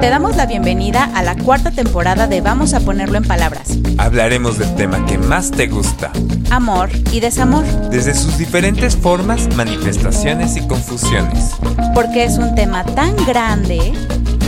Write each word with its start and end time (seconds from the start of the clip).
Te 0.00 0.10
damos 0.10 0.36
la 0.36 0.46
bienvenida 0.46 1.10
a 1.14 1.24
la 1.24 1.34
cuarta 1.36 1.72
temporada 1.72 2.28
de 2.28 2.40
Vamos 2.40 2.72
a 2.72 2.78
ponerlo 2.80 3.18
en 3.18 3.24
palabras. 3.24 3.70
Hablaremos 3.98 4.56
del 4.56 4.72
tema 4.76 5.04
que 5.06 5.18
más 5.18 5.50
te 5.50 5.66
gusta, 5.66 6.12
Amor 6.50 6.88
y 7.10 7.18
desamor, 7.18 7.64
desde 7.90 8.14
sus 8.14 8.38
diferentes 8.38 8.96
formas, 8.96 9.48
manifestaciones 9.56 10.56
y 10.56 10.66
confusiones. 10.68 11.50
porque 11.94 12.22
es 12.24 12.38
un 12.38 12.54
tema 12.54 12.84
tan 12.84 13.16
grande 13.26 13.92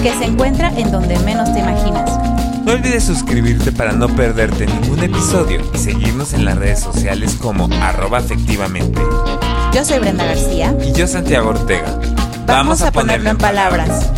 que 0.05 0.13
se 0.15 0.25
encuentra 0.27 0.73
en 0.77 0.93
donde 0.93 1.19
menos 1.21 1.53
te 1.53 1.59
imaginas. 1.59 2.11
No 2.65 2.73
olvides 2.73 3.03
suscribirte 3.03 3.73
para 3.73 3.91
no 3.93 4.09
perderte 4.09 4.67
ningún 4.67 5.01
episodio 5.01 5.61
y 5.75 5.79
seguirnos 5.79 6.33
en 6.33 6.45
las 6.45 6.57
redes 6.59 6.79
sociales 6.79 7.37
como 7.41 7.69
arroba 7.83 8.19
afectivamente. 8.19 9.01
Yo 9.73 9.85
soy 9.85 9.99
Brenda 9.99 10.27
García. 10.27 10.75
Y 10.87 10.93
yo 10.93 11.09
Santiago 11.09 11.51
Ortega. 11.51 11.99
Vamos, 12.47 12.83
a 12.83 12.93
ponerlo 12.93 13.31
en 13.31 13.39
palabras. 13.39 14.11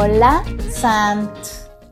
Hola, 0.00 0.44
Sant. 0.70 1.36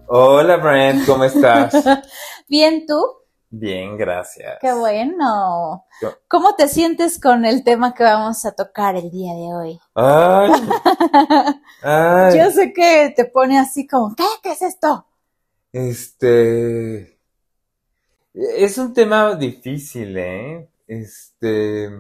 Hola 0.07 0.59
Brent, 0.59 1.05
¿cómo 1.07 1.25
estás? 1.25 1.75
Bien, 2.49 2.87
¿tú? 2.87 3.03
Bien, 3.51 3.97
gracias. 3.97 4.59
Qué 4.61 4.73
bueno. 4.73 5.85
¿Cómo 6.29 6.55
te 6.55 6.69
sientes 6.69 7.21
con 7.21 7.45
el 7.45 7.65
tema 7.65 7.95
que 7.95 8.05
vamos 8.05 8.45
a 8.45 8.53
tocar 8.53 8.95
el 8.95 9.11
día 9.11 9.33
de 9.35 9.53
hoy? 9.53 9.81
Ay, 9.97 10.53
ay, 11.83 12.39
Yo 12.39 12.53
sé 12.53 12.73
que 12.73 13.13
te 13.17 13.25
pone 13.25 13.59
así 13.59 13.89
como, 13.89 14.15
¿qué? 14.15 14.23
¿Qué 14.41 14.53
es 14.53 14.63
esto? 14.63 15.05
este, 15.73 17.19
es 18.35 18.79
un 18.79 18.95
tema 18.95 19.35
difícil, 19.35 20.17
¿eh? 20.17 20.71
Este, 20.87 21.91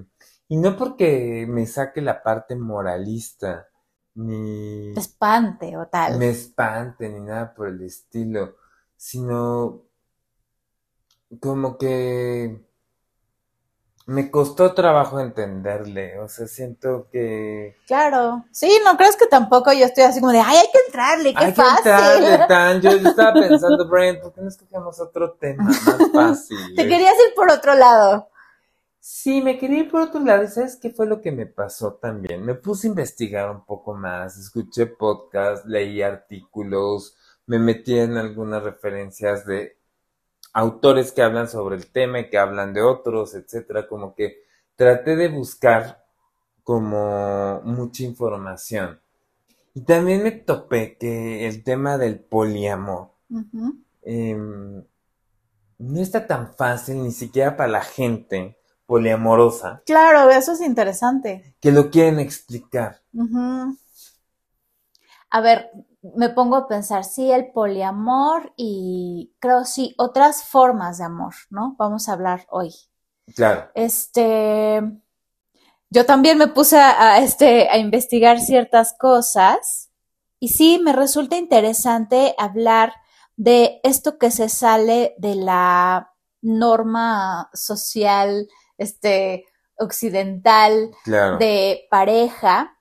y 0.46 0.56
no 0.56 0.76
porque 0.76 1.46
me 1.48 1.66
saque 1.66 2.00
la 2.00 2.22
parte 2.22 2.54
moralista, 2.54 3.66
ni 4.16 4.94
Te 4.94 5.00
espante 5.00 5.76
o 5.76 5.86
tal. 5.86 6.18
me 6.18 6.30
espante, 6.30 7.08
ni 7.08 7.20
nada 7.20 7.54
por 7.54 7.68
el 7.68 7.82
estilo, 7.82 8.56
sino 8.96 9.82
como 11.40 11.76
que 11.78 12.64
me 14.06 14.30
costó 14.30 14.72
trabajo 14.72 15.18
entenderle, 15.18 16.18
o 16.20 16.28
sea, 16.28 16.46
siento 16.46 17.08
que 17.10 17.76
Claro. 17.86 18.44
Sí, 18.52 18.80
no 18.84 18.96
crees 18.96 19.16
que 19.16 19.26
tampoco 19.26 19.72
yo 19.72 19.84
estoy 19.84 20.04
así 20.04 20.20
como 20.20 20.32
de, 20.32 20.40
ay, 20.40 20.56
hay 20.58 20.66
que 20.72 20.78
entrarle, 20.86 21.34
qué 21.34 21.44
hay 21.44 21.52
que 21.52 21.60
fácil. 21.60 21.78
entrarle 21.78 22.38
tan, 22.48 22.80
yo, 22.80 22.90
yo 22.96 23.08
estaba 23.10 23.32
pensando, 23.34 23.88
Brent, 23.88 24.20
¿por 24.22 24.32
qué 24.32 24.40
no 24.42 24.48
escogemos 24.48 25.00
otro 25.00 25.32
tema 25.32 25.64
más 25.64 25.80
fácil? 26.14 26.56
Te 26.76 26.86
querías 26.88 27.14
ir 27.14 27.34
por 27.34 27.50
otro 27.50 27.74
lado. 27.74 28.28
Sí, 29.08 29.40
me 29.40 29.56
quería 29.56 29.84
ir 29.84 29.88
por 29.88 30.00
otro 30.00 30.18
lado. 30.20 30.42
¿Y 30.42 30.48
sabes 30.48 30.76
qué 30.82 30.90
fue 30.90 31.06
lo 31.06 31.20
que 31.20 31.30
me 31.30 31.46
pasó 31.46 31.94
también? 31.94 32.44
Me 32.44 32.56
puse 32.56 32.88
a 32.88 32.90
investigar 32.90 33.48
un 33.48 33.64
poco 33.64 33.94
más, 33.94 34.36
escuché 34.36 34.86
podcasts, 34.86 35.64
leí 35.64 36.02
artículos, 36.02 37.16
me 37.46 37.60
metí 37.60 37.96
en 37.96 38.16
algunas 38.16 38.64
referencias 38.64 39.46
de 39.46 39.78
autores 40.52 41.12
que 41.12 41.22
hablan 41.22 41.48
sobre 41.48 41.76
el 41.76 41.86
tema 41.86 42.18
y 42.18 42.30
que 42.30 42.38
hablan 42.38 42.74
de 42.74 42.82
otros, 42.82 43.34
etcétera. 43.36 43.86
Como 43.86 44.12
que 44.16 44.42
traté 44.74 45.14
de 45.14 45.28
buscar 45.28 46.04
como 46.64 47.60
mucha 47.62 48.02
información. 48.02 49.00
Y 49.72 49.82
también 49.82 50.24
me 50.24 50.32
topé 50.32 50.96
que 50.98 51.46
el 51.46 51.62
tema 51.62 51.96
del 51.96 52.18
poliamor 52.18 53.12
em, 54.02 54.84
no 55.78 56.00
está 56.00 56.26
tan 56.26 56.54
fácil 56.54 57.04
ni 57.04 57.12
siquiera 57.12 57.56
para 57.56 57.70
la 57.70 57.82
gente 57.82 58.56
poliamorosa 58.86 59.82
Claro, 59.86 60.30
eso 60.30 60.52
es 60.52 60.60
interesante. 60.60 61.54
que 61.60 61.72
lo 61.72 61.90
quieren 61.90 62.18
explicar. 62.20 63.02
A 65.30 65.40
ver, 65.40 65.70
me 66.14 66.28
pongo 66.30 66.56
a 66.56 66.68
pensar, 66.68 67.04
sí, 67.04 67.30
el 67.32 67.52
poliamor 67.52 68.52
y 68.56 69.34
creo 69.40 69.64
sí, 69.64 69.94
otras 69.98 70.44
formas 70.44 70.98
de 70.98 71.04
amor, 71.04 71.34
¿no? 71.50 71.74
Vamos 71.78 72.08
a 72.08 72.12
hablar 72.12 72.46
hoy. 72.50 72.74
Claro, 73.34 73.70
Este, 73.74 74.82
yo 75.90 76.04
también 76.06 76.38
me 76.38 76.48
puse 76.48 76.78
a, 76.78 77.14
a, 77.14 77.18
este, 77.20 77.68
a 77.68 77.78
investigar 77.78 78.40
ciertas 78.40 78.94
cosas 78.98 79.90
y 80.40 80.48
sí, 80.48 80.80
me 80.82 80.92
resulta 80.92 81.36
interesante 81.36 82.34
hablar 82.38 82.92
de 83.36 83.80
esto 83.84 84.18
que 84.18 84.30
se 84.30 84.48
sale 84.48 85.14
de 85.18 85.34
la 85.36 86.12
norma 86.42 87.50
social, 87.54 88.48
este, 88.78 89.46
occidental, 89.78 90.90
claro. 91.04 91.38
de 91.38 91.86
pareja, 91.90 92.76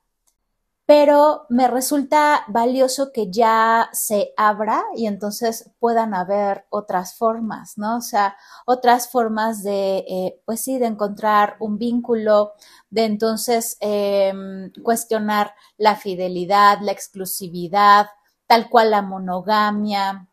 pero 0.86 1.48
me 1.50 1.68
resulta 1.68 2.44
valioso 2.48 3.12
que 3.12 3.32
ya 3.32 3.90
se 3.92 4.34
abra 4.38 4.84
y 4.96 5.08
entonces 5.08 5.72
puedan 5.80 6.14
haber 6.14 6.66
otras 6.70 7.18
formas, 7.18 7.78
¿no? 7.78 7.98
O 7.98 8.02
sea, 8.02 8.38
otras 8.68 9.10
formas 9.10 9.64
de, 9.64 9.98
eh, 10.08 10.42
pues 10.46 10.62
sí, 10.62 10.78
de 10.78 10.86
encontrar 10.86 11.56
un 11.60 11.80
vínculo, 11.80 12.54
de 12.92 13.06
entonces 13.06 13.78
em, 13.80 14.72
cuestionar 14.84 15.56
la 15.78 15.96
fidelidad, 15.96 16.78
la 16.82 16.92
exclusividad, 16.92 18.08
tal 18.46 18.70
cual 18.70 18.92
la 18.92 19.02
monogamia. 19.02 20.28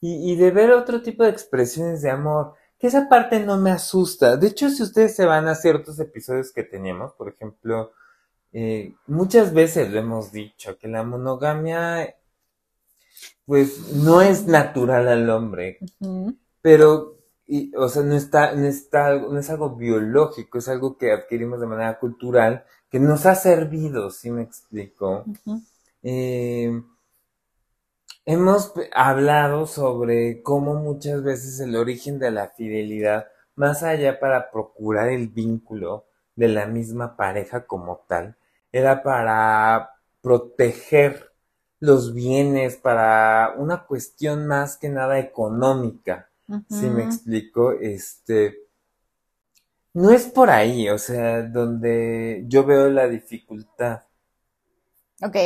Y, 0.00 0.32
y 0.32 0.36
de 0.36 0.50
ver 0.50 0.70
otro 0.70 1.02
tipo 1.02 1.24
de 1.24 1.30
expresiones 1.30 2.00
de 2.00 2.10
amor, 2.10 2.54
que 2.80 2.86
esa 2.86 3.10
parte 3.10 3.40
no 3.40 3.58
me 3.58 3.70
asusta. 3.70 4.38
De 4.38 4.46
hecho, 4.48 4.70
si 4.70 4.82
ustedes 4.82 5.14
se 5.14 5.26
van 5.26 5.46
a 5.48 5.54
ciertos 5.54 6.00
episodios 6.00 6.50
que 6.50 6.62
teníamos, 6.62 7.12
por 7.12 7.28
ejemplo, 7.28 7.92
eh, 8.52 8.94
muchas 9.06 9.52
veces 9.52 9.90
lo 9.90 10.00
hemos 10.00 10.32
dicho, 10.32 10.78
que 10.78 10.88
la 10.88 11.02
monogamia, 11.02 12.16
pues, 13.44 13.92
no 13.92 14.22
es 14.22 14.46
natural 14.46 15.08
al 15.08 15.28
hombre. 15.28 15.78
Pero, 16.62 17.18
y, 17.46 17.70
o 17.76 17.86
sea, 17.90 18.02
no 18.02 18.14
está, 18.14 18.54
no 18.54 18.66
está, 18.66 19.14
no 19.14 19.38
es 19.38 19.50
algo 19.50 19.76
biológico, 19.76 20.56
es 20.56 20.68
algo 20.68 20.96
que 20.96 21.12
adquirimos 21.12 21.60
de 21.60 21.66
manera 21.66 21.98
cultural, 21.98 22.64
que 22.90 22.98
nos 22.98 23.26
ha 23.26 23.34
servido, 23.34 24.10
¿sí 24.10 24.30
me 24.30 24.42
explico? 24.42 25.26
Eh, 26.02 26.82
hemos 28.32 28.72
hablado 28.92 29.66
sobre 29.66 30.40
cómo 30.42 30.74
muchas 30.74 31.22
veces 31.24 31.58
el 31.58 31.74
origen 31.74 32.20
de 32.20 32.30
la 32.30 32.48
fidelidad, 32.50 33.26
más 33.56 33.82
allá 33.82 34.20
para 34.20 34.52
procurar 34.52 35.08
el 35.08 35.28
vínculo 35.28 36.06
de 36.36 36.46
la 36.46 36.66
misma 36.66 37.16
pareja 37.16 37.66
como 37.66 38.04
tal, 38.06 38.36
era 38.70 39.02
para 39.02 39.96
proteger 40.22 41.32
los 41.80 42.14
bienes, 42.14 42.76
para 42.76 43.54
una 43.56 43.84
cuestión 43.84 44.46
más 44.46 44.76
que 44.76 44.88
nada 44.88 45.18
económica. 45.18 46.28
Si 46.68 46.86
me 46.86 47.04
explico, 47.04 47.72
este, 47.72 48.58
no 49.94 50.10
es 50.10 50.26
por 50.26 50.50
ahí, 50.50 50.88
o 50.88 50.98
sea, 50.98 51.42
donde 51.42 52.44
yo 52.46 52.64
veo 52.64 52.88
la 52.90 53.08
dificultad. 53.08 54.02
Ok. 55.22 55.36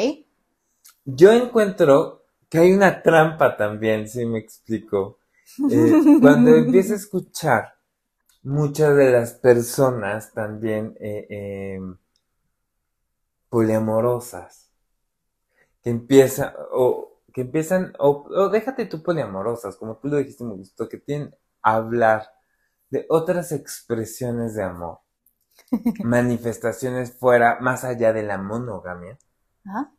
Yo 1.04 1.32
encuentro 1.32 2.23
que 2.54 2.60
hay 2.60 2.72
una 2.72 3.02
trampa 3.02 3.56
también, 3.56 4.06
si 4.08 4.24
me 4.24 4.38
explico. 4.38 5.18
Eh, 5.66 6.04
cuando 6.20 6.54
empiezo 6.56 6.92
a 6.92 6.96
escuchar 6.98 7.74
muchas 8.44 8.96
de 8.96 9.12
las 9.12 9.34
personas 9.34 10.32
también 10.32 10.96
eh, 11.00 11.26
eh, 11.30 11.80
poliamorosas, 13.48 14.70
que 15.82 15.90
empiezan, 15.90 16.52
o 16.72 17.20
que 17.32 17.42
empiezan, 17.42 17.92
o, 17.98 18.26
o 18.30 18.48
déjate 18.48 18.86
tú 18.86 19.02
poliamorosas, 19.02 19.76
como 19.76 19.96
tú 19.96 20.08
lo 20.08 20.16
dijiste, 20.18 20.44
me 20.44 20.54
gustó, 20.54 20.88
que 20.88 20.98
tienen 20.98 21.34
a 21.62 21.74
hablar 21.74 22.30
de 22.90 23.06
otras 23.08 23.52
expresiones 23.52 24.54
de 24.54 24.62
amor, 24.64 25.00
manifestaciones 26.02 27.18
fuera, 27.18 27.58
más 27.60 27.84
allá 27.84 28.12
de 28.12 28.22
la 28.22 28.38
monogamia, 28.38 29.18
Ajá. 29.66 29.92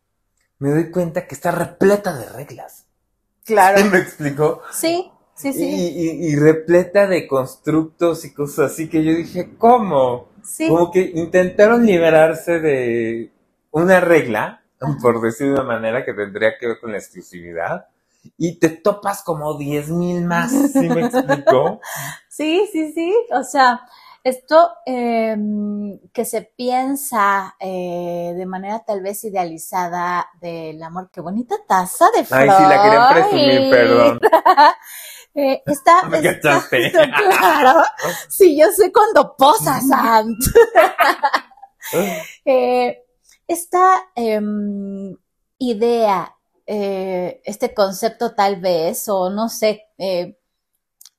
Me 0.59 0.69
doy 0.71 0.91
cuenta 0.91 1.27
que 1.27 1.35
está 1.35 1.51
repleta 1.51 2.17
de 2.17 2.29
reglas. 2.29 2.85
Claro. 3.45 3.83
¿Me 3.91 3.99
explico? 3.99 4.61
Sí, 4.71 5.11
sí, 5.35 5.53
sí. 5.53 5.63
y- 5.65 6.27
y 6.31 6.35
repleta 6.35 7.07
de 7.07 7.27
constructos 7.27 8.25
y 8.25 8.33
cosas 8.33 8.71
así 8.71 8.89
que 8.89 9.03
yo 9.03 9.11
dije, 9.13 9.55
¿cómo? 9.57 10.29
Sí. 10.43 10.67
Como 10.67 10.91
que 10.91 11.11
intentaron 11.15 11.85
liberarse 11.85 12.59
de 12.59 13.31
una 13.71 13.99
regla, 13.99 14.63
por 15.01 15.21
decir 15.21 15.47
de 15.47 15.53
una 15.53 15.63
manera, 15.63 16.05
que 16.05 16.13
tendría 16.13 16.57
que 16.59 16.67
ver 16.67 16.79
con 16.79 16.91
la 16.91 16.97
exclusividad, 16.97 17.87
y 18.37 18.57
te 18.59 18.69
topas 18.69 19.21
como 19.23 19.57
diez 19.57 19.89
mil 19.89 20.23
más, 20.25 20.51
¿sí 20.51 20.89
me 20.89 21.01
explicó? 21.05 21.79
Sí, 22.29 22.67
sí, 22.71 22.91
sí. 22.93 23.15
O 23.31 23.43
sea, 23.43 23.79
esto 24.25 24.71
eh, 24.87 25.37
que 26.11 26.25
se 26.25 26.41
piensa 26.41 27.55
eh, 27.59 28.33
de 28.35 28.45
manera 28.47 28.83
tal 28.83 29.01
vez 29.01 29.23
idealizada 29.23 30.27
del 30.41 30.81
amor. 30.81 31.11
Qué 31.13 31.21
bonita 31.21 31.55
taza 31.67 32.07
de 32.11 32.21
Ay, 32.31 32.49
sí, 32.49 32.63
la 32.63 32.83
quería 32.83 33.09
presumir, 33.11 33.69
perdón. 33.71 34.19
Eh, 35.37 35.61
está, 35.65 36.03
Me 36.07 36.19
está- 36.19 36.33
cachaste. 36.61 36.91
claro. 37.37 37.83
Sí, 38.29 38.57
yo 38.57 38.71
sé 38.71 38.89
cuando 38.93 39.35
posas, 39.35 39.85
Sant. 39.85 40.37
Eh, 42.45 43.03
esta 43.45 44.01
em, 44.15 45.13
idea, 45.57 46.33
eh, 46.65 47.41
este 47.43 47.73
concepto 47.73 48.33
tal 48.33 48.61
vez, 48.61 49.09
o 49.09 49.29
no 49.29 49.49
sé, 49.49 49.83
eh, 49.97 50.39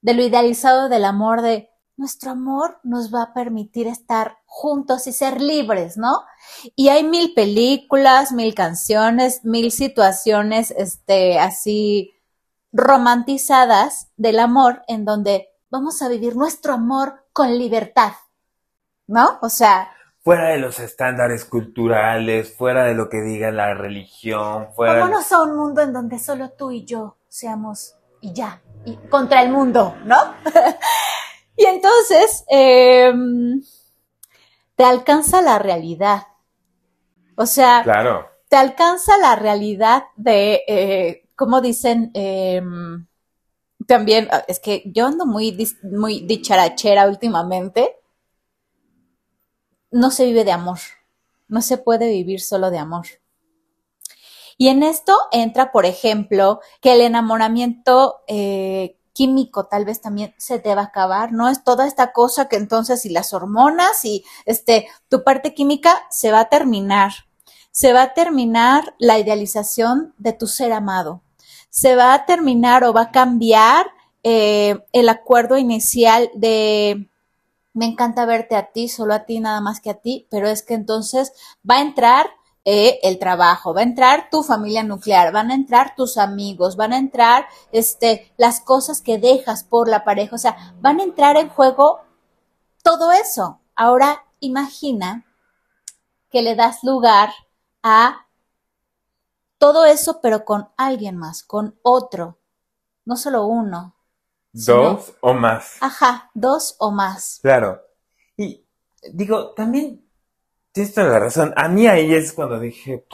de 0.00 0.14
lo 0.14 0.22
idealizado 0.22 0.88
del 0.88 1.04
amor, 1.04 1.42
de 1.42 1.68
nuestro 1.96 2.32
amor 2.32 2.78
nos 2.82 3.12
va 3.12 3.22
a 3.22 3.34
permitir 3.34 3.86
estar 3.86 4.38
juntos 4.44 5.06
y 5.06 5.12
ser 5.12 5.40
libres, 5.40 5.96
¿no? 5.96 6.12
Y 6.74 6.88
hay 6.88 7.04
mil 7.04 7.32
películas, 7.34 8.32
mil 8.32 8.54
canciones, 8.54 9.44
mil 9.44 9.72
situaciones, 9.72 10.72
este, 10.72 11.38
así 11.38 12.14
romantizadas 12.72 14.10
del 14.16 14.38
amor 14.38 14.82
en 14.88 15.04
donde 15.04 15.48
vamos 15.70 16.02
a 16.02 16.08
vivir 16.08 16.36
nuestro 16.36 16.74
amor 16.74 17.24
con 17.32 17.58
libertad, 17.58 18.12
¿no? 19.06 19.38
O 19.40 19.48
sea... 19.48 19.90
Fuera 20.22 20.48
de 20.48 20.58
los 20.58 20.80
estándares 20.80 21.44
culturales, 21.44 22.54
fuera 22.54 22.84
de 22.84 22.94
lo 22.94 23.08
que 23.08 23.22
diga 23.22 23.50
la 23.50 23.74
religión, 23.74 24.68
fuera... 24.74 24.94
Vámonos 24.94 25.30
a 25.32 25.42
un 25.42 25.56
mundo 25.56 25.80
en 25.82 25.92
donde 25.92 26.18
solo 26.18 26.50
tú 26.50 26.72
y 26.72 26.84
yo 26.84 27.16
seamos 27.28 27.94
y 28.20 28.32
ya, 28.32 28.60
y 28.84 28.96
contra 29.08 29.42
el 29.42 29.50
mundo, 29.50 29.94
¿no? 30.04 30.16
y 31.56 31.64
entonces, 31.64 32.44
em, 32.48 33.62
te 34.74 34.84
alcanza 34.84 35.42
la 35.42 35.58
realidad. 35.58 36.22
O 37.36 37.46
sea, 37.46 37.82
claro. 37.82 38.28
te 38.48 38.56
alcanza 38.56 39.18
la 39.18 39.36
realidad 39.36 40.04
de, 40.16 40.62
eh, 40.68 41.28
como 41.34 41.60
dicen, 41.60 42.10
em, 42.14 43.06
también, 43.86 44.28
ah, 44.30 44.44
es 44.48 44.60
que 44.60 44.82
yo 44.86 45.06
ando 45.06 45.26
muy, 45.26 45.56
muy 45.82 46.20
dicharachera 46.20 47.06
últimamente. 47.06 47.96
No 49.90 50.10
se 50.10 50.26
vive 50.26 50.44
de 50.44 50.52
amor. 50.52 50.78
No 51.48 51.62
se 51.62 51.78
puede 51.78 52.08
vivir 52.10 52.40
solo 52.40 52.70
de 52.70 52.78
amor. 52.78 53.06
Y 54.58 54.68
en 54.68 54.82
esto 54.82 55.16
entra, 55.32 55.70
por 55.70 55.86
ejemplo, 55.86 56.60
que 56.80 56.94
el 56.94 57.02
enamoramiento 57.02 58.22
eh, 58.26 58.95
químico 59.16 59.66
tal 59.66 59.84
vez 59.84 60.00
también 60.00 60.34
se 60.36 60.58
te 60.58 60.74
va 60.74 60.82
a 60.82 60.86
acabar, 60.86 61.32
¿no? 61.32 61.48
Es 61.48 61.64
toda 61.64 61.86
esta 61.86 62.12
cosa 62.12 62.48
que 62.48 62.56
entonces 62.56 63.06
y 63.06 63.08
las 63.08 63.32
hormonas 63.32 64.04
y 64.04 64.24
este, 64.44 64.88
tu 65.08 65.24
parte 65.24 65.54
química 65.54 66.02
se 66.10 66.30
va 66.30 66.40
a 66.40 66.48
terminar. 66.48 67.12
Se 67.70 67.92
va 67.92 68.02
a 68.02 68.14
terminar 68.14 68.94
la 68.98 69.18
idealización 69.18 70.14
de 70.18 70.32
tu 70.32 70.46
ser 70.46 70.72
amado 70.72 71.22
se 71.76 71.94
va 71.94 72.14
a 72.14 72.24
terminar 72.24 72.84
o 72.84 72.94
va 72.94 73.02
a 73.02 73.10
cambiar 73.10 73.86
eh, 74.22 74.78
el 74.92 75.10
acuerdo 75.10 75.58
inicial 75.58 76.30
de 76.34 77.10
me 77.74 77.84
encanta 77.84 78.24
verte 78.24 78.56
a 78.56 78.72
ti, 78.72 78.88
solo 78.88 79.12
a 79.12 79.26
ti, 79.26 79.40
nada 79.40 79.60
más 79.60 79.80
que 79.80 79.90
a 79.90 80.00
ti, 80.00 80.26
pero 80.30 80.48
es 80.48 80.62
que 80.62 80.72
entonces 80.72 81.34
va 81.70 81.76
a 81.76 81.82
entrar 81.82 82.30
eh, 82.68 82.98
el 83.04 83.20
trabajo, 83.20 83.72
va 83.72 83.80
a 83.82 83.84
entrar 83.84 84.28
tu 84.28 84.42
familia 84.42 84.82
nuclear, 84.82 85.32
van 85.32 85.52
a 85.52 85.54
entrar 85.54 85.94
tus 85.94 86.18
amigos, 86.18 86.74
van 86.74 86.92
a 86.92 86.98
entrar 86.98 87.46
este, 87.70 88.32
las 88.36 88.60
cosas 88.60 89.00
que 89.00 89.18
dejas 89.18 89.62
por 89.62 89.88
la 89.88 90.02
pareja, 90.02 90.34
o 90.34 90.38
sea, 90.38 90.74
van 90.80 90.98
a 90.98 91.04
entrar 91.04 91.36
en 91.36 91.48
juego 91.48 92.00
todo 92.82 93.12
eso. 93.12 93.60
Ahora 93.76 94.24
imagina 94.40 95.24
que 96.28 96.42
le 96.42 96.56
das 96.56 96.82
lugar 96.82 97.30
a 97.84 98.26
todo 99.58 99.84
eso, 99.84 100.20
pero 100.20 100.44
con 100.44 100.68
alguien 100.76 101.16
más, 101.16 101.44
con 101.44 101.78
otro, 101.82 102.40
no 103.04 103.16
solo 103.16 103.46
uno. 103.46 103.94
Dos 104.50 105.14
o 105.20 105.34
más. 105.34 105.76
Ajá, 105.80 106.32
dos 106.34 106.74
o 106.80 106.90
más. 106.90 107.38
Claro. 107.42 107.80
Y 108.36 108.66
digo, 109.12 109.52
también 109.52 110.05
tienes 110.76 110.92
toda 110.92 111.08
la 111.08 111.20
razón. 111.20 111.54
A 111.56 111.68
mí 111.68 111.86
ahí 111.86 112.12
es 112.12 112.34
cuando 112.34 112.60
dije, 112.60 113.06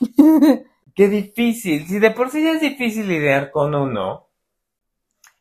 qué 0.96 1.08
difícil. 1.08 1.86
Si 1.86 2.00
de 2.00 2.10
por 2.10 2.30
sí 2.30 2.42
ya 2.42 2.52
es 2.52 2.60
difícil 2.60 3.06
lidiar 3.06 3.52
con 3.52 3.72
uno, 3.72 4.30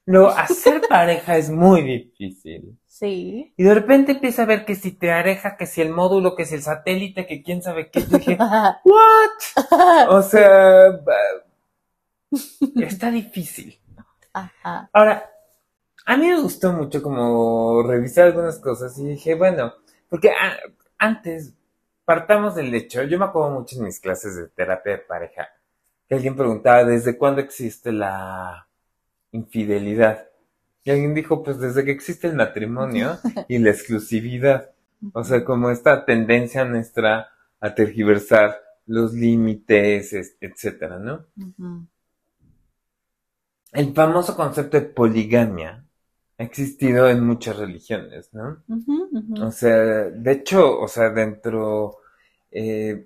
no, 0.06 0.28
hacer 0.28 0.82
pareja 0.90 1.36
es 1.38 1.50
muy 1.50 1.82
difícil. 1.82 2.78
Sí. 2.86 3.56
Y 3.58 3.64
de 3.64 3.74
repente 3.74 4.12
empieza 4.12 4.44
a 4.44 4.46
ver 4.46 4.66
que 4.66 4.76
si 4.76 4.92
te 4.92 5.12
areja, 5.12 5.58
que 5.58 5.66
si 5.66 5.82
el 5.82 5.90
módulo, 5.90 6.36
que 6.36 6.46
si 6.46 6.54
el 6.54 6.62
satélite, 6.62 7.26
que 7.26 7.42
quién 7.42 7.64
sabe 7.64 7.90
qué. 7.90 8.02
Yo 8.02 8.20
dije, 8.20 8.38
¿what? 8.86 10.10
O 10.10 10.22
sea, 10.22 11.00
está 12.76 13.10
difícil. 13.10 13.82
Ajá. 14.32 14.92
Ahora, 14.94 15.28
a 16.06 16.18
mí 16.18 16.28
me 16.28 16.40
gustó 16.40 16.72
mucho 16.72 17.02
como 17.02 17.82
revisar 17.82 18.26
algunas 18.28 18.60
cosas 18.60 18.96
y 19.00 19.08
dije, 19.08 19.34
bueno, 19.34 19.74
porque 20.08 20.32
antes 21.00 21.56
partamos 22.06 22.56
del 22.56 22.74
hecho, 22.74 23.04
yo 23.04 23.18
me 23.18 23.26
acuerdo 23.26 23.52
mucho 23.52 23.78
en 23.78 23.86
mis 23.86 24.00
clases 24.00 24.36
de 24.36 24.48
terapia 24.48 24.94
de 24.94 24.98
pareja, 25.00 25.50
que 26.08 26.16
alguien 26.16 26.36
preguntaba, 26.36 26.84
¿desde 26.84 27.18
cuándo 27.18 27.42
existe 27.42 27.92
la 27.92 28.68
infidelidad? 29.32 30.28
Y 30.84 30.92
alguien 30.92 31.14
dijo, 31.14 31.44
pues 31.44 31.60
desde 31.60 31.86
que 31.86 31.92
existe 31.92 32.28
el 32.28 32.36
matrimonio 32.36 33.18
y 33.48 33.58
la 33.58 33.70
exclusividad. 33.70 34.72
O 35.14 35.24
sea, 35.24 35.44
como 35.44 35.70
esta 35.70 36.06
tendencia 36.06 36.66
nuestra 36.66 37.30
a 37.60 37.74
tergiversar 37.74 38.62
los 38.86 39.14
límites, 39.14 40.36
etcétera, 40.42 41.00
¿no? 41.00 41.26
El 43.72 43.94
famoso 43.94 44.36
concepto 44.36 44.80
de 44.80 44.86
poligamia 44.86 45.83
ha 46.38 46.44
existido 46.44 47.10
en 47.10 47.26
muchas 47.26 47.58
religiones, 47.58 48.34
¿no? 48.34 48.64
O 49.42 49.52
sea, 49.52 49.78
de 49.78 50.32
hecho, 50.32 50.80
o 50.80 50.88
sea, 50.88 51.10
dentro, 51.10 51.98
eh, 52.52 53.06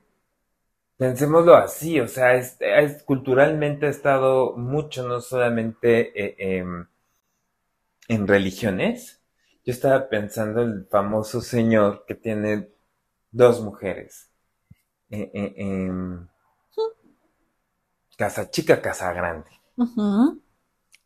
pensémoslo 0.98 1.56
así, 1.56 2.00
o 2.00 2.08
sea, 2.08 2.36
es, 2.36 2.58
culturalmente 3.04 3.88
ha 3.88 3.90
estado 3.90 4.56
mucho, 4.56 5.08
no 5.08 5.22
solamente 5.22 6.12
eh, 6.16 6.60
em, 6.60 6.88
en 8.08 8.28
religiones, 8.28 9.22
yo 9.66 9.74
estaba 9.74 10.08
pensando 10.08 10.62
el 10.62 10.86
famoso 10.90 11.42
señor 11.42 12.06
que 12.08 12.16
tiene 12.16 12.70
dos 13.32 13.62
mujeres. 13.62 14.30
Eh, 15.10 15.30
eh, 15.34 15.92
casa 18.18 18.50
chica, 18.50 18.82
casa 18.82 19.12
grande. 19.14 19.50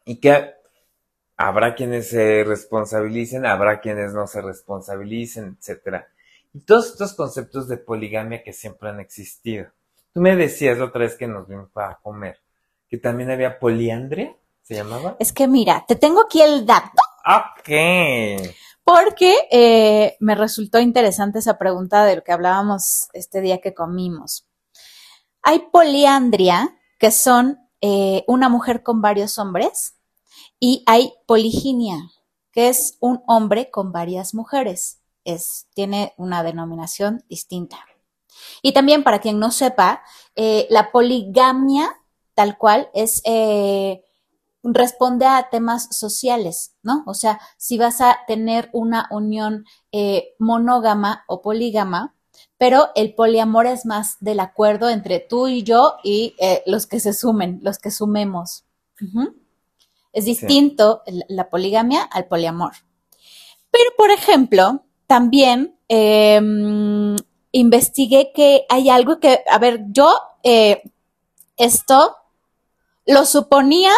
Y 0.06 0.18
que 0.18 0.61
habrá 1.48 1.76
quienes 1.76 2.10
se 2.10 2.44
responsabilicen, 2.44 3.46
habrá 3.46 3.80
quienes 3.80 4.14
no 4.14 4.28
se 4.28 4.42
responsabilicen, 4.42 5.58
etcétera. 5.60 6.08
Y 6.54 6.60
todos 6.62 6.92
estos 6.92 7.14
conceptos 7.14 7.68
de 7.68 7.78
poligamia 7.78 8.44
que 8.44 8.54
siempre 8.54 8.90
han 8.90 9.00
existido. 9.00 9.68
Tú 10.14 10.22
me 10.22 10.36
decías 10.36 10.78
la 10.78 10.86
otra 10.86 11.02
vez 11.02 11.16
que 11.16 11.28
nos 11.28 11.48
vimos 11.48 11.70
para 11.72 11.96
comer, 12.02 12.40
que 12.90 12.98
también 12.98 13.32
había 13.32 13.60
poliandria. 13.60 14.36
¿Se 14.62 14.76
llamaba? 14.76 15.16
Es 15.20 15.32
que 15.34 15.48
mira, 15.48 15.86
te 15.88 15.96
tengo 15.96 16.22
aquí 16.22 16.42
el 16.42 16.66
dato. 16.66 17.02
Ok. 17.26 18.46
Porque 18.84 19.36
eh, 19.52 20.18
me 20.20 20.36
resultó 20.36 20.80
interesante 20.80 21.40
esa 21.40 21.58
pregunta 21.58 22.04
de 22.06 22.18
lo 22.18 22.24
que 22.24 22.32
hablábamos 22.32 23.08
este 23.14 23.42
día 23.42 23.60
que 23.60 23.74
comimos. 23.74 24.48
Hay 25.44 25.68
poliandria, 25.72 26.78
que 27.00 27.12
son 27.12 27.58
eh, 27.80 28.24
una 28.28 28.50
mujer 28.50 28.84
con 28.84 29.02
varios 29.02 29.40
hombres, 29.40 29.96
y 30.62 30.84
hay 30.86 31.14
poliginia, 31.26 32.12
que 32.54 32.70
es 32.70 32.96
un 33.02 33.22
hombre 33.28 33.70
con 33.70 33.92
varias 33.92 34.34
mujeres. 34.34 35.02
Es, 35.26 35.68
tiene 35.74 36.14
una 36.16 36.44
denominación 36.44 37.26
distinta. 37.28 37.78
Y 38.62 38.72
también, 38.72 39.04
para 39.04 39.20
quien 39.20 39.40
no 39.40 39.52
sepa, 39.52 40.02
eh, 40.36 40.68
la 40.70 40.94
poligamia, 40.94 41.98
tal 42.34 42.58
cual, 42.58 42.90
es 42.94 43.22
responde 44.64 45.26
a 45.26 45.50
temas 45.50 45.96
sociales, 45.96 46.76
¿no? 46.84 47.04
O 47.06 47.14
sea, 47.14 47.40
si 47.58 47.78
vas 47.78 48.02
a 48.02 48.20
tener 48.28 48.70
una 48.74 49.08
unión 49.12 49.66
eh, 49.92 50.36
monógama 50.40 51.24
o 51.28 51.42
polígama, 51.42 52.16
pero 52.58 52.90
el 52.96 53.16
poliamor 53.16 53.66
es 53.66 53.86
más 53.86 54.18
del 54.20 54.40
acuerdo 54.40 54.90
entre 54.90 55.20
tú 55.20 55.48
y 55.48 55.64
yo 55.64 55.98
y 56.04 56.36
eh, 56.40 56.62
los 56.66 56.86
que 56.86 57.00
se 57.00 57.14
sumen, 57.14 57.60
los 57.64 57.80
que 57.80 57.92
sumemos. 57.92 58.66
Es 60.14 60.26
distinto 60.26 61.04
la 61.30 61.50
poligamia 61.50 62.04
al 62.04 62.26
poliamor. 62.26 62.74
Pero, 63.70 63.92
por 63.98 64.12
ejemplo, 64.12 64.84
también 65.08 65.78
em, 65.88 67.16
investigué 67.52 68.32
que 68.34 68.66
hay 68.70 68.90
algo 68.90 69.20
que, 69.20 69.44
a 69.50 69.58
ver, 69.58 69.86
yo 69.90 70.14
eh, 70.44 70.84
esto 71.58 72.18
lo 73.06 73.26
suponía 73.26 73.92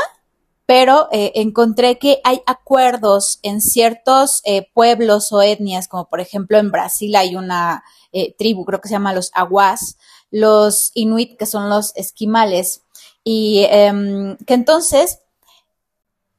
pero 0.65 1.10
eh, 1.12 1.34
encontré 1.36 2.00
que 2.00 2.22
hay 2.24 2.41
acuerdos 2.46 3.39
en 3.43 3.62
ciertos 3.62 4.41
eh, 4.46 4.70
pueblos 4.74 5.32
o 5.32 5.41
etnias, 5.41 5.88
como 5.88 6.10
por 6.10 6.22
ejemplo 6.22 6.58
en 6.58 6.72
Brasil 6.72 7.15
hay 7.15 7.36
una 7.36 7.84
eh, 8.12 8.34
tribu, 8.38 8.63
creo 8.63 8.79
que 8.79 8.88
se 8.88 8.93
llama 8.93 9.13
los 9.13 9.32
aguas, 9.34 9.98
los 10.32 10.91
inuit, 10.93 11.38
que 11.38 11.46
son 11.46 11.70
los 11.70 11.96
esquimales, 11.96 12.82
y 13.24 13.65
em, 13.70 14.38
que 14.48 14.53
entonces 14.53 15.20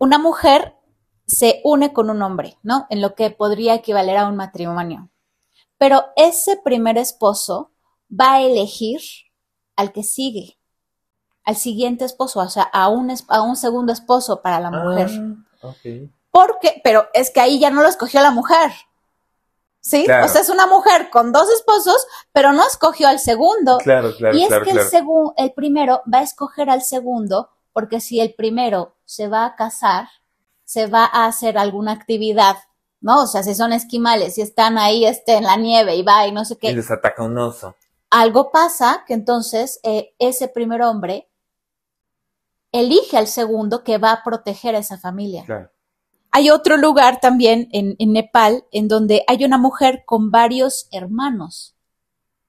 una 0.05 0.19
mujer 0.19 0.77
se 1.27 1.61
une 1.65 1.93
con 1.93 2.11
un 2.11 2.21
hombre, 2.23 2.59
¿no? 2.63 2.87
En 2.91 3.01
lo 3.01 3.15
que 3.15 3.31
podría 3.31 3.75
equivaler 3.75 4.19
a 4.19 4.29
un 4.29 4.37
matrimonio. 4.37 5.11
pero 5.79 6.05
ese 6.17 6.57
primer 6.57 6.97
esposo 6.99 7.73
va 8.09 8.35
a 8.35 8.43
elegir 8.43 9.01
al 9.77 9.93
que 9.93 10.03
sigue, 10.03 10.59
al 11.45 11.57
siguiente 11.57 12.05
esposo, 12.05 12.41
o 12.41 12.49
sea, 12.49 12.63
a 12.63 12.89
un, 12.89 13.13
a 13.29 13.43
un 13.43 13.57
segundo 13.57 13.93
esposo 13.93 14.41
para 14.41 14.61
la 14.61 14.71
mujer. 14.71 15.11
Ah, 15.63 15.69
ok. 15.69 16.11
Porque, 16.31 16.81
pero 16.83 17.09
es 17.13 17.31
que 17.31 17.41
ahí 17.41 17.59
ya 17.59 17.71
no 17.71 17.83
lo 17.83 17.89
escogió 17.89 18.21
la 18.23 18.31
mujer. 18.31 18.73
¿Sí? 19.81 20.05
Claro. 20.05 20.25
O 20.25 20.29
sea, 20.29 20.41
es 20.41 20.49
una 20.49 20.67
mujer 20.67 21.11
con 21.11 21.33
dos 21.33 21.51
esposos, 21.51 22.07
pero 22.33 22.53
no 22.53 22.67
escogió 22.67 23.09
al 23.09 23.19
segundo. 23.19 23.79
Claro, 23.79 24.17
claro, 24.17 24.37
y 24.37 24.45
es 24.45 24.49
que 24.49 25.03
el 25.37 25.53
primero 25.53 26.03
va 26.13 26.21
a 26.21 26.23
escoger 26.23 26.71
al 26.71 26.81
segundo, 26.81 27.51
porque 27.75 28.01
si 28.01 28.21
el 28.21 28.33
primero 28.35 28.97
se 29.05 29.29
va 29.29 29.45
a 29.45 29.57
casar, 29.57 30.09
se 30.65 30.87
va 30.87 31.05
a 31.05 31.27
hacer 31.27 31.59
alguna 31.59 31.93
actividad, 31.93 32.57
¿no? 33.03 33.25
O 33.25 33.27
sea, 33.27 33.43
si 33.43 33.55
son 33.55 33.75
esquimales, 33.75 34.37
si 34.37 34.41
están 34.41 34.79
ahí 34.79 35.05
este, 35.05 35.35
en 35.35 35.45
la 35.45 35.57
nieve 35.57 35.95
y 35.97 36.03
va 36.03 36.27
y 36.27 36.33
no 36.33 36.47
sé 36.47 36.57
qué, 36.57 36.71
Y 36.71 36.75
les 36.75 36.91
ataca 36.91 37.23
un 37.23 37.37
oso. 37.37 37.75
algo 38.09 38.51
pasa 38.51 39.05
que 39.07 39.13
entonces 39.13 39.81
eh, 39.83 40.15
ese 40.19 40.49
primer 40.49 40.81
hombre 40.81 41.29
elige 42.73 43.19
al 43.19 43.27
segundo 43.27 43.85
que 43.85 43.99
va 43.99 44.13
a 44.13 44.25
proteger 44.25 44.75
a 44.75 44.79
esa 44.79 44.97
familia. 44.97 45.45
Claro. 45.45 45.71
Hay 46.31 46.51
otro 46.51 46.77
lugar 46.77 47.21
también 47.21 47.69
en, 47.73 47.95
en 47.99 48.13
Nepal 48.13 48.65
en 48.73 48.89
donde 48.89 49.25
hay 49.29 49.45
una 49.45 49.59
mujer 49.59 50.05
con 50.07 50.31
varios 50.31 50.89
hermanos. 50.91 51.77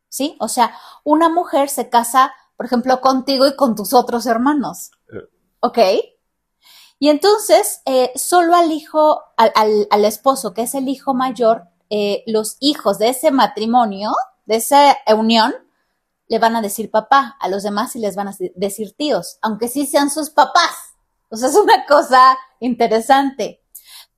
¿Sí? 0.08 0.38
O 0.40 0.48
sea, 0.48 0.76
una 1.04 1.30
mujer 1.30 1.68
se 1.70 1.90
casa, 1.90 2.34
por 2.58 2.66
ejemplo, 2.66 3.02
contigo 3.02 3.46
y 3.48 3.56
con 3.56 3.76
tus 3.76 3.94
otros 3.94 4.26
hermanos. 4.26 4.92
Eh. 5.14 5.28
¿Ok? 5.60 5.80
Y 7.00 7.10
entonces, 7.10 7.82
eh, 7.86 8.12
solo 8.16 8.56
al 8.56 8.72
hijo, 8.72 9.22
al, 9.38 9.52
al- 9.56 9.88
al 9.92 10.06
esposo, 10.06 10.54
que 10.54 10.62
es 10.64 10.76
el 10.76 10.88
hijo 10.88 11.14
mayor, 11.14 11.66
eh, 11.90 12.24
los 12.26 12.58
hijos 12.62 12.98
de 13.00 13.10
ese 13.10 13.32
matrimonio, 13.32 14.12
de 14.46 14.56
esa 14.56 14.98
unión, 15.16 15.54
le 16.28 16.40
van 16.40 16.56
a 16.56 16.62
decir 16.62 16.90
papá, 16.90 17.36
a 17.40 17.50
los 17.50 17.64
demás 17.64 17.92
sí 17.92 18.00
les 18.00 18.16
van 18.16 18.30
a 18.30 18.36
decir 18.56 18.96
tíos, 18.96 19.38
aunque 19.42 19.68
sí 19.68 19.86
sean 19.86 20.10
sus 20.10 20.30
papás. 20.30 20.74
O 21.30 21.36
sea, 21.38 21.50
es 21.50 21.56
una 21.56 21.86
cosa 21.86 22.38
interesante. 22.60 23.62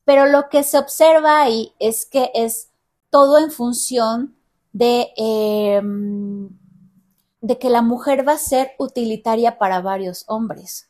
Pero 0.05 0.25
lo 0.25 0.47
que 0.49 0.63
se 0.63 0.77
observa 0.77 1.41
ahí 1.41 1.73
es 1.79 2.05
que 2.05 2.31
es 2.33 2.69
todo 3.09 3.37
en 3.39 3.51
función 3.51 4.37
de, 4.71 5.09
eh, 5.17 5.81
de 7.47 7.57
que 7.57 7.69
la 7.69 7.81
mujer 7.81 8.27
va 8.27 8.33
a 8.33 8.37
ser 8.37 8.73
utilitaria 8.77 9.57
para 9.57 9.79
varios 9.79 10.25
hombres. 10.27 10.89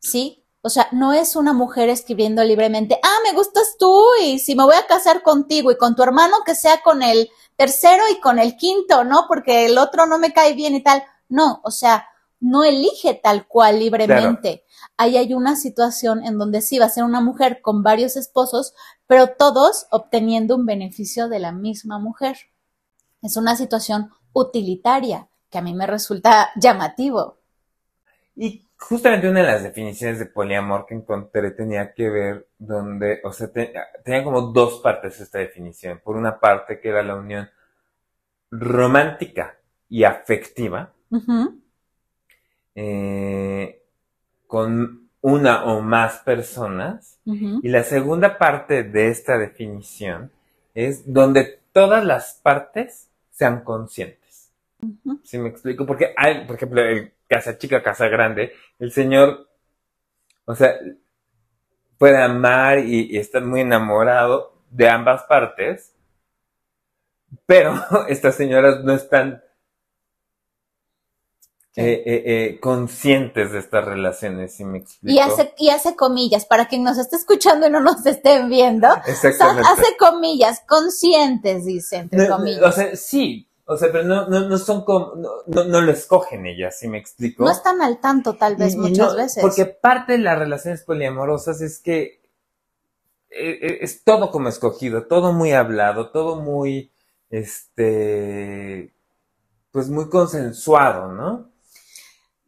¿Sí? 0.00 0.44
O 0.60 0.68
sea, 0.68 0.88
no 0.90 1.12
es 1.12 1.36
una 1.36 1.52
mujer 1.52 1.88
escribiendo 1.88 2.42
libremente, 2.42 2.98
ah, 3.02 3.18
me 3.24 3.32
gustas 3.32 3.76
tú 3.78 4.02
y 4.20 4.40
si 4.40 4.56
me 4.56 4.64
voy 4.64 4.74
a 4.74 4.86
casar 4.86 5.22
contigo 5.22 5.70
y 5.70 5.76
con 5.76 5.94
tu 5.94 6.02
hermano 6.02 6.38
que 6.44 6.56
sea 6.56 6.82
con 6.82 7.02
el 7.02 7.30
tercero 7.56 8.02
y 8.10 8.20
con 8.20 8.40
el 8.40 8.56
quinto, 8.56 9.04
¿no? 9.04 9.26
Porque 9.28 9.66
el 9.66 9.78
otro 9.78 10.06
no 10.06 10.18
me 10.18 10.32
cae 10.32 10.54
bien 10.54 10.74
y 10.74 10.82
tal. 10.82 11.04
No, 11.28 11.60
o 11.62 11.70
sea, 11.70 12.06
no 12.40 12.64
elige 12.64 13.14
tal 13.14 13.46
cual 13.46 13.78
libremente. 13.78 14.64
Ahí 14.96 15.16
hay 15.16 15.32
una 15.32 15.54
situación 15.54 16.24
en 16.24 16.38
donde 16.38 16.60
sí 16.60 16.78
va 16.80 16.86
a 16.86 16.90
ser 16.90 17.04
una 17.04 17.20
mujer 17.20 17.60
con 17.62 17.84
varios 17.84 18.16
esposos, 18.16 18.74
pero 19.06 19.28
todos 19.36 19.86
obteniendo 19.90 20.56
un 20.56 20.66
beneficio 20.66 21.28
de 21.28 21.38
la 21.38 21.52
misma 21.52 22.00
mujer. 22.00 22.36
Es 23.20 23.36
una 23.36 23.54
situación 23.54 24.10
utilitaria 24.32 25.28
que 25.52 25.58
a 25.58 25.62
mí 25.62 25.72
me 25.74 25.86
resulta 25.86 26.50
llamativo. 26.56 27.38
Y 28.34 28.66
justamente 28.78 29.28
una 29.28 29.40
de 29.40 29.46
las 29.46 29.62
definiciones 29.62 30.18
de 30.18 30.26
poliamor 30.26 30.86
que 30.86 30.94
encontré 30.94 31.50
tenía 31.52 31.92
que 31.92 32.08
ver 32.10 32.48
donde, 32.58 33.20
o 33.22 33.32
sea, 33.32 33.52
te- 33.52 33.72
tenía 34.04 34.24
como 34.24 34.40
dos 34.40 34.80
partes 34.80 35.20
esta 35.20 35.38
definición. 35.38 36.00
Por 36.02 36.16
una 36.16 36.40
parte 36.40 36.80
que 36.80 36.88
era 36.88 37.02
la 37.02 37.14
unión 37.16 37.48
romántica 38.50 39.56
y 39.88 40.04
afectiva 40.04 40.92
eh, 42.74 43.82
con 44.46 45.08
una 45.20 45.64
o 45.66 45.80
más 45.82 46.18
personas. 46.20 47.18
Y 47.62 47.68
la 47.68 47.84
segunda 47.84 48.38
parte 48.38 48.82
de 48.82 49.08
esta 49.08 49.38
definición 49.38 50.30
es 50.74 51.12
donde 51.12 51.60
todas 51.72 52.04
las 52.04 52.40
partes 52.42 53.08
sean 53.30 53.62
conscientes. 53.62 54.18
¿Sí 55.22 55.38
me 55.38 55.48
explico? 55.48 55.86
Porque 55.86 56.12
hay, 56.16 56.44
por 56.46 56.56
ejemplo, 56.56 56.82
el 56.82 57.14
casa 57.28 57.56
chica, 57.58 57.82
casa 57.82 58.08
grande, 58.08 58.52
el 58.78 58.92
señor, 58.92 59.48
o 60.44 60.54
sea, 60.54 60.74
puede 61.98 62.20
amar 62.20 62.80
y, 62.80 63.14
y 63.14 63.18
estar 63.18 63.44
muy 63.44 63.60
enamorado 63.60 64.52
de 64.70 64.88
ambas 64.88 65.22
partes, 65.24 65.94
pero 67.46 67.74
estas 68.08 68.34
señoras 68.34 68.82
no 68.84 68.92
están 68.92 69.42
eh, 71.74 72.02
eh, 72.04 72.22
eh, 72.26 72.60
conscientes 72.60 73.50
de 73.52 73.58
estas 73.60 73.84
relaciones, 73.84 74.54
¿sí 74.54 74.64
me 74.64 74.78
explico? 74.78 75.16
Y 75.16 75.20
hace, 75.20 75.54
y 75.56 75.70
hace 75.70 75.96
comillas, 75.96 76.44
para 76.44 76.66
quien 76.66 76.82
nos 76.84 76.98
esté 76.98 77.16
escuchando 77.16 77.66
y 77.66 77.70
no 77.70 77.80
nos 77.80 78.04
estén 78.04 78.50
viendo, 78.50 78.88
son- 78.88 79.02
Exactamente. 79.06 79.62
hace 79.70 79.96
comillas, 79.98 80.62
conscientes, 80.68 81.64
dice, 81.64 81.96
entre 81.96 82.28
No, 82.28 82.36
comillas. 82.36 82.62
o 82.62 82.72
sea, 82.72 82.94
sí, 82.96 83.48
o 83.64 83.76
sea, 83.76 83.90
pero 83.92 84.04
no, 84.04 84.28
no, 84.28 84.48
no 84.48 84.58
son 84.58 84.84
como, 84.84 85.14
no, 85.16 85.28
no, 85.46 85.64
no 85.64 85.80
lo 85.80 85.92
escogen 85.92 86.46
ellas, 86.46 86.78
¿sí 86.78 86.88
me 86.88 86.98
explico? 86.98 87.44
No 87.44 87.50
están 87.50 87.80
al 87.80 88.00
tanto, 88.00 88.34
tal 88.34 88.56
vez, 88.56 88.72
Y- 88.74 88.76
y 88.76 88.78
muchas 88.80 89.12
no, 89.12 89.16
veces. 89.16 89.42
Porque 89.42 89.66
parte 89.66 90.12
de 90.12 90.18
las 90.18 90.38
relaciones 90.38 90.82
poliamorosas 90.82 91.60
es 91.60 91.78
que 91.80 92.20
eh, 93.30 93.58
eh, 93.62 93.78
es 93.80 94.04
todo 94.04 94.30
como 94.30 94.48
escogido, 94.48 95.06
todo 95.06 95.32
muy 95.32 95.52
hablado, 95.52 96.10
todo 96.10 96.36
muy, 96.36 96.92
este, 97.30 98.92
pues 99.72 99.88
muy 99.88 100.08
consensuado, 100.08 101.12
¿no? 101.12 101.50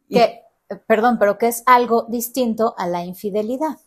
Que, 0.09 0.41
perdón, 0.87 1.17
pero 1.19 1.37
que 1.37 1.47
es 1.47 1.63
algo 1.65 2.05
distinto 2.09 2.75
a 2.77 2.87
la 2.87 3.03
infidelidad. 3.05 3.77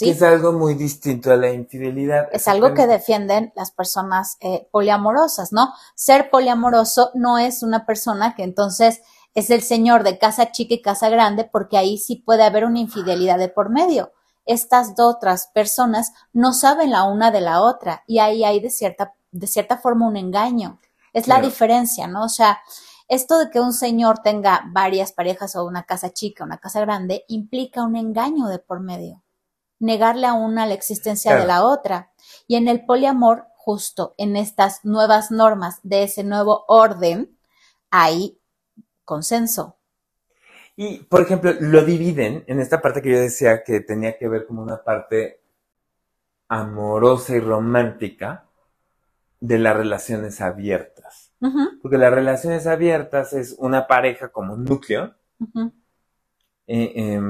Es 0.00 0.22
algo 0.22 0.52
muy 0.52 0.74
distinto 0.74 1.32
a 1.32 1.36
la 1.36 1.50
infidelidad. 1.52 2.28
es 2.32 2.48
algo 2.48 2.74
que 2.74 2.86
defienden 2.86 3.52
las 3.56 3.70
personas 3.70 4.36
eh, 4.40 4.68
poliamorosas, 4.70 5.52
¿no? 5.52 5.72
Ser 5.94 6.30
poliamoroso 6.30 7.10
no 7.14 7.38
es 7.38 7.62
una 7.62 7.86
persona 7.86 8.34
que 8.34 8.42
entonces 8.42 9.00
es 9.34 9.50
el 9.50 9.62
señor 9.62 10.02
de 10.02 10.18
casa 10.18 10.50
chica 10.52 10.74
y 10.74 10.82
casa 10.82 11.08
grande, 11.08 11.44
porque 11.44 11.76
ahí 11.76 11.98
sí 11.98 12.16
puede 12.16 12.42
haber 12.42 12.64
una 12.64 12.80
infidelidad 12.80 13.38
de 13.38 13.48
por 13.48 13.70
medio. 13.70 14.12
Estas 14.44 14.94
dos 14.94 15.16
otras 15.16 15.48
personas 15.52 16.12
no 16.32 16.52
saben 16.52 16.90
la 16.90 17.04
una 17.04 17.30
de 17.30 17.40
la 17.40 17.60
otra 17.60 18.02
y 18.06 18.18
ahí 18.18 18.44
hay 18.44 18.60
de 18.60 18.70
cierta, 18.70 19.14
de 19.30 19.46
cierta 19.46 19.78
forma 19.78 20.06
un 20.06 20.16
engaño. 20.16 20.78
Es 21.12 21.28
la 21.28 21.40
diferencia, 21.40 22.06
¿no? 22.06 22.24
O 22.24 22.28
sea, 22.28 22.60
esto 23.08 23.38
de 23.38 23.50
que 23.50 23.60
un 23.60 23.72
señor 23.72 24.18
tenga 24.18 24.64
varias 24.72 25.12
parejas 25.12 25.56
o 25.56 25.64
una 25.64 25.84
casa 25.84 26.12
chica, 26.12 26.44
una 26.44 26.58
casa 26.58 26.80
grande, 26.80 27.24
implica 27.28 27.82
un 27.82 27.96
engaño 27.96 28.46
de 28.48 28.58
por 28.58 28.80
medio 28.80 29.22
negarle 29.78 30.26
a 30.26 30.34
una 30.34 30.66
la 30.66 30.74
existencia 30.74 31.36
de 31.36 31.46
la 31.46 31.64
otra. 31.64 32.12
Y 32.46 32.56
en 32.56 32.68
el 32.68 32.84
poliamor, 32.84 33.46
justo 33.56 34.14
en 34.16 34.36
estas 34.36 34.84
nuevas 34.84 35.30
normas 35.30 35.80
de 35.82 36.04
ese 36.04 36.24
nuevo 36.24 36.64
orden, 36.68 37.36
hay 37.90 38.38
consenso. 39.04 39.76
Y, 40.76 40.98
por 41.04 41.22
ejemplo, 41.22 41.52
lo 41.58 41.84
dividen 41.84 42.44
en 42.46 42.60
esta 42.60 42.82
parte 42.82 43.00
que 43.00 43.10
yo 43.10 43.18
decía 43.18 43.64
que 43.64 43.80
tenía 43.80 44.18
que 44.18 44.28
ver 44.28 44.46
como 44.46 44.62
una 44.62 44.82
parte 44.82 45.40
amorosa 46.48 47.34
y 47.34 47.40
romántica 47.40 48.44
de 49.40 49.58
las 49.58 49.76
relaciones 49.76 50.40
abiertas. 50.40 51.32
Porque 51.82 51.98
las 51.98 52.12
relaciones 52.12 52.66
abiertas 52.66 53.32
es 53.32 53.54
una 53.58 53.86
pareja 53.86 54.28
como 54.28 54.56
núcleo 54.56 55.14
eh, 56.66 57.20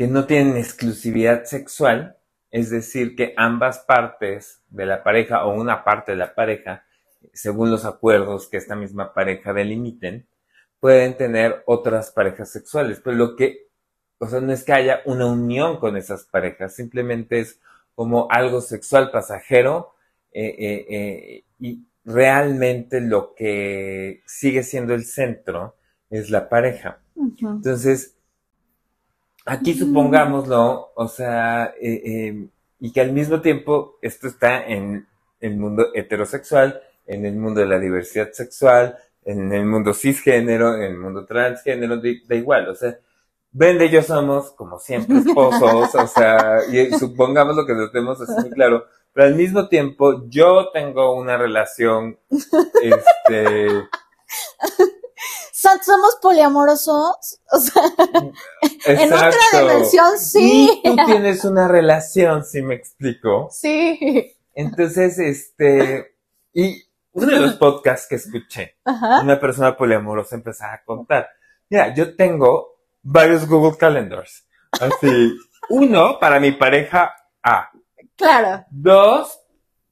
que 0.00 0.08
no 0.08 0.24
tienen 0.24 0.56
exclusividad 0.56 1.44
sexual, 1.44 2.16
es 2.50 2.70
decir, 2.70 3.14
que 3.14 3.34
ambas 3.36 3.80
partes 3.80 4.62
de 4.70 4.86
la 4.86 5.02
pareja 5.02 5.44
o 5.44 5.52
una 5.52 5.84
parte 5.84 6.12
de 6.12 6.16
la 6.16 6.34
pareja, 6.34 6.86
según 7.34 7.70
los 7.70 7.84
acuerdos 7.84 8.48
que 8.48 8.56
esta 8.56 8.74
misma 8.74 9.12
pareja 9.12 9.52
delimiten, 9.52 10.26
pueden 10.80 11.18
tener 11.18 11.62
otras 11.66 12.12
parejas 12.12 12.50
sexuales. 12.50 13.02
Pero 13.04 13.14
lo 13.14 13.36
que, 13.36 13.68
o 14.16 14.26
sea, 14.26 14.40
no 14.40 14.54
es 14.54 14.64
que 14.64 14.72
haya 14.72 15.02
una 15.04 15.26
unión 15.26 15.78
con 15.78 15.98
esas 15.98 16.24
parejas, 16.24 16.74
simplemente 16.74 17.40
es 17.40 17.60
como 17.94 18.26
algo 18.30 18.62
sexual 18.62 19.10
pasajero 19.10 19.92
eh, 20.32 20.46
eh, 20.46 20.86
eh, 20.88 21.44
y 21.58 21.84
realmente 22.06 23.02
lo 23.02 23.34
que 23.34 24.22
sigue 24.24 24.62
siendo 24.62 24.94
el 24.94 25.04
centro 25.04 25.76
es 26.08 26.30
la 26.30 26.48
pareja. 26.48 27.02
Entonces, 27.14 28.16
aquí 29.44 29.74
supongámoslo, 29.74 30.92
o 30.94 31.08
sea, 31.08 31.74
eh, 31.80 32.02
eh, 32.04 32.48
y 32.80 32.92
que 32.92 33.00
al 33.00 33.12
mismo 33.12 33.40
tiempo 33.40 33.98
esto 34.02 34.28
está 34.28 34.64
en 34.66 35.06
el 35.40 35.56
mundo 35.56 35.88
heterosexual, 35.94 36.80
en 37.06 37.26
el 37.26 37.36
mundo 37.36 37.60
de 37.60 37.66
la 37.66 37.78
diversidad 37.78 38.32
sexual, 38.32 38.96
en 39.24 39.52
el 39.52 39.66
mundo 39.66 39.92
cisgénero, 39.92 40.76
en 40.76 40.82
el 40.82 40.98
mundo 40.98 41.26
transgénero, 41.26 41.96
da, 41.96 42.08
da 42.26 42.34
igual, 42.34 42.68
o 42.68 42.74
sea, 42.74 42.98
Brenda 43.52 43.84
y 43.84 43.90
yo 43.90 44.02
somos, 44.02 44.52
como 44.52 44.78
siempre, 44.78 45.18
esposos, 45.18 45.94
o 45.94 46.06
sea, 46.06 46.58
y 46.70 46.92
supongamos 46.92 47.56
lo 47.56 47.66
que 47.66 47.74
lo 47.74 47.90
tenemos 47.90 48.20
así 48.20 48.32
muy 48.40 48.50
claro, 48.50 48.84
pero 49.12 49.26
al 49.26 49.34
mismo 49.34 49.68
tiempo 49.68 50.28
yo 50.28 50.70
tengo 50.72 51.16
una 51.16 51.36
relación, 51.36 52.16
este, 52.30 53.66
Somos 55.60 56.16
poliamorosos, 56.22 57.40
o 57.52 57.58
sea, 57.60 57.82
en 58.86 59.12
otra 59.12 59.32
dimensión 59.52 60.18
sí. 60.18 60.80
Y 60.82 60.96
tú 60.96 60.96
tienes 61.06 61.44
una 61.44 61.68
relación, 61.68 62.44
si 62.44 62.62
me 62.62 62.74
explico. 62.74 63.48
Sí. 63.50 64.34
Entonces, 64.54 65.18
este, 65.18 66.16
y 66.52 66.82
uno 67.12 67.26
de 67.26 67.40
los 67.40 67.54
podcasts 67.54 68.06
que 68.08 68.16
escuché, 68.16 68.76
Ajá. 68.84 69.20
una 69.22 69.38
persona 69.40 69.76
poliamorosa 69.76 70.34
empezaba 70.36 70.74
a 70.74 70.84
contar. 70.84 71.28
Mira, 71.68 71.94
yo 71.94 72.16
tengo 72.16 72.80
varios 73.02 73.46
Google 73.48 73.76
Calendars. 73.78 74.46
Así, 74.72 75.36
uno 75.68 76.18
para 76.18 76.40
mi 76.40 76.52
pareja 76.52 77.12
A, 77.42 77.70
Claro. 78.16 78.64
dos 78.70 79.40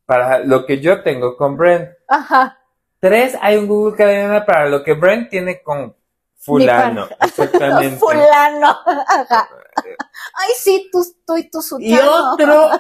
para 0.06 0.38
lo 0.40 0.64
que 0.66 0.80
yo 0.80 1.02
tengo 1.02 1.36
con 1.36 1.56
Brent, 1.56 1.90
Ajá. 2.08 2.58
Tres 3.00 3.36
hay 3.40 3.56
un 3.56 3.66
Google 3.66 3.96
Calendar 3.96 4.44
para 4.46 4.68
lo 4.68 4.82
que 4.82 4.94
Brent 4.94 5.30
tiene 5.30 5.62
con 5.62 5.94
fulano. 6.36 7.08
Exactamente. 7.20 7.96
Fulano. 8.00 8.76
Ajá. 8.86 9.48
Ay, 10.34 10.50
sí, 10.56 10.88
tú, 10.90 11.04
tú 11.26 11.36
y 11.36 11.50
tu 11.50 11.60
sultano. 11.60 11.94
Y 11.94 11.98
otro, 11.98 12.70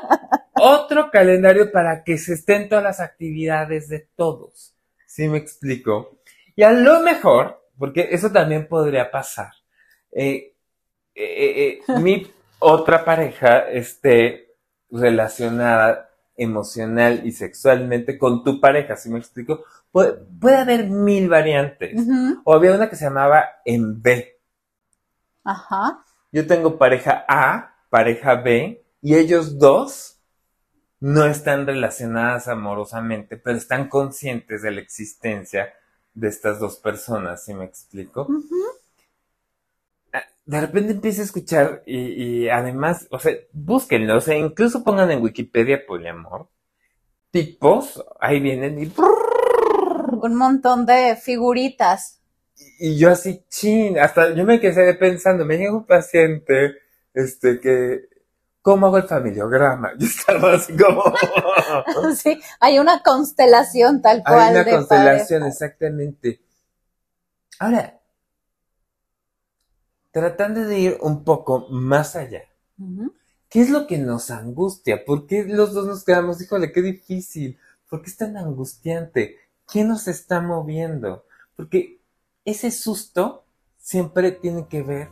otro 0.54 1.10
calendario 1.10 1.70
para 1.70 2.02
que 2.04 2.18
se 2.18 2.34
estén 2.34 2.68
todas 2.68 2.84
las 2.84 3.00
actividades 3.00 3.88
de 3.88 4.08
todos. 4.16 4.74
¿Sí 5.06 5.28
me 5.28 5.38
explico? 5.38 6.18
Y 6.54 6.62
a 6.62 6.72
lo 6.72 7.00
mejor, 7.00 7.64
porque 7.78 8.08
eso 8.10 8.30
también 8.30 8.68
podría 8.68 9.10
pasar, 9.10 9.52
eh, 10.12 10.54
eh, 11.14 11.80
eh, 11.88 11.92
mi 12.00 12.30
otra 12.58 13.04
pareja 13.04 13.68
esté 13.70 14.54
relacionada 14.90 16.10
emocional 16.36 17.22
y 17.24 17.32
sexualmente 17.32 18.16
con 18.16 18.44
tu 18.44 18.60
pareja, 18.60 18.96
¿sí 18.96 19.10
me 19.10 19.18
explico? 19.18 19.64
Puede, 19.90 20.12
puede 20.40 20.56
haber 20.56 20.88
mil 20.88 21.28
variantes. 21.28 22.00
O 22.44 22.54
había 22.54 22.74
una 22.74 22.90
que 22.90 22.96
se 22.96 23.04
llamaba 23.04 23.44
en 23.64 24.02
B. 24.02 24.38
Ajá. 25.44 26.04
Yo 26.30 26.46
tengo 26.46 26.76
pareja 26.76 27.24
A, 27.26 27.74
pareja 27.88 28.34
B, 28.36 28.84
y 29.00 29.14
ellos 29.14 29.58
dos 29.58 30.18
no 31.00 31.24
están 31.24 31.66
relacionadas 31.66 32.48
amorosamente, 32.48 33.36
pero 33.36 33.56
están 33.56 33.88
conscientes 33.88 34.62
de 34.62 34.72
la 34.72 34.80
existencia 34.80 35.72
de 36.12 36.28
estas 36.28 36.58
dos 36.58 36.76
personas, 36.76 37.44
¿sí 37.44 37.54
me 37.54 37.64
explico? 37.64 38.22
Ujú. 38.22 38.56
De 40.44 40.60
repente 40.60 40.92
empieza 40.92 41.20
a 41.20 41.26
escuchar 41.26 41.82
y, 41.86 41.98
y 41.98 42.48
además, 42.48 43.06
o 43.10 43.18
sea, 43.18 43.34
búsquenlo, 43.52 44.16
o 44.16 44.20
sea, 44.20 44.36
incluso 44.36 44.82
pongan 44.82 45.10
en 45.10 45.22
Wikipedia 45.22 45.86
poliamor, 45.86 46.48
tipos, 47.30 48.02
ahí 48.18 48.40
vienen 48.40 48.82
y, 48.82 48.86
Un 50.22 50.34
montón 50.34 50.86
de 50.86 51.16
figuritas. 51.16 52.20
y 52.78 52.96
yo 52.96 53.10
así, 53.10 53.44
chin, 53.48 53.98
hasta 53.98 54.34
yo 54.34 54.44
me 54.44 54.60
quedé 54.60 54.94
pensando, 54.94 55.44
me 55.44 55.58
llega 55.58 55.76
un 55.76 55.86
paciente, 55.86 56.76
este, 57.14 57.60
que, 57.60 58.08
¿cómo 58.62 58.86
hago 58.86 58.98
el 58.98 59.08
familiograma? 59.08 59.92
Yo 59.98 60.06
estaba 60.06 60.54
así 60.54 60.76
como... 60.76 61.02
Sí, 62.14 62.40
hay 62.60 62.78
una 62.78 63.02
constelación 63.02 64.02
tal 64.02 64.22
cual. 64.22 64.38
Hay 64.40 64.50
una 64.50 64.64
de 64.64 64.70
constelación, 64.72 65.44
exactamente. 65.44 66.42
Ahora, 67.58 67.98
tratando 70.10 70.64
de 70.64 70.78
ir 70.78 70.98
un 71.00 71.24
poco 71.24 71.68
más 71.70 72.16
allá. 72.16 72.42
¿qué 73.48 73.60
es 73.60 73.70
lo 73.70 73.86
que 73.86 73.98
nos 73.98 74.30
angustia? 74.30 75.04
¿Por 75.04 75.26
qué 75.26 75.44
los 75.44 75.72
dos 75.72 75.86
nos 75.86 76.04
quedamos, 76.04 76.40
híjole, 76.40 76.72
qué 76.72 76.82
difícil? 76.82 77.58
¿Por 77.88 78.02
qué 78.02 78.10
es 78.10 78.16
tan 78.16 78.36
angustiante? 78.36 79.36
¿Qué 79.70 79.84
nos 79.84 80.08
está 80.08 80.40
moviendo? 80.40 81.26
Porque 81.54 82.00
ese 82.46 82.70
susto 82.70 83.44
siempre 83.76 84.32
tiene 84.32 84.66
que 84.66 84.82
ver 84.82 85.08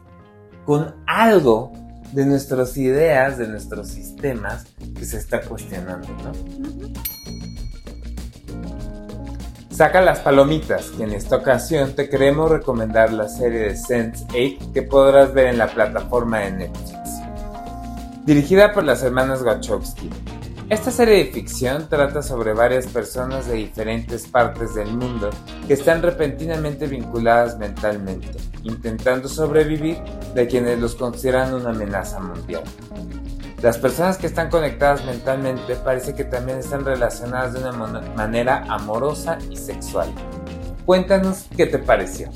con 0.64 0.94
algo 1.06 1.72
de 2.12 2.24
nuestras 2.24 2.74
ideas, 2.78 3.36
de 3.36 3.48
nuestros 3.48 3.88
sistemas 3.88 4.64
que 4.96 5.04
se 5.04 5.18
está 5.18 5.42
cuestionando, 5.42 6.08
¿no? 6.08 6.32
Saca 9.70 10.00
las 10.00 10.20
palomitas, 10.20 10.86
que 10.92 11.02
en 11.02 11.12
esta 11.12 11.36
ocasión 11.36 11.94
te 11.94 12.08
queremos 12.08 12.50
recomendar 12.50 13.12
la 13.12 13.28
serie 13.28 13.58
de 13.58 13.74
Sense8 13.74 14.72
que 14.72 14.80
podrás 14.80 15.34
ver 15.34 15.48
en 15.48 15.58
la 15.58 15.66
plataforma 15.66 16.38
de 16.38 16.52
Netflix. 16.52 17.10
Dirigida 18.24 18.72
por 18.72 18.84
las 18.84 19.02
hermanas 19.02 19.42
Wachowski. 19.42 20.08
Esta 20.68 20.90
serie 20.90 21.18
de 21.18 21.30
ficción 21.30 21.88
trata 21.88 22.22
sobre 22.22 22.52
varias 22.52 22.88
personas 22.88 23.46
de 23.46 23.54
diferentes 23.54 24.26
partes 24.26 24.74
del 24.74 24.88
mundo 24.88 25.30
que 25.68 25.74
están 25.74 26.02
repentinamente 26.02 26.88
vinculadas 26.88 27.56
mentalmente, 27.56 28.36
intentando 28.64 29.28
sobrevivir 29.28 30.02
de 30.34 30.48
quienes 30.48 30.80
los 30.80 30.96
consideran 30.96 31.54
una 31.54 31.70
amenaza 31.70 32.18
mundial. 32.18 32.64
Las 33.62 33.78
personas 33.78 34.18
que 34.18 34.26
están 34.26 34.50
conectadas 34.50 35.04
mentalmente 35.04 35.76
parece 35.76 36.16
que 36.16 36.24
también 36.24 36.58
están 36.58 36.84
relacionadas 36.84 37.52
de 37.52 37.60
una 37.60 38.00
manera 38.16 38.64
amorosa 38.68 39.38
y 39.48 39.56
sexual. 39.56 40.08
Cuéntanos 40.84 41.46
qué 41.56 41.66
te 41.66 41.78
pareció. 41.78 42.28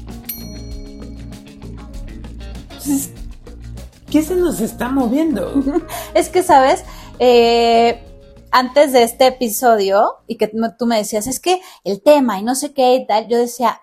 ¿Qué 4.09 4.23
se 4.23 4.37
nos 4.37 4.61
está 4.61 4.89
moviendo? 4.89 5.53
Es 6.15 6.29
que, 6.29 6.45
¿sabes? 6.45 6.85
Eh, 7.19 8.05
antes 8.51 8.93
de 8.93 9.03
este 9.03 9.27
episodio, 9.29 10.19
y 10.27 10.37
que 10.37 10.49
tú- 10.79 10.87
me 10.87 10.97
decías, 10.99 11.27
es 11.27 11.41
que 11.41 11.61
el 11.85 12.03
tema 12.03 12.39
y 12.39 12.43
no 12.43 12.55
sé 12.55 12.73
qué 12.73 12.95
y 12.95 13.07
tal, 13.07 13.29
yo 13.29 13.39
decía, 13.39 13.81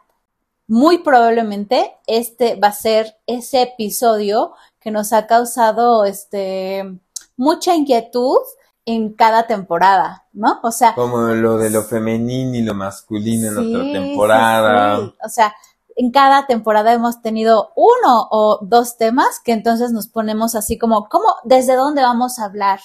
muy 0.67 0.97
probablemente 0.99 1.95
este 2.07 2.55
va 2.55 2.67
a 2.69 2.73
ser 2.73 3.17
ese 3.25 3.61
episodio 3.61 4.53
que 4.79 4.91
nos 4.91 5.13
ha 5.13 5.25
causado 5.27 6.03
este, 6.05 6.99
mucha 7.37 7.73
inquietud 7.75 8.37
en 8.85 9.13
cada 9.13 9.47
temporada, 9.47 10.25
¿no? 10.33 10.59
O 10.63 10.71
sea, 10.71 10.93
Como 10.95 11.19
lo 11.27 11.57
de 11.57 11.69
lo 11.69 11.83
femenino 11.83 12.55
y 12.55 12.61
lo 12.61 12.73
masculino 12.73 13.47
en 13.47 13.57
otra 13.57 13.83
sí, 13.83 13.93
temporada. 13.93 14.97
sí. 14.97 15.15
O 15.25 15.29
sea, 15.29 15.55
en 15.95 16.11
cada 16.11 16.45
temporada 16.47 16.93
hemos 16.93 17.21
tenido 17.21 17.71
uno 17.75 18.27
o 18.31 18.59
dos 18.61 18.97
temas 18.97 19.39
que 19.43 19.51
entonces 19.53 19.91
nos 19.91 20.07
ponemos 20.07 20.53
así 20.55 20.77
como, 20.77 21.07
¿cómo, 21.09 21.27
desde 21.43 21.75
dónde 21.75 22.01
vamos 22.01 22.39
a 22.39 22.45
hablar 22.45 22.79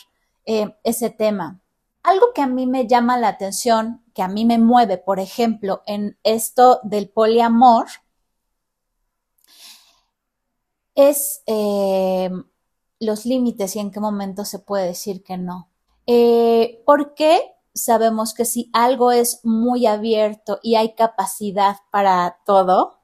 eh, 0.46 0.74
ese 0.84 1.10
tema? 1.10 1.60
Algo 2.02 2.32
que 2.34 2.42
a 2.42 2.46
mí 2.46 2.66
me 2.66 2.86
llama 2.86 3.16
la 3.18 3.28
atención, 3.28 4.04
que 4.14 4.22
a 4.22 4.28
mí 4.28 4.44
me 4.44 4.58
mueve, 4.58 4.98
por 4.98 5.20
ejemplo, 5.20 5.82
en 5.86 6.18
esto 6.24 6.80
del 6.82 7.08
poliamor, 7.08 7.86
es 10.94 11.42
eh, 11.46 12.30
los 13.00 13.24
límites 13.24 13.76
y 13.76 13.80
en 13.80 13.90
qué 13.90 14.00
momento 14.00 14.44
se 14.44 14.58
puede 14.58 14.86
decir 14.86 15.22
que 15.22 15.36
no. 15.38 15.70
Eh, 16.06 16.82
porque 16.84 17.54
sabemos 17.74 18.34
que 18.34 18.44
si 18.44 18.70
algo 18.72 19.12
es 19.12 19.40
muy 19.44 19.86
abierto 19.86 20.58
y 20.62 20.74
hay 20.74 20.94
capacidad 20.94 21.76
para 21.90 22.40
todo, 22.44 23.00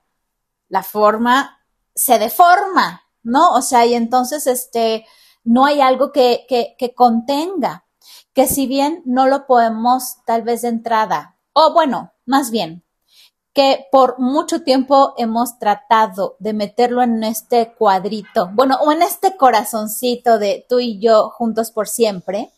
la 0.68 0.82
forma 0.82 1.60
se 1.94 2.18
deforma, 2.18 3.02
¿no? 3.22 3.52
O 3.52 3.62
sea, 3.62 3.86
y 3.86 3.94
entonces 3.94 4.46
este, 4.46 5.06
no 5.44 5.64
hay 5.64 5.80
algo 5.80 6.12
que, 6.12 6.44
que, 6.48 6.76
que 6.78 6.94
contenga, 6.94 7.86
que 8.38 8.46
si 8.46 8.68
bien 8.68 9.02
no 9.04 9.26
lo 9.26 9.48
podemos 9.48 10.18
tal 10.24 10.42
vez 10.42 10.62
de 10.62 10.68
entrada, 10.68 11.36
o 11.54 11.72
bueno, 11.72 12.12
más 12.24 12.52
bien, 12.52 12.84
que 13.52 13.88
por 13.90 14.20
mucho 14.20 14.62
tiempo 14.62 15.14
hemos 15.16 15.58
tratado 15.58 16.36
de 16.38 16.52
meterlo 16.52 17.02
en 17.02 17.24
este 17.24 17.74
cuadrito, 17.74 18.48
bueno, 18.52 18.76
o 18.80 18.92
en 18.92 19.02
este 19.02 19.36
corazoncito 19.36 20.38
de 20.38 20.64
tú 20.68 20.78
y 20.78 21.00
yo 21.00 21.30
juntos 21.30 21.72
por 21.72 21.88
siempre, 21.88 22.52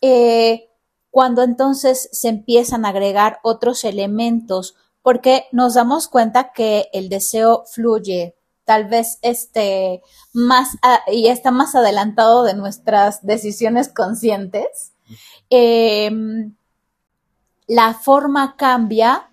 eh, 0.00 0.68
cuando 1.12 1.44
entonces 1.44 2.08
se 2.10 2.28
empiezan 2.28 2.84
a 2.84 2.88
agregar 2.88 3.38
otros 3.44 3.84
elementos, 3.84 4.74
porque 5.00 5.44
nos 5.52 5.74
damos 5.74 6.08
cuenta 6.08 6.50
que 6.50 6.88
el 6.92 7.08
deseo 7.08 7.66
fluye, 7.72 8.34
tal 8.64 8.86
vez 8.86 9.20
este 9.22 10.02
más 10.32 10.70
y 11.06 11.28
está 11.28 11.52
más 11.52 11.76
adelantado 11.76 12.42
de 12.42 12.54
nuestras 12.54 13.24
decisiones 13.24 13.88
conscientes. 13.88 14.93
Eh, 15.50 16.10
la 17.66 17.94
forma 17.94 18.56
cambia, 18.56 19.30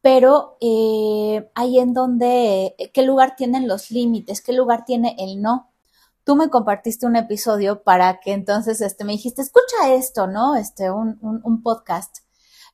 pero 0.00 0.56
eh, 0.60 1.50
ahí 1.54 1.78
en 1.78 1.92
donde, 1.94 2.74
¿qué 2.92 3.02
lugar 3.02 3.36
tienen 3.36 3.68
los 3.68 3.90
límites? 3.90 4.40
¿Qué 4.40 4.52
lugar 4.52 4.84
tiene 4.84 5.16
el 5.18 5.40
no? 5.40 5.70
Tú 6.24 6.36
me 6.36 6.48
compartiste 6.48 7.06
un 7.06 7.16
episodio 7.16 7.82
para 7.82 8.20
que 8.20 8.32
entonces 8.32 8.80
este, 8.80 9.04
me 9.04 9.12
dijiste, 9.12 9.42
escucha 9.42 9.92
esto, 9.94 10.26
¿no? 10.26 10.56
Este, 10.56 10.90
un, 10.90 11.18
un, 11.20 11.40
un 11.44 11.62
podcast. 11.62 12.18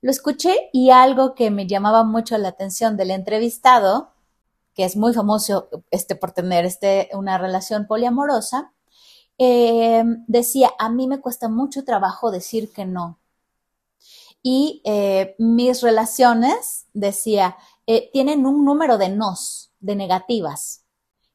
Lo 0.00 0.10
escuché 0.10 0.70
y 0.72 0.90
algo 0.90 1.34
que 1.34 1.50
me 1.50 1.66
llamaba 1.66 2.04
mucho 2.04 2.36
la 2.38 2.48
atención 2.48 2.96
del 2.96 3.10
entrevistado, 3.10 4.12
que 4.74 4.84
es 4.84 4.96
muy 4.96 5.12
famoso 5.12 5.68
este, 5.90 6.16
por 6.16 6.32
tener 6.32 6.64
este, 6.64 7.10
una 7.12 7.38
relación 7.38 7.86
poliamorosa, 7.86 8.72
eh, 9.44 10.04
decía, 10.28 10.70
a 10.78 10.88
mí 10.88 11.08
me 11.08 11.20
cuesta 11.20 11.48
mucho 11.48 11.84
trabajo 11.84 12.30
decir 12.30 12.72
que 12.72 12.84
no. 12.84 13.18
Y 14.40 14.82
eh, 14.84 15.34
mis 15.38 15.80
relaciones, 15.80 16.86
decía, 16.92 17.56
eh, 17.88 18.08
tienen 18.12 18.46
un 18.46 18.64
número 18.64 18.98
de 18.98 19.08
nos, 19.08 19.72
de 19.80 19.96
negativas, 19.96 20.84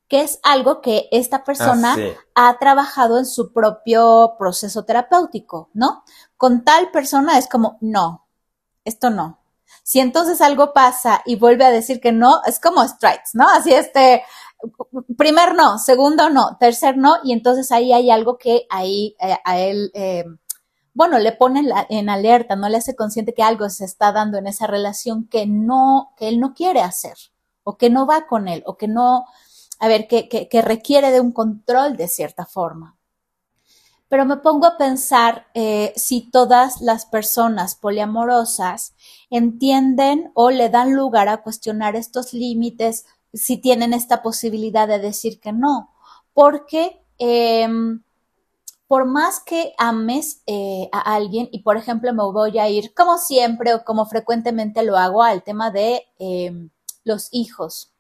que 0.08 0.22
es 0.22 0.40
algo 0.44 0.80
que 0.80 1.10
esta 1.12 1.44
persona 1.44 1.98
Ah, 2.34 2.50
ha 2.50 2.58
trabajado 2.60 3.18
en 3.18 3.26
su 3.26 3.52
propio 3.52 4.36
proceso 4.40 4.86
terapéutico, 4.86 5.70
¿no? 5.74 6.06
Con 6.38 6.64
tal 6.64 6.92
persona 6.92 7.38
es 7.38 7.50
como, 7.50 7.78
no, 7.82 8.26
esto 8.86 9.10
no. 9.10 9.42
Si 9.84 10.00
entonces 10.00 10.40
algo 10.40 10.72
pasa 10.74 11.22
y 11.26 11.36
vuelve 11.36 11.66
a 11.66 11.72
decir 11.72 12.00
que 12.00 12.14
no, 12.14 12.42
es 12.46 12.62
como 12.62 12.88
strikes, 12.88 13.32
¿no? 13.34 13.50
Así 13.50 13.74
este, 13.74 14.24
primer 15.18 15.56
no, 15.56 15.78
segundo 15.80 16.30
no, 16.30 16.58
tercer 16.60 16.98
no, 16.98 17.18
y 17.24 17.34
entonces 17.34 17.72
ahí 17.72 17.94
hay 17.94 18.10
algo 18.12 18.38
que 18.38 18.66
ahí 18.70 19.16
eh, 19.20 19.38
a 19.44 19.60
él, 19.60 19.92
eh, 19.94 20.26
bueno, 20.94 21.20
le 21.20 21.32
pone 21.32 21.64
en, 21.90 22.10
alerta, 22.10 22.56
no 22.56 22.70
le 22.70 22.78
hace 22.78 22.96
consciente 22.96 23.34
que 23.34 23.44
algo 23.44 23.70
se 23.70 23.86
está 23.86 24.12
dando 24.12 24.38
en 24.38 24.48
esa 24.48 24.68
relación 24.68 25.28
que 25.28 25.46
no, 25.46 26.14
que 26.18 26.28
él 26.28 26.40
no 26.40 26.54
quiere 26.54 26.82
hacer, 26.82 27.16
o 27.64 27.78
que 27.78 27.90
no 27.90 28.08
va 28.08 28.28
con 28.28 28.48
él, 28.48 28.64
o 28.66 28.78
que 28.78 28.88
no, 28.88 29.26
a 29.80 29.88
ver, 29.88 30.08
que, 30.08 30.28
que, 30.28 30.50
que 30.50 30.62
requiere 30.62 31.12
de 31.12 31.22
un 31.22 31.32
control 31.32 31.98
de 31.98 32.08
cierta 32.08 32.46
forma. 32.46 32.98
Pero 34.10 34.26
me 34.26 34.38
pongo 34.38 34.68
a 34.68 34.78
pensar 34.78 35.48
eh, 35.54 35.92
si 35.98 36.30
todas 36.32 36.80
las 36.82 37.06
personas 37.06 37.76
poliamorosas 37.76 38.96
entienden 39.30 40.32
o 40.34 40.50
le 40.50 40.70
dan 40.70 40.94
lugar 40.96 41.28
a 41.28 41.42
cuestionar 41.42 41.98
estos 41.98 42.34
límites, 42.34 43.06
si 43.38 43.58
tienen 43.58 43.94
esta 43.94 44.22
posibilidad 44.22 44.88
de 44.88 45.00
decir 45.00 45.40
que 45.40 45.54
no. 45.54 45.94
Porque 46.34 47.02
eh, 47.20 47.68
por 48.88 49.06
más 49.06 49.40
que 49.40 49.74
ames 49.78 50.42
eh, 50.48 50.90
a 50.92 51.16
alguien, 51.16 51.50
y 51.52 51.60
por 51.60 51.78
ejemplo 51.78 52.14
me 52.14 52.24
voy 52.24 52.58
a 52.58 52.70
ir 52.70 52.94
como 52.94 53.18
siempre 53.18 53.74
o 53.74 53.84
como 53.84 54.06
frecuentemente 54.06 54.84
lo 54.84 54.98
hago 54.98 55.24
al 55.24 55.44
tema 55.44 55.72
de 55.72 56.04
eh, 56.20 56.70
los 57.04 57.30
hijos. 57.32 57.92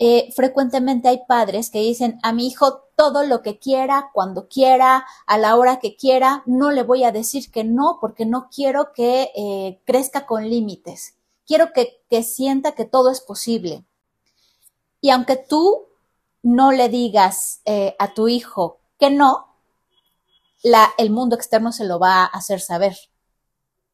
Eh, 0.00 0.32
frecuentemente 0.36 1.08
hay 1.08 1.22
padres 1.26 1.70
que 1.70 1.80
dicen 1.80 2.20
a 2.22 2.32
mi 2.32 2.46
hijo 2.46 2.84
todo 2.96 3.24
lo 3.24 3.42
que 3.42 3.58
quiera, 3.58 4.10
cuando 4.12 4.48
quiera, 4.48 5.04
a 5.26 5.38
la 5.38 5.56
hora 5.56 5.80
que 5.80 5.96
quiera, 5.96 6.42
no 6.46 6.70
le 6.70 6.84
voy 6.84 7.02
a 7.02 7.10
decir 7.10 7.50
que 7.50 7.64
no 7.64 7.98
porque 8.00 8.24
no 8.24 8.48
quiero 8.54 8.92
que 8.92 9.32
eh, 9.34 9.80
crezca 9.84 10.26
con 10.26 10.48
límites. 10.48 11.16
Quiero 11.46 11.72
que, 11.72 12.00
que 12.08 12.22
sienta 12.22 12.72
que 12.72 12.84
todo 12.84 13.10
es 13.10 13.20
posible. 13.20 13.84
Y 15.00 15.10
aunque 15.10 15.36
tú 15.36 15.86
no 16.42 16.72
le 16.72 16.88
digas 16.88 17.60
eh, 17.64 17.94
a 17.98 18.14
tu 18.14 18.28
hijo 18.28 18.80
que 18.98 19.10
no, 19.10 19.56
la, 20.62 20.90
el 20.98 21.10
mundo 21.10 21.36
externo 21.36 21.72
se 21.72 21.84
lo 21.84 21.98
va 21.98 22.22
a 22.22 22.26
hacer 22.26 22.60
saber. 22.60 22.96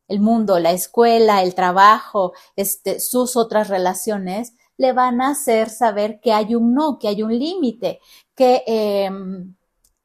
El 0.08 0.20
mundo, 0.20 0.58
la 0.58 0.72
escuela, 0.72 1.42
el 1.42 1.54
trabajo, 1.54 2.32
este, 2.56 3.00
sus 3.00 3.36
otras 3.36 3.68
relaciones, 3.68 4.54
le 4.76 4.92
van 4.92 5.20
a 5.20 5.30
hacer 5.30 5.70
saber 5.70 6.20
que 6.20 6.32
hay 6.32 6.54
un 6.54 6.74
no, 6.74 6.98
que 6.98 7.08
hay 7.08 7.22
un 7.22 7.38
límite, 7.38 8.00
que, 8.34 8.62
eh, 8.66 9.10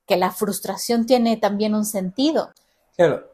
que 0.06 0.18
la 0.18 0.32
frustración 0.32 1.06
tiene 1.06 1.38
también 1.38 1.76
un 1.76 1.86
sentido. 1.86 2.52
Claro. 2.96 3.30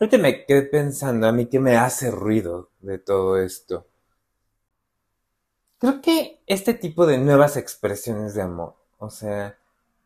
Ahorita 0.00 0.18
me 0.18 0.44
quedé 0.46 0.62
pensando 0.62 1.26
a 1.26 1.32
mí 1.32 1.46
qué 1.46 1.58
me 1.58 1.76
hace 1.76 2.10
ruido 2.10 2.70
de 2.80 2.98
todo 2.98 3.36
esto. 3.36 3.86
Creo 5.78 6.00
que 6.00 6.42
este 6.46 6.74
tipo 6.74 7.06
de 7.06 7.18
nuevas 7.18 7.56
expresiones 7.56 8.34
de 8.34 8.42
amor, 8.42 8.74
o 8.98 9.10
sea, 9.10 9.56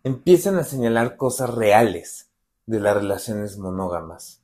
empiezan 0.04 0.58
a 0.58 0.64
señalar 0.64 1.16
cosas 1.16 1.50
reales 1.54 2.30
de 2.66 2.80
las 2.80 2.94
relaciones 2.94 3.58
monógamas. 3.58 4.42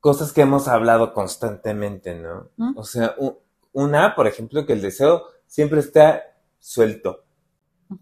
Cosas 0.00 0.32
que 0.32 0.42
hemos 0.42 0.68
hablado 0.68 1.12
constantemente, 1.12 2.14
¿no? 2.14 2.50
¿Mm? 2.56 2.78
O 2.78 2.84
sea, 2.84 3.16
una, 3.72 4.14
por 4.14 4.26
ejemplo, 4.28 4.64
que 4.64 4.74
el 4.74 4.82
deseo 4.82 5.24
siempre 5.46 5.80
está 5.80 6.22
suelto 6.60 7.24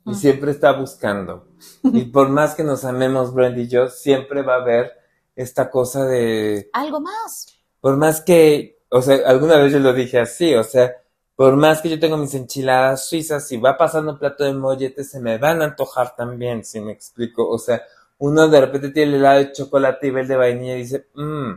y 0.04 0.14
siempre 0.14 0.50
está 0.50 0.72
buscando. 0.72 1.48
Y 1.82 2.04
por 2.12 2.28
más 2.28 2.54
que 2.54 2.64
nos 2.64 2.84
amemos, 2.84 3.32
Brand 3.32 3.58
y 3.58 3.68
yo, 3.68 3.88
siempre 3.88 4.42
va 4.42 4.56
a 4.56 4.62
haber 4.62 4.92
esta 5.34 5.70
cosa 5.70 6.04
de, 6.04 6.68
Algo 6.74 7.00
más. 7.00 7.46
por 7.80 7.96
más 7.96 8.20
que, 8.20 8.82
o 8.88 9.02
sea, 9.02 9.18
alguna 9.26 9.56
vez 9.56 9.72
yo 9.72 9.80
lo 9.80 9.92
dije 9.92 10.20
así, 10.20 10.54
o 10.54 10.62
sea, 10.62 10.94
por 11.36 11.56
más 11.56 11.80
que 11.80 11.90
yo 11.90 11.98
tengo 11.98 12.16
mis 12.16 12.34
enchiladas 12.34 13.08
suizas, 13.08 13.46
si 13.46 13.56
va 13.56 13.76
pasando 13.76 14.12
un 14.12 14.18
plato 14.18 14.44
de 14.44 14.54
molletes, 14.54 15.10
se 15.10 15.20
me 15.20 15.38
van 15.38 15.62
a 15.62 15.66
antojar 15.66 16.14
también, 16.14 16.64
si 16.64 16.80
me 16.80 16.92
explico. 16.92 17.48
O 17.48 17.58
sea, 17.58 17.82
uno 18.18 18.48
de 18.48 18.60
repente 18.60 18.90
tiene 18.90 19.12
el 19.12 19.20
helado 19.20 19.38
de 19.40 19.52
chocolate 19.52 20.06
y 20.06 20.10
ve 20.10 20.20
el 20.22 20.28
de 20.28 20.36
vainilla 20.36 20.74
y 20.76 20.78
dice, 20.82 21.08
mmm. 21.14 21.52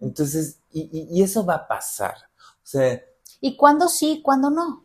Entonces, 0.00 0.60
y, 0.72 0.88
y, 0.92 1.18
y 1.18 1.22
eso 1.22 1.44
va 1.44 1.54
a 1.54 1.68
pasar. 1.68 2.14
O 2.38 2.68
sea, 2.68 3.00
¿Y 3.40 3.56
cuándo 3.56 3.88
sí, 3.88 4.22
cuándo 4.24 4.50
no? 4.50 4.82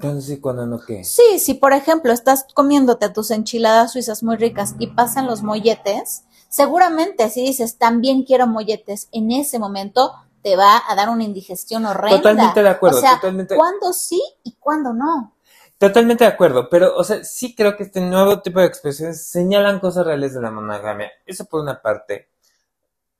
cuando 0.00 0.20
sí, 0.20 0.38
cuando 0.38 0.64
no, 0.64 0.78
¿qué? 0.80 1.02
Sí, 1.02 1.40
si 1.40 1.54
por 1.54 1.72
ejemplo 1.72 2.12
estás 2.12 2.46
comiéndote 2.54 3.08
tus 3.10 3.32
enchiladas 3.32 3.92
suizas 3.92 4.22
muy 4.22 4.36
ricas 4.36 4.76
y 4.78 4.88
pasan 4.88 5.26
los 5.26 5.42
molletes, 5.42 6.24
seguramente 6.48 7.28
si 7.30 7.42
dices 7.42 7.78
también 7.78 8.22
quiero 8.22 8.46
molletes, 8.46 9.08
en 9.10 9.32
ese 9.32 9.58
momento 9.58 10.12
te 10.48 10.56
va 10.56 10.82
a 10.88 10.94
dar 10.94 11.10
una 11.10 11.24
indigestión 11.24 11.84
horrenda. 11.84 12.16
Totalmente 12.16 12.62
de 12.62 12.68
acuerdo, 12.70 12.96
O 12.96 13.00
sea, 13.02 13.16
totalmente. 13.16 13.54
¿cuándo 13.54 13.92
sí 13.92 14.22
y 14.44 14.56
cuándo 14.58 14.94
no? 14.94 15.34
Totalmente 15.76 16.24
de 16.24 16.30
acuerdo, 16.30 16.70
pero, 16.70 16.96
o 16.96 17.04
sea, 17.04 17.22
sí 17.22 17.54
creo 17.54 17.76
que 17.76 17.82
este 17.82 18.00
nuevo 18.00 18.40
tipo 18.40 18.58
de 18.58 18.66
expresiones 18.66 19.28
señalan 19.28 19.78
cosas 19.78 20.06
reales 20.06 20.32
de 20.32 20.40
la 20.40 20.50
monogamia. 20.50 21.12
Eso 21.26 21.44
por 21.44 21.60
una 21.60 21.82
parte. 21.82 22.30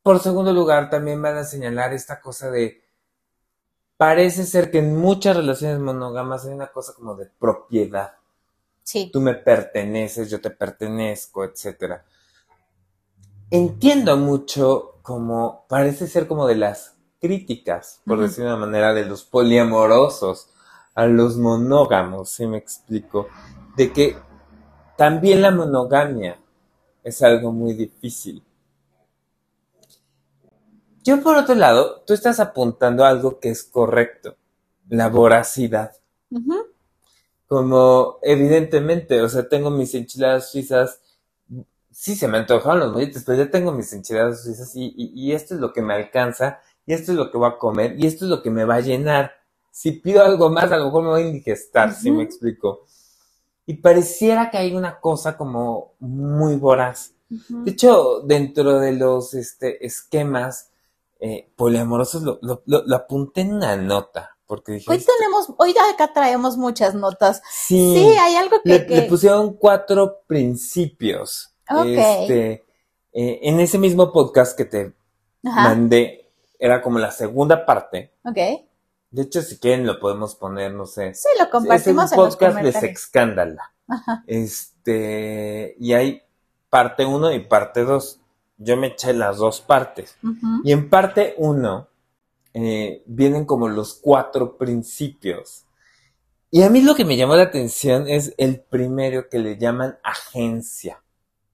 Por 0.03 0.21
segundo 0.21 0.55
lugar, 0.55 0.89
también 0.89 1.21
van 1.21 1.37
a 1.37 1.45
señalar 1.45 1.93
esta 1.93 2.19
cosa 2.19 2.51
de, 2.51 2.83
parece 3.99 4.47
ser 4.47 4.71
que 4.71 4.79
en 4.79 4.97
muchas 4.97 5.37
relaciones 5.37 5.79
monógamas 5.81 6.47
hay 6.47 6.55
una 6.55 6.69
cosa 6.69 6.95
como 6.95 7.15
de 7.15 7.27
propiedad. 7.27 8.15
Sí. 8.83 9.11
Tú 9.13 9.21
me 9.21 9.35
perteneces, 9.35 10.31
yo 10.31 10.41
te 10.41 10.49
pertenezco, 10.49 11.45
etcétera. 11.45 12.07
Entiendo 13.51 14.17
mucho 14.17 14.95
como, 15.03 15.67
parece 15.69 16.07
ser 16.07 16.27
como 16.27 16.47
de 16.47 16.57
las 16.57 16.98
críticas, 17.21 18.03
por 18.07 18.19
Ujú. 18.19 18.27
decir 18.27 18.45
de 18.45 18.51
una 18.51 18.57
manera, 18.67 18.95
de 18.95 19.05
los 19.07 19.25
poliamorosos 19.25 20.49
a 20.95 21.07
los 21.07 21.37
monógamos, 21.37 22.31
si 22.31 22.47
me 22.47 22.59
explico, 22.59 23.29
de 23.77 23.93
que 23.93 24.17
también 24.97 25.43
la 25.43 25.51
monogamia 25.53 26.39
es 27.05 27.23
algo 27.23 27.53
muy 27.53 27.75
difícil. 27.75 28.43
Yo 31.03 31.21
por 31.23 31.37
otro 31.37 31.55
lado, 31.57 32.03
tú 32.07 32.15
estás 32.15 32.39
apuntando 32.41 33.05
a 33.05 33.09
algo 33.09 33.41
que 33.41 33.51
es 33.51 33.65
correcto, 33.65 34.37
la 34.89 35.09
voracidad. 35.09 35.93
Como 37.47 38.19
evidentemente, 38.23 39.23
o 39.23 39.29
sea, 39.29 39.49
tengo 39.49 39.71
mis 39.71 39.95
enchiladas 39.95 40.51
suizas, 40.51 41.01
sí 41.91 42.17
se 42.17 42.29
me 42.29 42.39
antojaron 42.39 42.81
los 42.81 42.93
molletes, 42.93 43.25
pero 43.25 43.39
ya 43.45 43.51
tengo 43.51 43.73
mis 43.73 43.93
enchiladas 43.95 44.43
suizas 44.45 44.77
y, 44.77 44.95
y, 44.97 45.13
y 45.15 45.33
esto 45.33 45.55
es 45.55 45.61
lo 45.61 45.73
que 45.73 45.83
me 45.83 45.95
alcanza, 45.95 46.61
y 46.89 46.93
esto 46.95 47.13
es 47.13 47.19
lo 47.19 47.31
que 47.31 47.37
voy 47.39 47.49
a 47.51 47.59
comer, 47.59 47.95
y 47.99 48.07
esto 48.07 48.25
es 48.25 48.31
lo 48.31 48.43
que 48.43 48.51
me 48.51 48.65
va 48.65 48.77
a 48.77 48.81
llenar. 48.81 49.33
Si 49.71 49.93
pido 49.93 50.25
algo 50.25 50.49
más, 50.51 50.73
a 50.73 50.77
lo 50.79 50.87
mejor 50.87 51.03
me 51.05 51.09
voy 51.11 51.23
a 51.23 51.27
indigestar, 51.27 51.95
si 51.95 52.11
me 52.11 52.23
explico. 52.23 52.87
Y 53.67 53.75
pareciera 53.75 54.51
que 54.51 54.57
hay 54.57 54.75
una 54.75 54.99
cosa 54.99 55.37
como 55.37 55.93
muy 56.01 56.57
voraz. 56.57 57.13
De 57.29 57.71
hecho, 57.73 58.21
dentro 58.25 58.81
de 58.81 58.93
los 58.93 59.35
este, 59.35 59.85
esquemas 59.85 60.71
eh, 61.21 61.53
poliamorosos, 61.57 62.23
lo, 62.23 62.39
lo, 62.41 62.63
lo, 62.65 62.83
lo 62.87 62.97
apunté 62.97 63.43
en 63.43 63.53
una 63.55 63.77
nota, 63.77 64.37
porque 64.47 64.73
dije, 64.73 64.91
Hoy 64.91 64.97
"Esto- 64.97 65.13
tenemos, 65.19 65.53
hoy 65.59 65.75
acá 65.93 66.13
traemos 66.15 66.57
muchas 66.57 66.95
notas. 66.95 67.43
sí, 67.53 67.95
Sí, 67.95 68.07
hay 68.19 68.35
algo 68.37 68.63
que, 68.65 68.69
le, 68.71 68.87
que- 68.87 68.97
le 68.97 69.03
pusieron 69.03 69.55
cuatro 69.55 70.23
principios. 70.27 71.51
Ok. 71.71 71.85
Este, 71.87 72.65
eh, 73.13 73.41
en 73.43 73.61
ese 73.61 73.79
mismo 73.79 74.11
podcast 74.13 74.57
que 74.57 74.65
te 74.65 74.95
Ajá, 75.45 75.65
mandé, 75.69 76.28
era 76.59 76.83
como 76.83 76.99
la 76.99 77.11
segunda 77.11 77.65
parte. 77.65 78.15
ok. 78.25 78.39
De 79.11 79.23
hecho, 79.23 79.41
si 79.41 79.59
quieren, 79.59 79.87
lo 79.87 79.99
podemos 79.99 80.35
poner, 80.35 80.75
no 80.75 80.85
sé. 80.85 81.15
Sí, 81.15 81.29
lo 81.39 81.45
es 81.45 81.47
un 81.47 81.51
compartimos 81.51 82.13
en 82.13 82.19
los 82.19 82.27
podcast 82.27 82.57
de 82.57 82.61
comentarios. 82.61 82.81
Sexcándala. 82.81 83.73
Ajá. 83.89 84.23
Este, 84.27 85.77
y 85.81 85.95
hay 85.95 86.23
parte 86.69 87.07
1 87.07 87.33
y 87.33 87.41
parte 87.41 87.85
2. 87.85 88.21
Yo 88.59 88.77
me 88.77 88.89
eché 88.89 89.15
las 89.15 89.39
dos 89.39 89.63
partes. 89.63 90.19
Y 90.63 90.73
en 90.73 90.91
parte 90.91 91.35
1 91.39 91.89
vienen 93.07 93.47
como 93.47 93.69
los 93.69 93.95
cuatro 93.95 94.59
principios. 94.59 95.65
Y 96.51 96.63
a 96.63 96.69
mí 96.69 96.83
lo 96.83 96.95
que 96.95 97.07
me 97.07 97.17
llamó 97.17 97.35
la 97.35 97.45
atención 97.45 98.09
es 98.09 98.35
el 98.37 98.61
primero 98.61 99.31
que 99.31 99.39
le 99.39 99.57
llaman 99.57 99.99
agencia. 100.03 101.03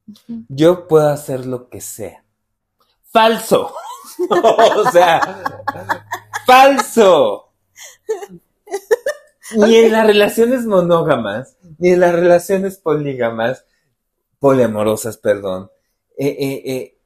Ujú. 0.08 0.44
Yo 0.48 0.88
puedo 0.88 1.08
hacer 1.08 1.46
lo 1.46 1.68
que 1.68 1.80
sea. 1.80 2.24
Falso. 3.04 3.72
o 4.76 4.90
sea, 4.90 5.20
falso. 6.46 7.52
ni 9.56 9.76
en 9.76 9.92
las 9.92 10.06
relaciones 10.06 10.64
monógamas, 10.66 11.56
ni 11.78 11.90
en 11.90 12.00
las 12.00 12.14
relaciones 12.14 12.78
polígamas, 12.78 13.64
poliamorosas, 14.38 15.16
perdón, 15.16 15.70
eh, 16.16 16.36
eh, 16.38 16.62
eh, 16.64 16.98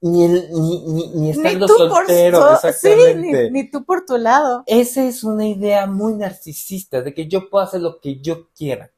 ni, 0.00 0.28
ni, 0.28 0.84
ni, 0.86 1.08
ni 1.14 1.30
estando 1.30 1.66
soltero, 1.68 2.52
exactamente. 2.52 3.50
ni, 3.50 3.70
tú 3.70 3.84
por 3.84 4.04
tu 4.04 4.18
lado. 4.18 4.62
Esa 4.66 5.04
es 5.04 5.24
una 5.24 5.46
idea 5.46 5.86
muy 5.86 6.14
narcisista, 6.14 7.02
de 7.02 7.14
que 7.14 7.26
yo 7.26 7.48
puedo 7.50 7.64
hacer 7.64 7.80
lo 7.80 8.00
que 8.00 8.20
yo 8.20 8.50
quiera. 8.50 8.92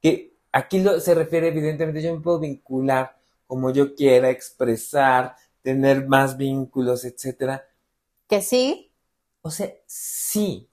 Que 0.00 0.36
aquí 0.52 0.80
lo, 0.80 1.00
se 1.00 1.14
refiere 1.14 1.48
evidentemente, 1.48 2.02
yo 2.02 2.14
me 2.14 2.20
puedo 2.20 2.38
vincular 2.38 3.16
como 3.46 3.70
yo 3.70 3.94
quiera, 3.94 4.30
expresar, 4.30 5.36
tener 5.62 6.06
más 6.06 6.36
vínculos, 6.36 7.04
etcétera. 7.04 7.66
Que 8.28 8.42
sí. 8.42 8.92
O 9.40 9.50
sea, 9.50 9.72
sí. 9.86 10.68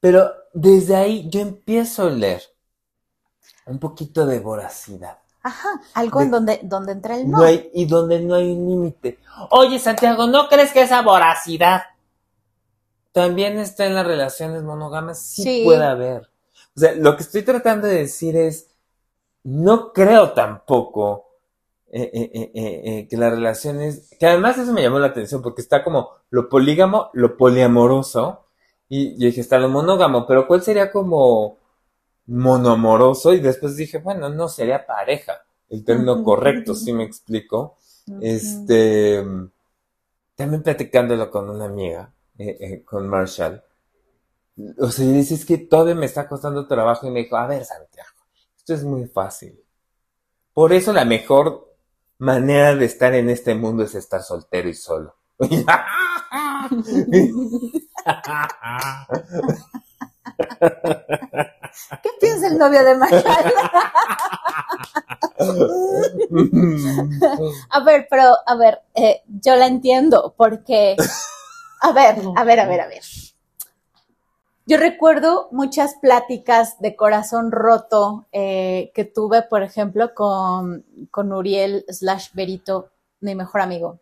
Pero 0.00 0.30
desde 0.52 0.96
ahí 0.96 1.28
yo 1.28 1.40
empiezo 1.40 2.04
a 2.04 2.10
leer 2.10 2.42
un 3.66 3.78
poquito 3.78 4.26
de 4.26 4.40
voracidad. 4.40 5.18
Ajá, 5.42 5.68
algo 5.94 6.20
en 6.20 6.30
donde, 6.30 6.60
donde 6.62 6.92
entra 6.92 7.16
el 7.16 7.30
no. 7.30 7.42
hay, 7.42 7.70
y 7.72 7.86
donde 7.86 8.20
no 8.20 8.34
hay 8.34 8.50
un 8.50 8.68
límite. 8.68 9.18
Oye, 9.50 9.78
Santiago, 9.78 10.26
¿no 10.26 10.48
crees 10.48 10.72
que 10.72 10.82
esa 10.82 11.00
voracidad 11.02 11.82
también 13.12 13.58
está 13.58 13.86
en 13.86 13.94
las 13.94 14.06
relaciones 14.06 14.62
monógamas? 14.62 15.20
Sí, 15.20 15.62
puede 15.64 15.84
haber. 15.84 16.28
O 16.76 16.80
sea, 16.80 16.92
lo 16.94 17.16
que 17.16 17.22
estoy 17.22 17.42
tratando 17.42 17.86
de 17.86 17.96
decir 17.96 18.36
es, 18.36 18.68
no 19.44 19.92
creo 19.92 20.32
tampoco 20.32 21.27
eh, 21.90 22.10
eh, 22.12 22.50
eh, 22.54 23.08
que 23.08 23.16
las 23.16 23.32
relaciones, 23.32 24.10
que 24.20 24.26
además 24.26 24.58
eso 24.58 24.74
me 24.74 24.82
llamó 24.82 24.98
la 24.98 25.06
atención 25.06 25.40
porque 25.40 25.62
está 25.62 25.82
como 25.82 26.10
lo 26.28 26.50
polígamo, 26.50 27.08
lo 27.14 27.38
poliamoroso, 27.38 28.44
y 28.90 29.12
yo 29.18 29.26
dije, 29.26 29.40
está 29.40 29.58
lo 29.58 29.70
monógamo, 29.70 30.26
pero 30.26 30.46
¿cuál 30.46 30.62
sería 30.62 30.92
como 30.92 31.56
monoamoroso? 32.26 33.32
Y 33.32 33.40
después 33.40 33.74
dije, 33.76 33.98
bueno, 33.98 34.28
no 34.28 34.48
sería 34.48 34.84
pareja, 34.84 35.40
el 35.70 35.82
término 35.82 36.22
correcto, 36.22 36.74
si 36.74 36.92
me 36.92 37.04
explico. 37.04 37.78
Este, 38.20 39.24
también 40.34 40.62
platicándolo 40.62 41.30
con 41.30 41.48
una 41.48 41.66
amiga, 41.66 42.12
con 42.84 43.08
Marshall. 43.08 43.62
O 44.78 44.90
sea, 44.90 45.06
dice, 45.06 45.34
es 45.34 45.44
que 45.46 45.56
todavía 45.58 45.94
me 45.94 46.06
está 46.06 46.28
costando 46.28 46.66
trabajo 46.66 47.06
y 47.06 47.10
me 47.10 47.20
dijo, 47.20 47.36
a 47.36 47.46
ver, 47.46 47.64
Santiago, 47.64 48.10
esto 48.56 48.74
es 48.74 48.84
muy 48.84 49.06
fácil. 49.06 49.58
Por 50.52 50.72
eso 50.72 50.92
la 50.92 51.04
mejor 51.04 51.67
manera 52.18 52.74
de 52.74 52.84
estar 52.84 53.14
en 53.14 53.30
este 53.30 53.54
mundo 53.54 53.84
es 53.84 53.94
estar 53.94 54.22
soltero 54.22 54.68
y 54.68 54.74
solo. 54.74 55.16
¿Qué 62.02 62.10
piensa 62.20 62.48
el 62.48 62.58
novio 62.58 62.84
de 62.84 62.96
Marshall? 62.96 63.24
a 67.70 67.80
ver, 67.84 68.06
pero, 68.10 68.36
a 68.46 68.56
ver, 68.56 68.80
eh, 68.94 69.22
yo 69.26 69.56
la 69.56 69.66
entiendo, 69.66 70.34
porque, 70.36 70.96
a 71.82 71.92
ver, 71.92 72.16
a 72.36 72.44
ver, 72.44 72.60
a 72.60 72.66
ver, 72.66 72.80
a 72.80 72.88
ver. 72.88 73.02
Yo 74.68 74.76
recuerdo 74.76 75.48
muchas 75.50 75.94
pláticas 75.94 76.78
de 76.78 76.94
corazón 76.94 77.52
roto 77.52 78.26
eh, 78.32 78.92
que 78.94 79.06
tuve, 79.06 79.40
por 79.40 79.62
ejemplo, 79.62 80.12
con, 80.14 80.84
con 81.10 81.32
Uriel 81.32 81.86
slash 81.88 82.34
Berito, 82.34 82.90
mi 83.20 83.34
mejor 83.34 83.62
amigo. 83.62 84.00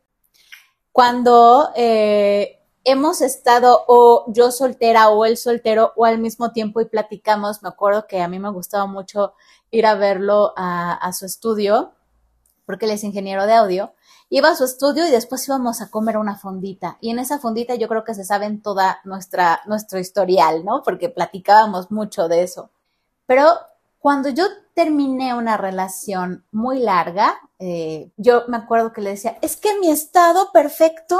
Cuando 0.90 1.70
eh, 1.76 2.59
hemos 2.83 3.20
estado 3.20 3.85
o 3.87 4.24
yo 4.33 4.50
soltera 4.50 5.11
o 5.11 5.24
él 5.24 5.37
soltero 5.37 5.92
o 5.94 6.05
al 6.05 6.18
mismo 6.18 6.50
tiempo 6.50 6.81
y 6.81 6.87
platicamos, 6.87 7.62
me 7.62 7.68
acuerdo 7.68 8.09
que 8.09 8.20
a 8.20 8.26
mí 8.26 8.40
me 8.40 8.50
gustaba 8.50 8.87
mucho 8.87 9.35
ir 9.70 9.87
a 9.87 9.94
verlo 9.94 10.52
a, 10.57 10.94
a 10.94 11.12
su 11.12 11.26
estudio, 11.26 11.92
porque 12.64 12.87
él 12.87 12.90
es 12.90 13.05
ingeniero 13.05 13.46
de 13.46 13.52
audio, 13.52 13.92
iba 14.29 14.51
a 14.51 14.57
su 14.57 14.65
estudio 14.65 15.07
y 15.07 15.11
después 15.11 15.47
íbamos 15.47 15.81
a 15.81 15.91
comer 15.91 16.19
una 16.19 16.37
fondita. 16.37 16.99
Y 17.01 17.11
en 17.11 17.19
esa 17.19 17.39
fondita 17.39 17.75
yo 17.75 17.89
creo 17.89 18.05
que 18.05 18.15
se 18.15 18.25
saben 18.25 18.62
toda 18.62 19.01
nuestra, 19.05 19.61
nuestro 19.67 19.99
historial, 19.99 20.65
¿no? 20.65 20.83
Porque 20.83 21.09
platicábamos 21.09 21.91
mucho 21.91 22.29
de 22.29 22.43
eso. 22.43 22.71
Pero 23.27 23.49
cuando 23.99 24.29
yo 24.29 24.45
terminé 24.75 25.35
una 25.35 25.57
relación 25.57 26.45
muy 26.53 26.79
larga, 26.79 27.41
eh, 27.59 28.12
yo 28.17 28.45
me 28.49 28.57
acuerdo 28.57 28.93
que 28.93 29.01
le 29.01 29.11
decía, 29.11 29.39
es 29.43 29.57
que 29.57 29.79
mi 29.79 29.91
estado 29.91 30.53
perfecto 30.53 31.19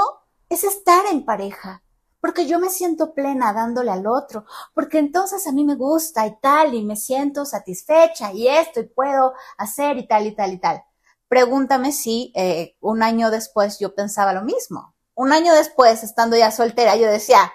es 0.49 0.63
estar 0.63 1.05
en 1.11 1.25
pareja, 1.25 1.83
porque 2.21 2.45
yo 2.45 2.59
me 2.59 2.69
siento 2.69 3.13
plena 3.13 3.51
dándole 3.53 3.91
al 3.91 4.07
otro, 4.07 4.45
porque 4.73 4.99
entonces 4.99 5.45
a 5.47 5.51
mí 5.51 5.65
me 5.65 5.75
gusta 5.75 6.25
y 6.27 6.37
tal, 6.39 6.73
y 6.73 6.83
me 6.83 6.95
siento 6.95 7.45
satisfecha 7.45 8.31
y 8.31 8.47
esto, 8.47 8.79
y 8.79 8.83
puedo 8.83 9.33
hacer 9.57 9.97
y 9.97 10.07
tal 10.07 10.27
y 10.27 10.35
tal 10.35 10.53
y 10.53 10.57
tal. 10.59 10.83
Pregúntame 11.27 11.91
si 11.91 12.31
eh, 12.35 12.75
un 12.79 13.03
año 13.03 13.29
después 13.31 13.79
yo 13.79 13.95
pensaba 13.95 14.33
lo 14.33 14.43
mismo. 14.43 14.93
Un 15.15 15.33
año 15.33 15.53
después, 15.53 16.03
estando 16.03 16.37
ya 16.37 16.51
soltera, 16.51 16.95
yo 16.95 17.09
decía, 17.09 17.51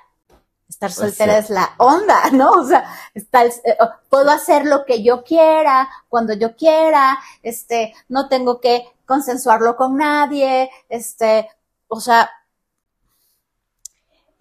estar 0.68 0.90
pues 0.90 0.96
soltera 0.96 1.38
es 1.38 1.50
la 1.50 1.74
onda, 1.78 2.30
¿no? 2.32 2.50
O 2.50 2.66
sea, 2.66 2.84
estar, 3.14 3.46
eh, 3.46 3.76
puedo 4.08 4.30
hacer 4.30 4.66
lo 4.66 4.84
que 4.84 5.02
yo 5.02 5.22
quiera, 5.24 5.88
cuando 6.08 6.34
yo 6.34 6.56
quiera, 6.56 7.18
este, 7.42 7.94
no 8.08 8.28
tengo 8.28 8.60
que 8.60 8.84
consensuarlo 9.06 9.76
con 9.76 9.96
nadie, 9.96 10.70
este, 10.88 11.48
o 11.88 12.00
sea, 12.00 12.30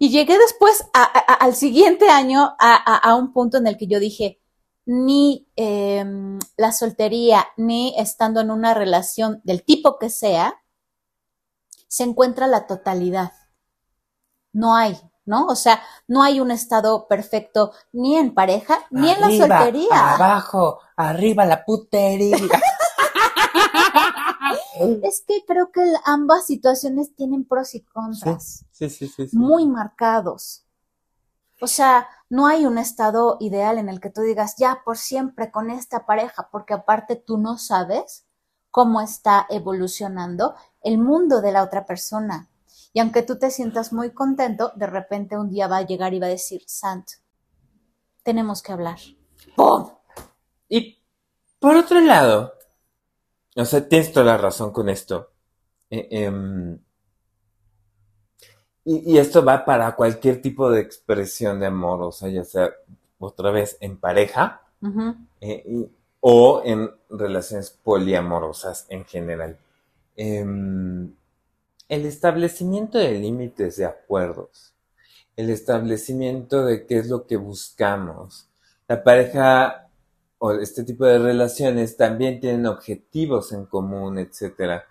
y 0.02 0.10
llegué 0.10 0.36
después 0.36 0.84
al 0.92 1.54
siguiente 1.54 2.08
año 2.08 2.56
a, 2.58 3.14
un 3.14 3.32
punto 3.32 3.58
en 3.58 3.68
el 3.68 3.76
que 3.76 3.86
yo 3.86 4.00
dije, 4.00 4.40
ni 4.84 5.48
em, 5.56 6.38
la 6.56 6.72
soltería, 6.72 7.46
ni 7.56 7.94
estando 7.98 8.40
en 8.40 8.50
una 8.50 8.74
relación 8.74 9.40
del 9.44 9.64
tipo 9.64 9.98
que 9.98 10.10
sea, 10.10 10.62
se 11.88 12.04
encuentra 12.04 12.46
la 12.46 12.66
totalidad. 12.66 13.32
No 14.52 14.74
hay, 14.74 14.98
¿no? 15.24 15.46
O 15.46 15.54
sea, 15.54 15.82
no 16.08 16.22
hay 16.22 16.40
un 16.40 16.50
estado 16.50 17.06
perfecto 17.06 17.72
ni 17.92 18.16
en 18.16 18.34
pareja, 18.34 18.78
ni 18.90 19.10
en 19.10 19.20
la 19.20 19.30
soltería. 19.30 20.14
Abajo, 20.14 20.80
arriba 20.96 21.44
la 21.44 21.64
putería. 21.64 22.36
es 25.02 25.24
que 25.26 25.44
creo 25.46 25.70
que 25.70 25.82
ambas 26.04 26.46
situaciones 26.46 27.14
tienen 27.14 27.44
pros 27.44 27.74
y 27.74 27.82
contras. 27.82 28.64
sí, 28.70 28.90
sí, 28.90 29.08
sí, 29.08 29.28
muy 29.32 29.66
marcados. 29.66 30.64
O 31.60 31.66
sea, 31.66 32.08
no 32.32 32.46
hay 32.46 32.64
un 32.64 32.78
estado 32.78 33.36
ideal 33.40 33.76
en 33.76 33.90
el 33.90 34.00
que 34.00 34.08
tú 34.08 34.22
digas, 34.22 34.54
ya 34.56 34.80
por 34.86 34.96
siempre 34.96 35.50
con 35.50 35.68
esta 35.68 36.06
pareja, 36.06 36.48
porque 36.50 36.72
aparte 36.72 37.14
tú 37.14 37.36
no 37.36 37.58
sabes 37.58 38.24
cómo 38.70 39.02
está 39.02 39.46
evolucionando 39.50 40.54
el 40.82 40.96
mundo 40.96 41.42
de 41.42 41.52
la 41.52 41.62
otra 41.62 41.84
persona. 41.84 42.48
Y 42.94 43.00
aunque 43.00 43.20
tú 43.20 43.38
te 43.38 43.50
sientas 43.50 43.92
muy 43.92 44.14
contento, 44.14 44.72
de 44.76 44.86
repente 44.86 45.36
un 45.36 45.50
día 45.50 45.68
va 45.68 45.76
a 45.76 45.86
llegar 45.86 46.14
y 46.14 46.20
va 46.20 46.26
a 46.28 46.30
decir, 46.30 46.62
Sant, 46.66 47.06
tenemos 48.22 48.62
que 48.62 48.72
hablar. 48.72 48.98
¡Pum! 49.54 49.90
Y 50.70 51.02
por 51.58 51.76
otro 51.76 52.00
lado, 52.00 52.54
o 53.54 53.64
sea, 53.66 53.86
tienes 53.86 54.10
toda 54.10 54.24
la 54.24 54.38
razón 54.38 54.72
con 54.72 54.88
esto. 54.88 55.32
Eh, 55.90 56.08
em, 56.10 56.82
y, 58.84 59.18
esto 59.18 59.44
va 59.44 59.64
para 59.64 59.94
cualquier 59.94 60.42
tipo 60.42 60.70
de 60.70 60.80
expresión 60.80 61.60
de 61.60 61.66
amor, 61.66 62.02
o 62.02 62.12
sea, 62.12 62.28
ya 62.28 62.44
sea 62.44 62.72
otra 63.18 63.50
vez 63.50 63.76
en 63.80 63.96
pareja 63.96 64.62
eh, 65.40 65.88
o 66.20 66.62
en 66.64 66.90
relaciones 67.08 67.70
poliamorosas 67.70 68.86
en 68.88 69.04
general. 69.04 69.58
Em, 70.16 71.14
el 71.88 72.06
establecimiento 72.06 72.98
de 72.98 73.12
límites 73.12 73.76
de 73.76 73.84
acuerdos, 73.84 74.74
el 75.36 75.50
establecimiento 75.50 76.64
de 76.64 76.86
qué 76.86 76.98
es 76.98 77.08
lo 77.08 77.26
que 77.26 77.36
buscamos. 77.36 78.48
La 78.88 79.04
pareja 79.04 79.88
o 80.38 80.52
este 80.52 80.82
tipo 80.82 81.04
de 81.06 81.18
relaciones 81.18 81.96
también 81.96 82.40
tienen 82.40 82.66
objetivos 82.66 83.52
en 83.52 83.66
común, 83.66 84.18
etcétera, 84.18 84.84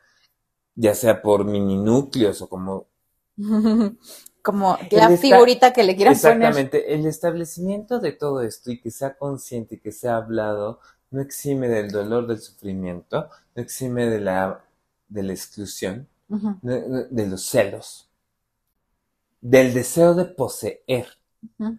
ya 0.76 0.96
sea 0.96 1.22
por 1.22 1.44
mini 1.44 1.78
núcleos 1.78 2.42
o 2.42 2.48
como 2.48 2.88
Como 4.42 4.78
la 4.90 5.16
figurita 5.18 5.72
que 5.72 5.84
le 5.84 5.96
quieran 5.96 6.16
poner. 6.16 6.38
Exactamente. 6.38 6.96
El 6.96 7.06
establecimiento 7.06 8.00
de 8.00 8.12
todo 8.12 8.42
esto 8.42 8.72
y 8.72 8.82
que 8.82 8.90
sea 8.90 9.16
consciente 9.16 9.76
y 9.76 9.80
que 9.80 9.92
sea 9.92 10.16
hablado 10.18 10.80
no 11.12 11.22
exime 11.22 11.68
del 11.68 11.92
dolor, 11.92 12.26
del 12.26 12.40
sufrimiento, 12.40 13.30
no 13.56 13.62
exime 13.62 14.08
de 14.08 14.20
la, 14.20 14.64
de 15.10 15.24
la 15.24 15.34
exclusión, 15.34 16.08
de, 16.30 17.28
los 17.28 17.46
celos, 17.46 18.10
del 19.42 19.74
deseo 19.74 20.16
de 20.16 20.26
poseer. 20.26 21.08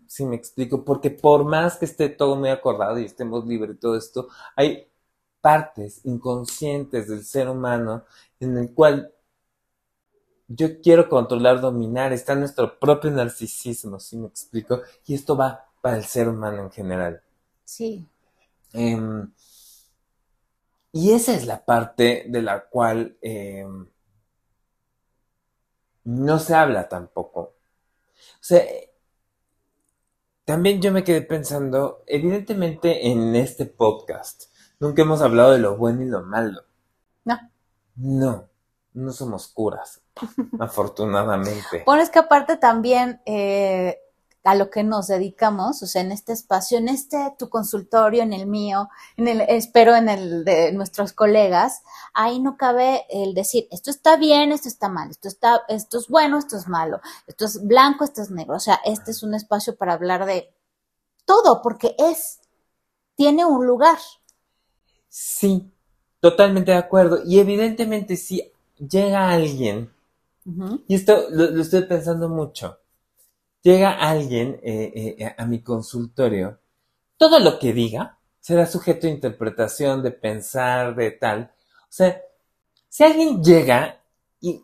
Si 0.06 0.24
me 0.24 0.36
explico, 0.36 0.84
porque 0.84 1.10
por 1.10 1.44
más 1.44 1.76
que 1.76 1.86
esté 1.86 2.08
todo 2.10 2.36
muy 2.36 2.50
acordado 2.50 2.98
y 2.98 3.04
estemos 3.04 3.46
libres 3.46 3.76
de 3.76 3.80
todo 3.80 3.96
esto, 3.96 4.28
hay 4.54 4.86
partes 5.40 6.00
inconscientes 6.04 7.08
del 7.08 7.24
ser 7.24 7.48
humano 7.48 8.04
en 8.38 8.58
el 8.58 8.72
cual 8.72 9.12
yo 10.48 10.80
quiero 10.80 11.08
controlar, 11.08 11.60
dominar, 11.60 12.12
está 12.12 12.34
nuestro 12.34 12.78
propio 12.78 13.10
narcisismo, 13.10 13.98
si 14.00 14.16
me 14.16 14.28
explico? 14.28 14.82
Y 15.06 15.14
esto 15.14 15.36
va 15.36 15.66
para 15.80 15.96
el 15.96 16.04
ser 16.04 16.28
humano 16.28 16.62
en 16.62 16.70
general. 16.70 17.22
Sí. 17.64 18.06
Em, 18.72 19.30
y 20.92 21.12
esa 21.12 21.34
es 21.34 21.46
la 21.46 21.64
parte 21.64 22.24
de 22.28 22.42
la 22.42 22.66
cual 22.66 23.16
em, 23.22 23.86
no 26.04 26.38
se 26.38 26.54
habla 26.54 26.88
tampoco. 26.88 27.40
O 27.40 28.44
sea, 28.44 28.62
también 30.44 30.82
yo 30.82 30.92
me 30.92 31.04
quedé 31.04 31.22
pensando, 31.22 32.02
evidentemente 32.06 33.08
en 33.08 33.34
este 33.36 33.64
podcast, 33.64 34.44
nunca 34.80 35.02
hemos 35.02 35.22
hablado 35.22 35.52
de 35.52 35.58
lo 35.58 35.76
bueno 35.76 36.02
y 36.02 36.06
lo 36.06 36.22
malo. 36.22 36.62
No. 37.24 37.38
No, 37.96 38.48
no 38.92 39.12
somos 39.12 39.48
curas, 39.48 40.01
afortunadamente. 40.58 41.82
Bueno, 41.86 42.02
es 42.02 42.10
que 42.10 42.18
aparte 42.18 42.56
también 42.56 43.20
eh, 43.26 43.98
a 44.44 44.54
lo 44.54 44.70
que 44.70 44.82
nos 44.82 45.06
dedicamos, 45.06 45.82
o 45.82 45.86
sea, 45.86 46.02
en 46.02 46.10
este 46.10 46.32
espacio, 46.32 46.78
en 46.78 46.88
este 46.88 47.34
tu 47.38 47.48
consultorio, 47.48 48.22
en 48.22 48.32
el 48.32 48.46
mío, 48.46 48.88
en 49.16 49.28
el, 49.28 49.40
espero 49.42 49.94
en 49.94 50.08
el 50.08 50.44
de 50.44 50.72
nuestros 50.72 51.12
colegas, 51.12 51.82
ahí 52.12 52.40
no 52.40 52.56
cabe 52.56 53.06
el 53.08 53.34
decir, 53.34 53.68
esto 53.70 53.90
está 53.90 54.16
bien, 54.16 54.50
esto 54.50 54.68
está 54.68 54.88
mal, 54.88 55.10
esto 55.10 55.28
está, 55.28 55.62
esto 55.68 55.98
es 55.98 56.08
bueno, 56.08 56.38
esto 56.38 56.56
es 56.56 56.66
malo, 56.66 57.00
esto 57.26 57.44
es 57.44 57.64
blanco, 57.64 58.04
esto 58.04 58.22
es 58.22 58.30
negro. 58.30 58.56
O 58.56 58.60
sea, 58.60 58.80
este 58.84 59.12
es 59.12 59.22
un 59.22 59.34
espacio 59.34 59.76
para 59.76 59.92
hablar 59.92 60.26
de 60.26 60.52
todo, 61.24 61.62
porque 61.62 61.94
es, 61.98 62.40
tiene 63.14 63.44
un 63.44 63.64
lugar. 63.64 63.98
Sí, 65.08 65.70
totalmente 66.18 66.72
de 66.72 66.78
acuerdo. 66.78 67.20
Y 67.24 67.38
evidentemente 67.38 68.16
si 68.16 68.50
llega 68.76 69.30
alguien, 69.30 69.92
y 70.88 70.94
esto 70.94 71.26
lo 71.30 71.60
estoy 71.60 71.82
pensando 71.82 72.28
mucho, 72.28 72.78
llega 73.62 73.92
alguien 73.92 74.60
eh, 74.62 75.16
eh, 75.18 75.34
a 75.38 75.46
mi 75.46 75.62
consultorio, 75.62 76.58
todo 77.16 77.38
lo 77.38 77.58
que 77.58 77.72
diga 77.72 78.18
será 78.42 78.66
sujeto 78.66 79.06
de 79.06 79.12
interpretación, 79.12 80.02
de 80.02 80.10
pensar, 80.10 80.96
de 80.96 81.12
tal. 81.12 81.52
O 81.82 81.86
sea, 81.88 82.20
si 82.88 83.04
alguien 83.04 83.42
llega 83.42 84.02
y, 84.40 84.62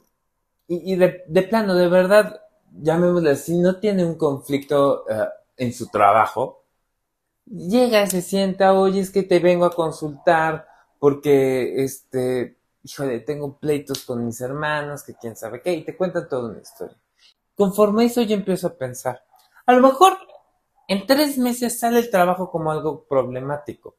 y, 0.67 0.97
de, 0.97 1.43
plano, 1.49 1.75
de 1.77 1.88
verdad, 1.88 2.43
llamémosle 2.73 3.31
así, 3.31 3.57
no 3.57 3.79
tiene 3.79 4.05
un 4.05 4.17
conflicto 4.17 5.09
eh, 5.09 5.29
en 5.57 5.73
su 5.73 5.87
trabajo, 5.87 6.64
llega, 7.47 8.05
se 8.09 8.21
sienta, 8.21 8.75
oye, 8.75 9.01
es 9.01 9.11
que 9.11 9.23
te 9.23 9.38
vengo 9.38 9.64
a 9.64 9.75
consultar 9.75 10.67
porque, 10.99 11.85
este, 11.85 12.58
híjole, 12.88 13.20
tengo 13.20 13.59
pleitos 13.59 14.05
con 14.05 14.24
mis 14.24 14.40
hermanos, 14.40 15.03
que 15.03 15.14
quién 15.14 15.37
sabe 15.37 15.61
qué, 15.61 15.74
y 15.74 15.85
te 15.85 15.96
cuentan 15.96 16.29
toda 16.29 16.51
una 16.51 16.61
historia. 16.61 16.96
Conforme 17.55 18.07
eso 18.07 18.22
yo 18.22 18.35
empiezo 18.35 18.68
a 18.68 18.77
pensar, 18.77 19.22
a 19.66 19.72
lo 19.74 19.83
mejor 19.83 20.16
en 20.88 21.07
tres 21.07 21.37
meses 21.37 21.79
sale 21.79 21.98
el 21.98 22.11
trabajo 22.11 22.51
como 22.51 22.70
algo 22.70 23.05
problemático. 23.05 23.96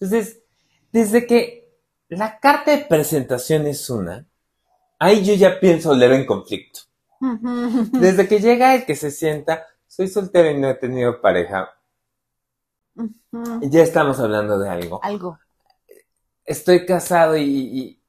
Entonces, 0.00 0.40
desde 0.90 1.26
que 1.26 1.78
la 2.08 2.38
carta 2.38 2.70
de 2.70 2.84
presentación 2.84 3.66
es 3.66 3.88
una, 3.90 4.26
ahí 4.98 5.22
yo 5.24 5.34
ya 5.34 5.60
pienso 5.60 5.94
leer 5.94 6.12
en 6.12 6.26
conflicto. 6.26 6.80
Desde 7.92 8.26
que 8.26 8.40
llega 8.40 8.74
el 8.74 8.84
que 8.84 8.96
se 8.96 9.10
sienta, 9.10 9.66
soy 9.86 10.08
soltero 10.08 10.50
y 10.50 10.58
no 10.58 10.70
he 10.70 10.74
tenido 10.74 11.20
pareja. 11.20 11.70
Ya 13.62 13.82
estamos 13.82 14.18
hablando 14.20 14.58
de 14.58 14.68
algo. 14.68 15.00
Algo. 15.02 15.38
Estoy 16.44 16.86
casado 16.86 17.36
y... 17.36 17.42
y... 17.44 18.02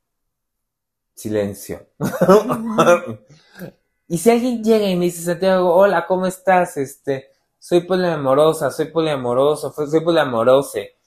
Silencio. 1.15 1.87
Y 4.07 4.17
si 4.17 4.29
alguien 4.29 4.63
llega 4.63 4.87
y 4.87 4.95
me 4.95 5.05
dice, 5.05 5.23
Santiago, 5.23 5.73
hola, 5.73 6.05
¿cómo 6.05 6.27
estás? 6.27 6.77
Este, 6.77 7.31
soy 7.57 7.81
poliamorosa, 7.81 8.69
soy 8.69 8.91
poliamoroso, 8.91 9.71
soy 9.71 10.01
poliamorose. 10.01 10.97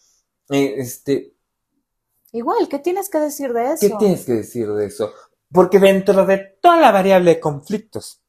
Eh, 0.51 0.75
este. 0.79 1.35
Igual, 2.33 2.69
¿qué 2.69 2.79
tienes 2.79 3.09
que 3.09 3.19
decir 3.19 3.53
de 3.53 3.73
eso? 3.73 3.87
¿Qué 3.87 3.95
tienes 3.99 4.25
que 4.25 4.33
decir 4.33 4.73
de 4.73 4.87
eso? 4.87 5.12
Porque 5.53 5.79
dentro 5.79 6.27
de 6.27 6.39
toda 6.61 6.79
la 6.79 6.91
variable 6.91 7.35
de 7.35 7.41
conflictos 7.41 8.23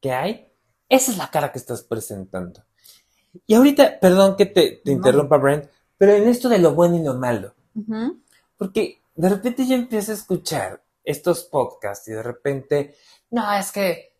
que 0.00 0.12
hay, 0.12 0.50
esa 0.88 1.12
es 1.12 1.18
la 1.18 1.30
cara 1.30 1.52
que 1.52 1.58
estás 1.58 1.82
presentando. 1.82 2.64
Y 3.46 3.54
ahorita, 3.54 4.00
perdón 4.00 4.36
que 4.36 4.46
te, 4.46 4.80
interrumpa, 4.86 5.36
Brent, 5.36 5.66
pero 5.96 6.12
en 6.12 6.28
esto 6.28 6.48
de 6.48 6.58
lo 6.58 6.74
bueno 6.74 6.96
y 6.96 7.02
lo 7.02 7.14
malo. 7.14 7.54
Porque 8.56 9.02
de 9.14 9.28
repente 9.28 9.66
yo 9.66 9.74
empiezo 9.74 10.12
a 10.12 10.16
escuchar 10.16 10.82
estos 11.04 11.44
podcasts 11.44 12.08
y 12.08 12.12
de 12.12 12.22
repente 12.22 12.94
no, 13.30 13.52
es 13.52 13.72
que 13.72 14.16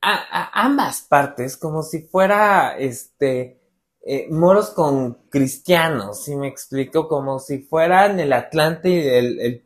a, 0.00 0.62
ambas 0.64 1.02
partes, 1.02 1.56
como 1.56 1.82
si 1.82 2.02
fuera 2.02 2.76
este 2.78 3.60
eh, 4.02 4.28
moros 4.30 4.70
con 4.70 5.14
cristianos, 5.28 6.22
si 6.22 6.36
me 6.36 6.46
explico, 6.46 7.08
como 7.08 7.40
si 7.40 7.58
fueran 7.58 8.20
el 8.20 8.32
Atlante 8.32 8.88
y 8.88 9.08
el, 9.08 9.64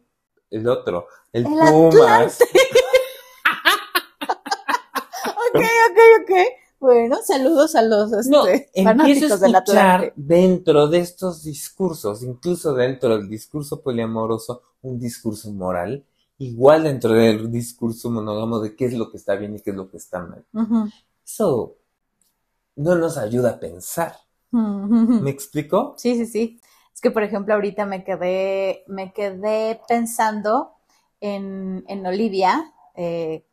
el, 0.50 0.68
otro, 0.68 1.08
el, 1.32 1.44
Pumas. 1.44 2.40
ok, 4.22 5.56
ok, 5.56 5.98
ok. 6.22 6.32
Bueno, 6.80 7.18
saludos 7.24 7.74
a 7.76 7.82
los 7.82 8.12
este, 8.12 8.30
no, 8.30 8.46
empiezo 8.74 9.34
a 9.34 9.46
escuchar 9.46 10.12
dentro 10.16 10.88
de 10.88 10.98
estos 10.98 11.44
discursos, 11.44 12.22
incluso 12.22 12.74
dentro 12.74 13.18
del 13.18 13.28
discurso 13.28 13.82
poliamoroso, 13.82 14.62
un 14.82 14.98
discurso 14.98 15.52
moral 15.52 16.04
igual 16.40 16.84
dentro 16.84 17.12
del 17.12 17.50
discurso 17.50 18.10
monógamo 18.10 18.60
de 18.60 18.74
qué 18.74 18.86
es 18.86 18.94
lo 18.94 19.10
que 19.10 19.18
está 19.18 19.36
bien 19.36 19.54
y 19.54 19.60
qué 19.60 19.70
es 19.70 19.76
lo 19.76 19.88
que 19.88 19.98
está 19.98 20.20
mal. 20.20 20.44
Eso 21.24 21.76
no 22.76 22.94
nos 22.96 23.18
ayuda 23.18 23.50
a 23.50 23.60
pensar. 23.60 24.16
¿Me 24.50 25.30
explico? 25.30 25.94
Sí, 25.98 26.16
sí, 26.16 26.26
sí. 26.26 26.60
Es 26.94 27.00
que, 27.00 27.10
por 27.10 27.22
ejemplo, 27.22 27.54
ahorita 27.54 27.84
me 27.84 28.04
quedé, 28.04 28.84
me 28.88 29.12
quedé 29.12 29.80
pensando 29.86 30.72
en, 31.20 31.84
Olivia, 32.06 32.72
eh, 32.94 33.44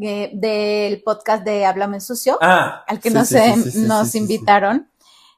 eh, 0.00 0.30
del 0.34 1.02
podcast 1.02 1.44
de 1.44 1.64
Háblame 1.64 2.00
Sucio, 2.00 2.38
ah, 2.40 2.84
al 2.86 3.00
que 3.00 3.10
nos, 3.10 3.32
nos 3.74 4.14
invitaron. 4.14 4.90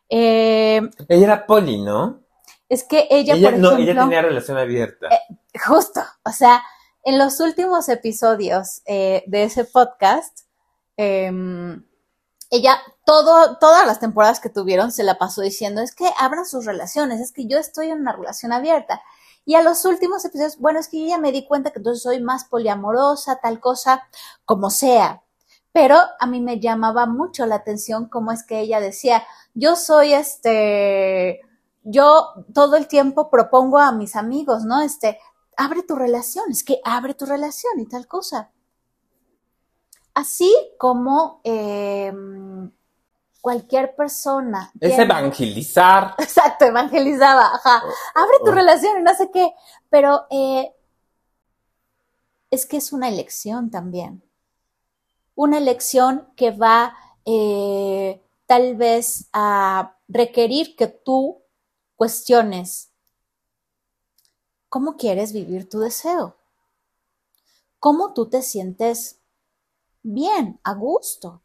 Eh, 0.09 0.81
ella 1.09 1.25
era 1.25 1.47
poli, 1.47 1.81
¿no? 1.83 2.21
Es 2.69 2.85
que 2.85 3.07
ella, 3.11 3.35
por 3.35 3.43
ejemplo, 3.43 3.77
ella 3.77 4.03
tenía 4.03 4.23
relación 4.23 4.59
abierta. 4.59 5.09
justo, 5.67 6.01
o 6.25 6.31
sea, 6.33 6.63
en 7.05 7.19
los 7.19 7.41
últimos 7.41 7.89
episodios 7.89 8.83
eh, 8.87 9.25
de 9.27 9.45
ese 9.45 9.65
podcast, 9.65 10.41
em, 10.97 11.85
ella, 12.51 12.79
todo, 13.05 13.59
todas 13.59 13.87
las 13.87 14.01
temporadas 14.01 14.41
que 14.41 14.51
tuvieron 14.51 14.93
se 14.93 15.05
la 15.05 15.19
pasó 15.19 15.41
diciendo, 15.41 15.81
es 15.81 15.95
que 15.95 16.11
abran 16.19 16.45
sus 16.45 16.67
relaciones, 16.67 17.21
es 17.21 17.33
que 17.33 17.47
yo 17.47 17.59
estoy 17.59 17.89
en 17.91 18.01
una 18.01 18.13
relación 18.13 18.53
abierta. 18.53 19.01
Y 19.49 19.55
a 19.55 19.63
los 19.63 19.87
últimos 19.87 20.23
episodios, 20.27 20.59
bueno, 20.59 20.79
es 20.79 20.89
que 20.89 21.01
yo 21.01 21.07
ya 21.07 21.17
me 21.17 21.33
di 21.33 21.47
cuenta 21.47 21.71
que 21.71 21.79
entonces 21.79 22.03
soy 22.03 22.21
más 22.21 22.45
poliamorosa, 22.45 23.41
tal 23.41 23.61
cosa, 23.61 24.07
como 24.45 24.69
sea. 24.69 25.23
Pero 25.73 25.97
a 26.21 26.27
mí 26.27 26.43
me 26.43 26.61
llamaba 26.61 27.07
mucho 27.07 27.47
la 27.47 27.55
atención 27.55 28.11
cómo 28.11 28.31
es 28.31 28.45
que 28.45 28.61
ella 28.61 28.79
decía, 28.79 29.23
yo 29.55 29.75
soy 29.75 30.13
este, 30.13 31.41
yo 31.83 32.35
todo 32.53 32.77
el 32.77 32.89
tiempo 32.89 33.31
propongo 33.31 33.79
a 33.79 33.91
mis 33.91 34.17
amigos, 34.17 34.67
¿no? 34.67 34.83
Este, 34.83 35.19
abre 35.57 35.83
tu 35.83 35.97
relación, 35.97 36.51
es 36.51 36.63
que 36.63 36.83
abre 36.85 37.15
tu 37.15 37.25
relación 37.25 37.81
y 37.81 37.87
tal 37.87 38.07
cosa. 38.07 38.51
Así 40.13 40.55
como 40.77 41.41
em, 41.45 42.71
cualquier 43.41 43.95
persona. 43.95 44.73
Es 44.81 44.99
evangelizar. 44.99 46.15
Exacto, 46.19 46.65
evangelizaba, 46.65 47.55
ajá. 47.55 47.83
Oh, 47.85 48.19
abre 48.19 48.39
tu 48.45 48.51
oh. 48.51 48.55
relación 48.55 49.01
y 49.01 49.03
no 49.03 49.15
sé 49.15 49.31
qué. 49.33 49.53
Pero 49.91 50.27
eh, 50.31 50.73
es 52.51 52.67
que 52.67 52.77
es 52.77 52.93
una 52.93 53.09
elección 53.09 53.71
también. 53.71 54.23
Una 55.35 55.59
elección 55.59 56.29
que 56.37 56.51
va 56.51 56.97
eh, 57.25 58.23
tal 58.47 58.77
vez 58.77 59.29
a 59.33 59.97
requerir 60.09 60.75
que 60.77 60.89
tú 60.89 61.43
cuestiones 61.97 62.91
cómo 64.69 64.97
quieres 64.97 65.33
vivir 65.33 65.69
tu 65.69 65.81
deseo, 65.81 66.37
cómo 67.79 68.13
tú 68.13 68.29
te 68.29 68.43
sientes 68.43 69.21
bien, 70.03 70.61
a 70.65 70.75
gusto. 70.75 71.43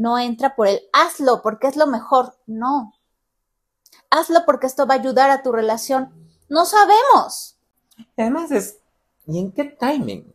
No 0.00 0.18
entra 0.18 0.56
por 0.56 0.66
el 0.66 0.80
hazlo 0.94 1.42
porque 1.42 1.66
es 1.66 1.76
lo 1.76 1.86
mejor, 1.86 2.34
no. 2.46 2.94
Hazlo 4.08 4.46
porque 4.46 4.66
esto 4.66 4.86
va 4.86 4.94
a 4.94 4.96
ayudar 4.96 5.28
a 5.28 5.42
tu 5.42 5.52
relación. 5.52 6.10
No 6.48 6.64
sabemos. 6.64 7.58
Además 8.16 8.50
es, 8.50 8.78
¿y 9.26 9.38
en 9.38 9.52
qué 9.52 9.64
timing? 9.64 10.34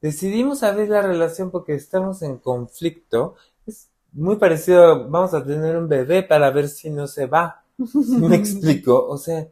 Decidimos 0.00 0.62
abrir 0.62 0.88
la 0.88 1.02
relación 1.02 1.50
porque 1.50 1.74
estamos 1.74 2.22
en 2.22 2.38
conflicto. 2.38 3.34
Es 3.66 3.88
muy 4.12 4.36
parecido, 4.36 5.08
vamos 5.08 5.34
a 5.34 5.44
tener 5.44 5.76
un 5.76 5.88
bebé 5.88 6.22
para 6.22 6.52
ver 6.52 6.68
si 6.68 6.88
no 6.88 7.08
se 7.08 7.26
va. 7.26 7.64
¿Me 7.76 8.36
explico? 8.36 9.04
O 9.08 9.18
sea, 9.18 9.48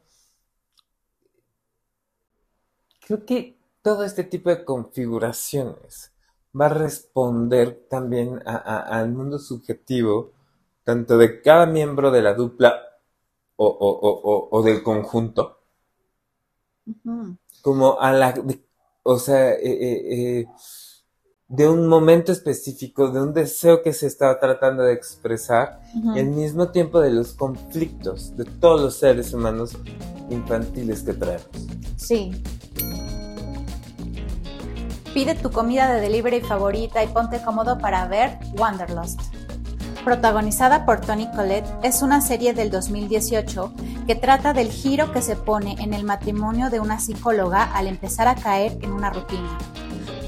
creo 3.01 3.27
que 3.27 3.59
todo 3.83 4.05
este 4.05 4.23
tipo 4.23 4.49
de 4.49 4.65
configuraciones 4.65 6.13
va 6.59 6.67
a 6.67 6.71
responder 6.71 7.87
también 7.89 8.41
al 8.45 9.11
mundo 9.13 9.39
subjetivo, 9.39 10.33
tanto 10.85 11.19
de 11.19 11.41
cada 11.41 11.67
miembro 11.67 12.11
de 12.11 12.23
la 12.23 12.35
dupla 12.35 12.81
o, 13.57 14.63
del 14.65 14.83
conjunto, 14.83 15.59
como 17.63 18.01
a 18.01 18.13
la, 18.13 18.35
o 19.03 19.19
sea, 19.19 19.53
eh, 19.53 19.61
eh, 19.63 20.39
eh, 20.41 20.47
de 21.49 21.69
un 21.69 21.89
momento 21.89 22.33
específico, 22.33 23.11
de 23.11 23.21
un 23.21 23.35
deseo 23.35 23.83
que 23.83 23.93
se 23.93 24.07
estaba 24.07 24.39
tratando 24.39 24.85
de 24.85 24.95
expresar, 24.95 25.81
y 26.15 26.19
al 26.19 26.29
mismo 26.29 26.71
tiempo 26.71 27.01
de 27.01 27.11
los 27.11 27.35
conflictos 27.35 28.37
de 28.37 28.45
todos 28.45 28.81
los 28.81 28.95
seres 28.95 29.35
humanos 29.35 29.77
infantiles 30.31 31.03
que 31.03 31.13
traemos. 31.13 31.49
Sí. 31.97 32.43
Pide 35.21 35.35
tu 35.35 35.51
comida 35.51 35.93
de 35.93 36.01
delivery 36.01 36.41
favorita 36.41 37.05
y 37.05 37.07
ponte 37.09 37.43
cómodo 37.43 37.77
para 37.77 38.09
ver 38.09 38.39
Wanderlust. 38.57 39.21
Protagonizada 40.03 40.87
por 40.87 41.03
Tony 41.03 41.31
Collette, 41.33 41.68
es 41.83 42.01
una 42.01 42.23
serie 42.23 42.55
del 42.55 42.71
2018 42.71 43.71
que 44.07 44.14
trata 44.14 44.55
del 44.55 44.71
giro 44.71 45.12
que 45.12 45.21
se 45.21 45.37
pone 45.37 45.77
en 45.79 45.93
el 45.93 46.05
matrimonio 46.05 46.71
de 46.71 46.81
una 46.81 46.99
psicóloga 46.99 47.64
al 47.64 47.87
empezar 47.87 48.29
a 48.29 48.35
caer 48.35 48.79
en 48.81 48.93
una 48.93 49.11
rutina. 49.11 49.59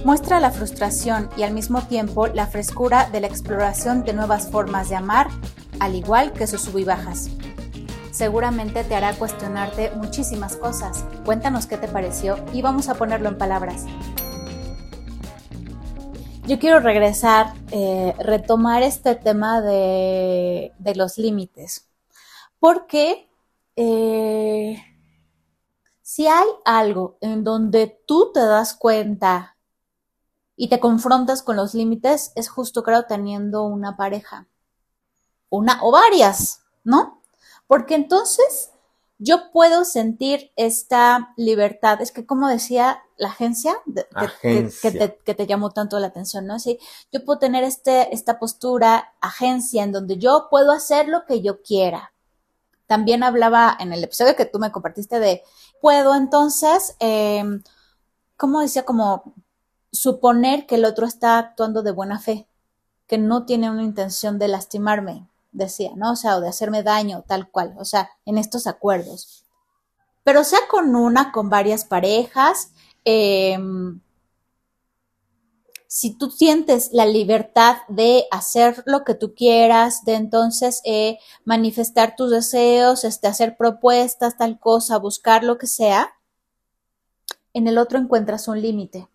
Muestra 0.05 0.41
la 0.41 0.51
frustración 0.51 1.31
y 1.39 1.45
al 1.45 1.55
mismo 1.55 1.81
tiempo 1.81 2.27
la 2.27 2.47
frescura 2.47 3.09
de 3.11 3.23
la 3.23 3.29
exploración 3.29 4.05
de 4.05 4.13
nuevas 4.13 4.51
formas 4.51 4.91
de 4.91 4.97
amar, 4.97 5.29
al 5.81 5.95
igual 5.95 6.35
que 6.35 6.47
sus 6.47 6.61
sub 6.61 6.77
y 6.77 6.85
bajas. 6.85 7.31
Seguramente 8.11 8.85
te 8.85 8.95
hará 8.95 9.15
cuestionarte 9.15 9.91
muchísimas 9.97 10.57
cosas. 10.57 11.07
Cuéntanos 11.25 11.65
qué 11.65 11.79
te 11.79 11.89
pareció 11.89 12.37
y 12.53 12.61
vamos 12.61 12.91
a 12.91 12.95
ponerlo 12.95 13.31
en 13.31 13.39
palabras. 13.39 13.87
Yo 16.45 16.59
quiero 16.59 16.81
regresar, 16.81 17.55
eh, 17.71 18.17
retomar 18.19 18.83
este 18.83 19.15
tema 19.15 19.61
de, 19.61 20.73
los 20.97 21.17
límites, 21.17 21.89
porque 22.59 23.31
eh, 23.77 24.77
si 26.03 26.27
hay 26.27 26.49
algo 26.65 27.17
en 27.21 27.45
donde 27.45 28.03
tú 28.07 28.33
te 28.35 28.41
das 28.41 28.75
cuenta 28.75 29.57
y 30.57 30.69
te 30.69 30.81
confrontas 30.81 31.45
con 31.45 31.55
los 31.55 31.75
límites, 31.75 32.33
es 32.35 32.49
justo 32.49 32.83
creo 32.83 33.05
teniendo 33.05 33.63
una 33.63 33.97
pareja, 33.97 34.49
una 35.49 35.79
o 35.81 35.93
varias, 35.93 36.63
¿no? 36.83 37.23
Porque 37.69 37.95
entonces 37.95 38.73
yo 39.19 39.53
puedo 39.53 39.85
sentir 39.85 40.51
esta 40.57 41.33
libertad. 41.37 42.03
Es 42.03 42.11
que, 42.11 42.27
como 42.27 42.49
decía 42.49 43.01
la 43.23 43.29
agencia, 43.29 43.75
Que, 44.43 45.35
te, 45.35 45.47
llamó 45.47 45.71
tanto 45.71 45.99
la 46.01 46.09
atención, 46.09 46.45
¿no? 46.45 46.59
Sí, 46.59 46.79
yo 47.13 47.25
puedo 47.25 47.39
tener 47.39 47.63
este, 47.63 48.13
esta 48.13 48.41
postura, 48.41 49.15
agencia, 49.21 49.85
en 49.85 49.93
donde 49.93 50.19
yo 50.19 50.49
puedo 50.51 50.73
hacer 50.73 51.09
lo 51.09 51.25
que 51.25 51.41
yo 51.41 51.63
quiera. 51.63 52.13
También 52.89 53.23
hablaba 53.23 53.77
en 53.79 53.93
el 53.93 54.03
episodio 54.03 54.35
que 54.35 54.45
tú 54.45 54.59
me 54.59 54.73
compartiste 54.73 55.21
de, 55.21 55.45
puedo 55.81 56.17
entonces, 56.17 56.97
eh, 56.99 57.45
¿cómo 58.37 58.61
decía? 58.61 58.85
Como 58.85 59.35
suponer 59.93 60.67
que 60.67 60.75
el 60.75 60.85
otro 60.85 61.07
está 61.07 61.39
actuando 61.39 61.85
de 61.85 61.93
buena 61.93 62.19
fe, 62.19 62.49
que 63.07 63.19
no 63.19 63.47
tiene 63.47 63.71
una 63.71 63.85
intención 63.85 64.41
de 64.41 64.49
lastimarme, 64.49 65.29
decía, 65.53 65.93
¿no? 65.95 66.13
O 66.13 66.17
sea, 66.17 66.37
o 66.37 66.41
de 66.41 66.49
hacerme 66.49 66.83
daño, 66.83 67.23
tal 67.29 67.49
cual, 67.49 67.75
o 67.79 67.85
sea, 67.85 68.11
en 68.25 68.37
estos 68.37 68.67
acuerdos. 68.67 69.45
Pero 70.25 70.43
sea 70.43 70.61
con 70.69 70.97
una, 70.97 71.33
con 71.33 71.51
varias 71.51 71.85
parejas, 71.85 72.73
em, 73.05 74.01
si 75.95 76.17
tú 76.17 76.31
sientes 76.31 76.89
la 76.93 77.05
libertad 77.05 77.77
de 77.89 78.25
hacer 78.31 78.83
lo 78.87 79.05
que 79.05 79.15
tú 79.15 79.35
quieras, 79.35 80.07
de 80.07 80.15
entonces 80.15 80.81
eh, 80.87 81.19
manifestar 81.45 82.17
tus 82.17 82.31
deseos, 82.31 83.05
este, 83.05 83.27
hacer 83.27 83.59
propuestas, 83.59 84.39
tal 84.39 84.59
cosa, 84.59 84.99
buscar 84.99 85.45
lo 85.45 85.59
que 85.59 85.67
sea, 85.67 86.15
en 87.53 87.67
el 87.67 87.77
otro 87.77 87.99
encuentras 87.99 88.49
un 88.49 88.63
límite. 88.63 89.07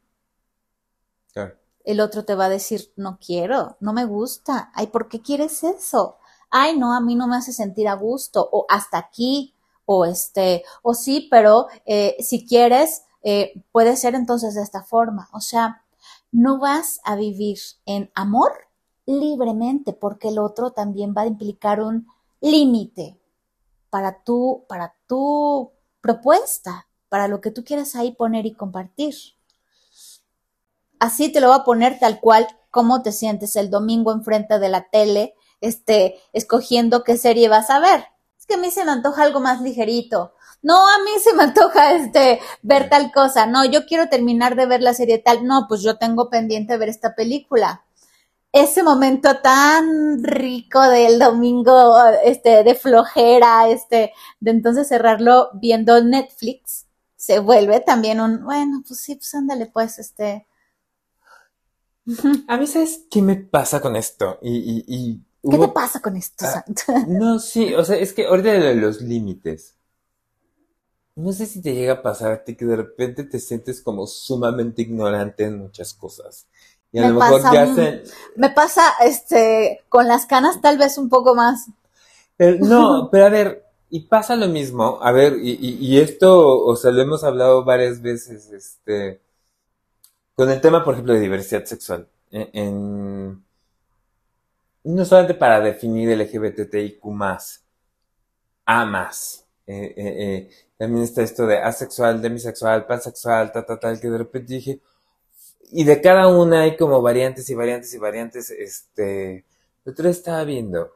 El 1.84 2.00
otro 2.00 2.26
te 2.26 2.36
va 2.36 2.46
a 2.46 2.50
decir, 2.50 2.94
no 2.96 3.18
quiero, 3.18 3.78
no 3.80 3.92
me 3.92 4.06
gusta, 4.06 4.72
ay, 4.76 4.86
¿por 4.86 5.10
qué 5.10 5.22
quieres 5.22 5.64
eso? 5.64 6.18
Ay, 6.52 6.78
no, 6.78 6.94
a 6.94 7.02
mí 7.02 7.16
no 7.16 7.28
me 7.28 7.38
hace 7.38 7.54
sentir 7.54 7.88
a 7.88 7.96
gusto, 7.96 8.48
o 8.52 8.68
hasta 8.70 9.00
aquí, 9.00 9.56
o 9.86 10.06
este, 10.06 10.64
o 10.84 10.94
sí, 10.94 11.28
pero 11.32 11.68
eh, 11.86 12.18
si 12.20 12.46
quieres, 12.46 13.04
eh, 13.30 13.64
puede 13.72 13.96
ser 13.98 14.16
entonces 14.16 14.56
de 14.56 14.62
esta 14.62 14.84
forma. 14.84 15.30
O 15.34 15.42
sea, 15.42 15.84
no 16.32 16.60
vas 16.60 17.00
a 17.04 17.16
vivir 17.16 17.58
en 17.86 18.12
amor 18.16 18.52
libremente, 19.06 19.94
porque 19.94 20.30
el 20.30 20.40
otro 20.40 20.72
también 20.72 21.14
va 21.18 21.22
a 21.22 21.28
implicar 21.28 21.82
un 21.82 22.08
límite 22.42 23.20
para 23.90 24.24
tu, 24.24 24.66
para 24.68 24.96
tu 25.08 25.72
propuesta, 26.02 26.88
para 27.10 27.28
lo 27.28 27.42
que 27.42 27.52
tú 27.52 27.64
quieras 27.64 27.96
ahí 27.96 28.12
poner 28.12 28.46
y 28.46 28.54
compartir 28.54 29.16
así 31.00 31.32
te 31.32 31.42
lo 31.42 31.48
voy 31.48 31.58
a 31.60 31.64
poner 31.64 32.00
tal 32.00 32.20
cual, 32.20 32.48
cómo 32.72 33.02
te 33.02 33.12
sientes 33.12 33.56
el 33.56 33.70
domingo 33.70 34.12
enfrente 34.12 34.60
de 34.60 34.70
la 34.70 34.90
tele, 34.90 35.36
este, 35.62 36.20
escogiendo 36.34 37.04
qué 37.04 37.18
serie 37.18 37.50
vas 37.50 37.70
a 37.70 37.80
ver. 37.80 38.06
Es 38.38 38.46
que 38.46 38.56
a 38.56 38.58
mí 38.58 38.72
se 38.72 38.86
me 38.86 38.92
antoja 38.92 39.24
algo 39.24 39.40
más 39.40 39.62
ligerito. 39.62 40.34
No, 40.62 40.76
a 40.76 41.04
mí 41.04 41.12
se 41.24 41.34
me 41.34 41.44
antoja 41.44 41.94
este 41.96 42.40
ver 42.62 42.90
tal 42.90 43.12
cosa. 43.12 43.46
No, 43.46 43.66
yo 43.66 43.86
quiero 43.86 44.10
terminar 44.10 44.56
de 44.56 44.66
ver 44.66 44.82
la 44.82 44.94
serie 44.94 45.20
tal. 45.20 45.46
No, 45.46 45.66
pues 45.68 45.82
yo 45.82 45.98
tengo 45.98 46.30
pendiente 46.30 46.78
ver 46.78 46.90
esta 46.90 47.16
película. 47.16 47.84
Ese 48.52 48.82
momento 48.82 49.40
tan 49.42 50.24
rico 50.24 50.82
del 50.82 51.20
domingo, 51.20 51.98
este, 52.24 52.64
de 52.64 52.76
flojera, 52.76 53.70
este, 53.70 54.14
de 54.40 54.52
entonces 54.52 54.88
cerrarlo 54.88 55.50
viendo 55.54 56.02
Netflix, 56.04 56.88
se 57.16 57.40
vuelve 57.40 57.82
también 57.82 58.22
un, 58.22 58.44
bueno, 58.46 58.84
pues 58.88 59.02
sí, 59.02 59.16
pues 59.16 59.36
ándale, 59.36 59.68
pues, 59.68 60.00
este, 60.00 60.48
a 62.48 62.58
mí, 62.58 62.68
¿sabes 62.68 63.06
qué 63.12 63.22
me 63.22 63.36
pasa 63.36 63.82
con 63.82 63.96
esto? 63.96 64.40
Y, 64.42 65.22
¿Qué 65.50 65.58
te 65.58 65.68
pasa 65.70 66.02
con 66.02 66.16
esto, 66.16 66.46
ah, 66.46 66.64
No, 67.08 67.40
sí, 67.40 67.74
o 67.74 67.84
sea, 67.84 67.98
es 67.98 68.14
que 68.14 68.26
ahorita 68.26 68.52
de 68.52 68.76
los 68.76 69.02
límites. 69.02 69.77
No 71.18 71.34
sé 71.34 71.46
si 71.46 71.62
te 71.62 71.74
llega 71.74 71.94
a 71.94 72.02
pasar 72.02 72.32
a 72.32 72.44
ti 72.44 72.56
que 72.56 72.66
de 72.66 72.76
repente 72.76 73.24
te 73.24 73.40
sientes 73.40 73.82
como 73.82 74.08
sumamente 74.08 74.84
ignorante 74.84 75.44
en 75.44 75.60
muchas 75.60 75.94
cosas. 75.94 76.48
Y 76.92 77.00
a 77.00 77.02
me 77.02 77.10
lo 77.10 77.20
mejor 77.20 77.42
pasa, 77.42 77.54
ya 77.54 77.76
se... 77.76 78.04
Me 78.36 78.50
pasa, 78.52 78.84
este, 79.04 79.84
con 79.90 80.08
las 80.08 80.26
canas 80.26 80.62
tal 80.62 80.78
vez 80.78 80.98
un 80.98 81.10
poco 81.10 81.36
más. 81.36 81.68
no, 82.40 83.10
pero 83.12 83.26
a 83.26 83.30
ver, 83.30 83.66
y 83.90 84.02
pasa 84.02 84.36
lo 84.36 84.48
mismo. 84.48 85.00
A 85.02 85.12
ver, 85.12 85.38
y, 85.42 85.58
y 85.60 86.00
esto, 86.00 86.64
o 86.64 86.76
sea, 86.76 86.92
lo 86.92 87.02
hemos 87.02 87.24
hablado 87.24 87.66
varias 87.66 88.02
veces, 88.02 88.52
este 88.52 89.20
con 90.38 90.52
el 90.52 90.62
tema, 90.62 90.84
por 90.84 90.94
ejemplo, 90.94 91.16
de 91.16 91.20
diversidad 91.20 91.66
sexual, 91.66 92.08
en, 92.30 93.44
no 94.84 95.04
solamente 95.04 95.34
para 95.34 95.60
definir 95.60 96.12
el 96.12 96.20
LGBTIQ 96.22 97.04
A 98.66 98.86
más. 98.86 99.48
Eh, 99.66 99.96
eh, 99.98 99.98
eh, 99.98 100.50
también 100.78 101.04
está 101.04 101.24
esto 101.24 101.48
de 101.48 101.58
asexual, 101.58 102.22
demisexual, 102.22 102.86
pansexual, 102.86 103.52
tal, 103.52 103.66
tal, 103.66 103.80
tal, 103.80 104.00
que 104.00 104.10
de 104.10 104.18
repente 104.18 104.54
dije, 104.54 104.82
y 105.72 105.84
de 105.84 106.02
cada 106.02 106.28
una 106.28 106.62
hay 106.62 106.78
como 106.78 107.02
variantes 107.02 107.50
y 107.50 107.56
variantes 107.56 107.94
y 107.94 107.98
variantes, 107.98 108.52
este, 108.52 109.46
el 109.86 109.92
otro 109.92 110.10
estaba 110.10 110.44
viendo, 110.44 110.94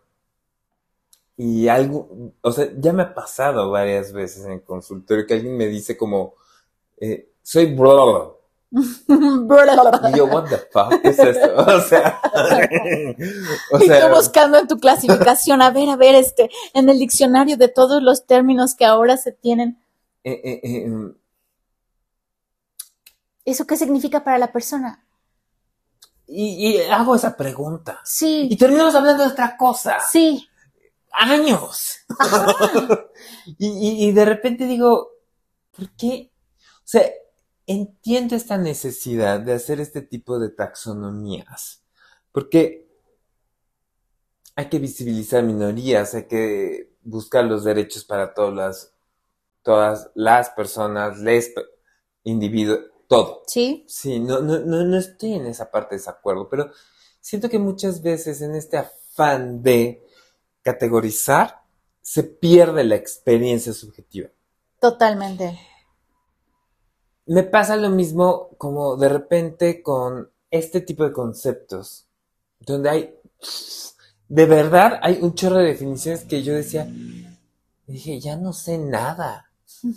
y 1.38 1.67
algo, 1.67 2.34
o 2.41 2.51
sea, 2.51 2.69
ya 2.77 2.93
me 2.93 3.03
ha 3.03 3.13
pasado 3.13 3.71
varias 3.71 4.13
veces 4.13 4.45
en 4.45 4.51
el 4.51 4.61
consultorio 4.63 5.25
que 5.25 5.34
alguien 5.34 5.57
me 5.57 5.67
dice 5.67 5.97
como, 5.97 6.36
soy 7.41 7.73
bro, 7.73 8.40
y 8.72 10.17
yo, 10.17 10.26
what 10.28 10.45
the 10.47 10.57
fuck 10.72 10.93
es 11.03 11.19
esto? 11.19 11.55
O 11.57 11.82
sea, 11.82 12.22
o 13.72 13.80
sea, 13.80 13.99
y 13.99 14.01
tú 14.01 14.15
buscando 14.15 14.59
en 14.59 14.67
tu 14.67 14.80
clasificación, 14.80 15.61
a 15.61 15.72
ver, 15.72 15.89
a 15.89 15.97
ver, 15.97 16.15
este, 16.15 16.49
en 16.74 16.88
el 16.88 16.97
diccionario 16.97 17.57
de 17.57 17.67
todos 17.67 18.01
los 18.01 18.26
términos 18.26 18.76
que 18.76 18.86
ahora 18.86 19.17
se 19.17 19.34
tienen. 19.34 19.84
Eh, 20.24 20.39
eh, 20.43 20.61
eh, 20.63 20.84
em, 20.86 21.13
¿Eso 23.43 23.67
qué 23.67 23.76
significa 23.76 24.24
para 24.24 24.38
la 24.38 24.53
persona? 24.53 25.05
Y, 26.28 26.78
hago 26.84 27.15
esa 27.15 27.36
pregunta. 27.36 27.99
Sí. 28.05 28.47
Y 28.49 28.55
terminamos 28.55 28.95
hablando 28.95 29.24
de 29.24 29.32
otra 29.32 29.57
cosa. 29.57 29.97
Sí. 30.09 30.47
Años. 31.11 31.97
y, 33.57 34.07
y 34.07 34.11
de 34.13 34.24
repente 34.24 34.65
digo, 34.65 35.09
¿por 35.76 35.89
qué? 35.97 36.32
O 36.78 36.88
sea, 36.88 37.03
entiendo 37.68 38.36
esta 38.36 38.57
necesidad 38.57 39.39
de 39.39 39.53
hacer 39.53 39.80
este 39.80 40.01
tipo 40.01 40.39
de 40.39 40.49
taxonomías, 40.49 41.84
porque 42.32 42.88
hay 44.55 44.70
que 44.70 44.80
visibilizar 44.80 45.43
minorías, 45.43 46.14
hay 46.14 46.28
que 46.28 46.95
buscar 47.03 47.45
los 47.45 47.64
derechos 47.64 48.03
para 48.05 48.34
todas 48.34 48.53
las, 48.53 48.93
todas 49.64 50.12
las 50.16 50.49
personas, 50.51 51.20
les 51.20 51.53
individuos, 52.24 52.80
todo. 53.07 53.43
Sí. 53.47 53.86
Sí, 53.88 54.20
no, 54.20 54.39
no, 54.39 54.59
no, 54.59 54.84
no 54.84 54.97
estoy 54.97 55.34
en 55.34 55.45
esa 55.45 55.72
parte 55.72 55.95
de 55.95 55.99
desacuerdo, 55.99 56.47
pero 56.49 56.72
siento 57.20 57.49
que 57.49 57.59
muchas 57.59 58.01
veces 58.01 58.41
en 58.41 58.55
este 58.55 58.78
afán 58.78 59.64
de 59.64 60.05
categorizar 60.62 61.62
se 62.01 62.24
pierde 62.24 62.84
la 62.84 62.95
experiencia 62.95 63.74
subjetiva. 63.74 64.30
Totalmente. 64.80 65.59
Me 67.26 67.43
pasa 67.43 67.76
lo 67.76 67.89
mismo 67.89 68.49
como 68.57 68.97
de 68.97 69.09
repente 69.09 69.82
con 69.82 70.30
este 70.49 70.82
tipo 70.82 71.03
de 71.03 71.13
conceptos, 71.13 72.07
donde 72.59 72.89
hay, 72.89 73.15
de 74.28 74.45
verdad, 74.45 74.99
hay 75.01 75.19
un 75.22 75.34
chorro 75.34 75.57
de 75.57 75.67
definiciones 75.67 76.26
que 76.26 76.43
yo 76.43 76.53
decía, 76.53 76.88
dije, 77.88 78.19
ya 78.19 78.36
no 78.36 78.53
sé 78.53 78.78
nada. 78.78 79.49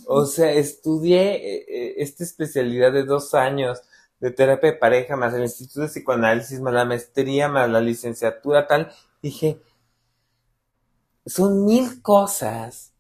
O 0.06 0.24
sea, 0.24 0.52
estudié 0.52 1.34
eh, 1.34 1.64
eh, 1.68 1.94
esta 1.98 2.24
especialidad 2.24 2.92
de 2.92 3.04
dos 3.04 3.34
años 3.34 3.82
de 4.20 4.30
terapia 4.30 4.72
de 4.72 4.78
pareja, 4.78 5.16
más 5.16 5.34
el 5.34 5.42
Instituto 5.42 5.82
de 5.82 5.88
Psicoanálisis, 5.88 6.60
más 6.60 6.72
la 6.72 6.84
maestría, 6.86 7.48
más 7.48 7.68
la 7.68 7.80
licenciatura, 7.80 8.66
tal. 8.66 8.90
Dije, 9.20 9.60
son 11.26 11.64
mil 11.64 12.00
cosas 12.00 12.93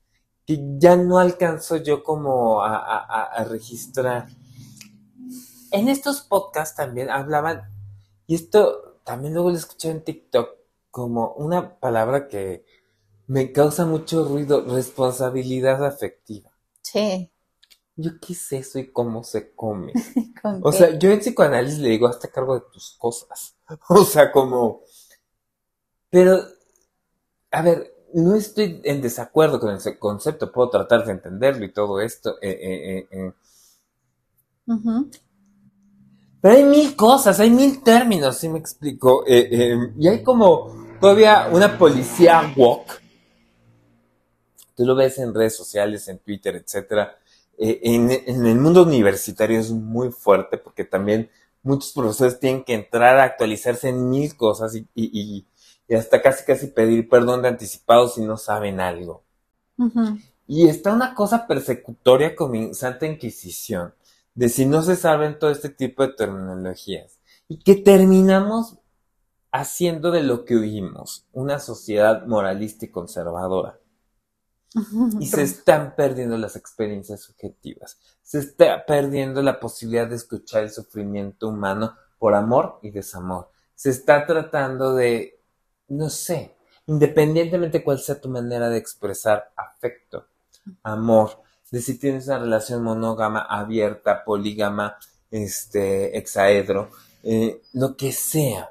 que 0.46 0.58
ya 0.78 0.96
no 0.96 1.18
alcanzo 1.18 1.76
yo 1.76 2.02
como 2.02 2.62
a, 2.62 2.76
a, 2.76 3.24
a 3.24 3.44
registrar. 3.44 4.28
En 5.72 5.88
estos 5.88 6.22
podcasts 6.22 6.74
también 6.76 7.10
hablaban, 7.10 7.64
y 8.26 8.34
esto 8.36 9.00
también 9.04 9.34
luego 9.34 9.50
lo 9.50 9.56
escuché 9.56 9.90
en 9.90 10.02
TikTok, 10.04 10.50
como 10.90 11.32
una 11.34 11.78
palabra 11.80 12.28
que 12.28 12.64
me 13.26 13.52
causa 13.52 13.86
mucho 13.86 14.24
ruido, 14.24 14.64
responsabilidad 14.66 15.84
afectiva. 15.84 16.52
Sí. 16.82 17.30
Yo 17.96 18.12
qué 18.20 18.34
sé 18.34 18.58
eso 18.58 18.78
y 18.78 18.92
cómo 18.92 19.22
se 19.24 19.54
come. 19.54 19.92
¿Con 20.42 20.62
O 20.62 20.70
qué? 20.70 20.78
sea, 20.78 20.98
yo 20.98 21.10
en 21.10 21.20
psicoanálisis 21.20 21.78
le 21.78 21.90
digo, 21.90 22.08
hazte 22.08 22.28
cargo 22.30 22.54
de 22.54 22.66
tus 22.72 22.96
cosas. 22.98 23.56
O 23.88 24.04
sea, 24.04 24.30
como... 24.32 24.82
Pero, 26.10 26.34
a 27.50 27.62
ver, 27.62 27.93
no 28.14 28.34
estoy 28.34 28.80
en 28.84 29.02
desacuerdo 29.02 29.60
con 29.60 29.74
ese 29.74 29.98
concepto, 29.98 30.50
puedo 30.52 30.70
tratar 30.70 31.04
de 31.04 31.12
entenderlo 31.12 31.64
y 31.64 31.72
todo 31.72 32.00
esto. 32.00 32.36
eh, 32.40 32.58
eh, 32.62 33.08
eh. 33.10 33.32
Pero 36.40 36.56
hay 36.56 36.64
mil 36.64 36.94
cosas, 36.94 37.40
hay 37.40 37.50
mil 37.50 37.82
términos, 37.82 38.36
¿sí 38.36 38.48
me 38.48 38.58
explico? 38.58 39.24
Eh, 39.26 39.74
y 39.98 40.08
hay 40.08 40.22
como 40.22 40.72
todavía 41.00 41.48
una 41.50 41.76
policía 41.78 42.52
walk. 42.56 43.00
Tú 44.76 44.84
lo 44.84 44.94
ves 44.94 45.18
en 45.18 45.34
redes 45.34 45.56
sociales, 45.56 46.08
en 46.08 46.18
Twitter, 46.18 46.56
etcétera. 46.56 47.16
En, 47.56 48.10
en 48.10 48.46
el 48.46 48.56
mundo 48.56 48.82
universitario 48.82 49.58
es 49.60 49.70
muy 49.70 50.10
fuerte 50.10 50.58
porque 50.58 50.84
también 50.84 51.30
muchos 51.62 51.92
profesores 51.92 52.40
tienen 52.40 52.64
que 52.64 52.74
entrar 52.74 53.16
a 53.18 53.24
actualizarse 53.24 53.88
en 53.90 54.10
mil 54.10 54.36
cosas 54.36 54.74
y, 54.74 54.80
y, 54.94 55.04
y- 55.38 55.46
y 55.94 55.96
hasta 55.96 56.20
casi 56.20 56.44
casi 56.44 56.66
pedir 56.66 57.08
perdón 57.08 57.42
de 57.42 57.48
anticipado 57.48 58.08
si 58.08 58.20
no 58.20 58.36
saben 58.36 58.80
algo. 58.80 59.22
Y 60.44 60.66
está 60.66 60.92
una 60.92 61.14
cosa 61.14 61.46
persecutoria 61.46 62.34
con 62.34 62.50
mi 62.50 62.74
Santa 62.74 63.06
Inquisición, 63.06 63.94
de 64.34 64.48
si 64.48 64.66
no 64.66 64.82
se 64.82 64.96
saben 64.96 65.38
todo 65.38 65.50
este 65.50 65.68
tipo 65.68 66.04
de 66.04 66.12
terminologías, 66.12 67.20
y 67.46 67.60
que 67.60 67.76
terminamos 67.76 68.78
haciendo 69.52 70.10
de 70.10 70.24
lo 70.24 70.44
que 70.44 70.56
oímos 70.56 71.28
una 71.32 71.60
sociedad 71.60 72.26
moralista 72.26 72.86
y 72.86 72.90
conservadora. 72.90 73.78
Y 75.20 75.28
se 75.28 75.42
están 75.42 75.94
perdiendo 75.94 76.36
las 76.36 76.56
experiencias 76.56 77.20
subjetivas, 77.20 78.00
se 78.20 78.40
está 78.40 78.84
perdiendo 78.84 79.42
la 79.42 79.60
posibilidad 79.60 80.08
de 80.08 80.16
escuchar 80.16 80.64
el 80.64 80.72
sufrimiento 80.72 81.50
humano 81.50 81.94
por 82.18 82.34
amor 82.34 82.80
y 82.82 82.90
desamor. 82.90 83.52
Se 83.76 83.90
está 83.90 84.26
tratando 84.26 84.96
de, 84.96 85.43
no 85.88 86.10
sé, 86.10 86.54
independientemente 86.86 87.82
cuál 87.82 87.98
sea 87.98 88.20
tu 88.20 88.28
manera 88.28 88.68
de 88.68 88.78
expresar 88.78 89.52
afecto, 89.56 90.26
amor, 90.82 91.42
de 91.70 91.80
si 91.80 91.98
tienes 91.98 92.26
una 92.28 92.38
relación 92.38 92.82
monógama, 92.82 93.40
abierta, 93.40 94.24
polígama, 94.24 94.96
este, 95.30 96.16
hexaedro, 96.16 96.90
eh, 97.22 97.62
lo 97.72 97.96
que 97.96 98.12
sea. 98.12 98.70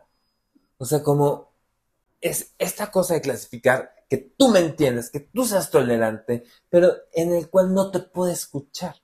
O 0.77 0.85
sea, 0.85 1.03
como 1.03 1.51
es 2.21 2.53
esta 2.57 2.89
cosa 2.91 3.15
de 3.15 3.21
clasificar 3.21 3.93
que 4.09 4.17
tú 4.17 4.49
me 4.49 4.59
entiendes, 4.59 5.09
que 5.09 5.19
tú 5.19 5.43
seas 5.45 5.69
tolerante, 5.69 6.43
pero 6.69 6.93
en 7.13 7.33
el 7.33 7.49
cual 7.49 7.73
no 7.73 7.91
te 7.91 7.99
puedo 7.99 8.31
escuchar. 8.31 8.95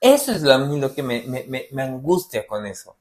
Eso 0.00 0.32
es 0.32 0.42
lo, 0.42 0.52
a 0.52 0.58
mí 0.58 0.80
lo 0.80 0.94
que 0.94 1.02
me, 1.02 1.24
me, 1.26 1.82
angustia 1.82 2.46
con 2.46 2.66
eso. 2.66 2.96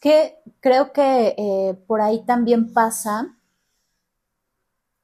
Que 0.00 0.38
creo 0.60 0.92
que 0.92 1.34
eh, 1.36 1.74
por 1.86 2.00
ahí 2.00 2.24
también 2.24 2.72
pasa, 2.72 3.36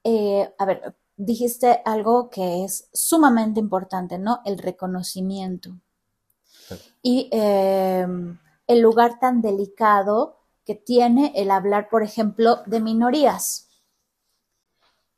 eh, 0.04 0.52
a 0.58 0.64
ver, 0.64 0.96
dijiste 1.16 1.82
algo 1.84 2.30
que 2.30 2.64
es 2.64 2.88
sumamente 2.92 3.60
importante, 3.60 4.18
¿no? 4.18 4.40
El 4.44 4.58
reconocimiento. 4.58 5.76
Y 7.02 7.28
eh, 7.32 8.06
el 8.66 8.80
lugar 8.80 9.18
tan 9.20 9.40
delicado 9.40 10.38
que 10.64 10.74
tiene 10.74 11.32
el 11.36 11.50
hablar, 11.50 11.88
por 11.88 12.02
ejemplo, 12.02 12.62
de 12.66 12.80
minorías. 12.80 13.68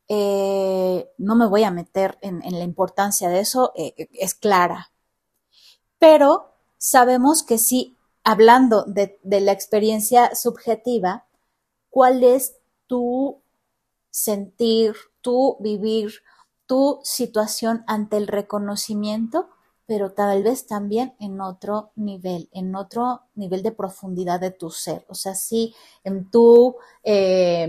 Eh, 0.09 1.11
no 1.19 1.37
me 1.37 1.47
voy 1.47 1.65
a 1.65 1.71
meter 1.71 2.19
en, 2.21 2.43
en 2.43 2.59
la 2.59 2.65
importancia 2.65 3.29
de 3.29 3.41
eso, 3.41 3.73
eh, 3.77 4.09
es 4.13 4.35
clara. 4.35 4.91
Pero 5.99 6.53
sabemos 6.79 7.43
que 7.43 7.59
sí, 7.59 7.98
hablando 8.29 8.85
de, 8.85 9.19
la 9.23 9.53
experiencia 9.53 10.35
subjetiva, 10.35 11.25
cuál 11.89 12.23
es 12.23 12.59
tu 12.87 13.41
sentir, 14.11 14.95
tu 15.23 15.57
vivir, 15.61 16.13
tu 16.67 17.01
situación 17.05 17.85
ante 17.87 18.19
el 18.19 18.27
reconocimiento, 18.27 19.49
pero 19.87 20.13
tal 20.13 20.43
vez 20.43 20.67
también 20.67 21.15
en 21.19 21.41
otro 21.41 21.93
nivel, 21.97 22.51
en 22.53 22.77
otro 22.77 23.23
nivel 23.35 23.63
de 23.63 23.73
profundidad 23.73 24.41
de 24.41 24.51
tu 24.51 24.69
ser. 24.69 25.07
O 25.09 25.15
sea, 25.15 25.35
sí, 25.35 25.75
en 26.05 26.31
tu, 26.31 26.77
eh, 27.05 27.67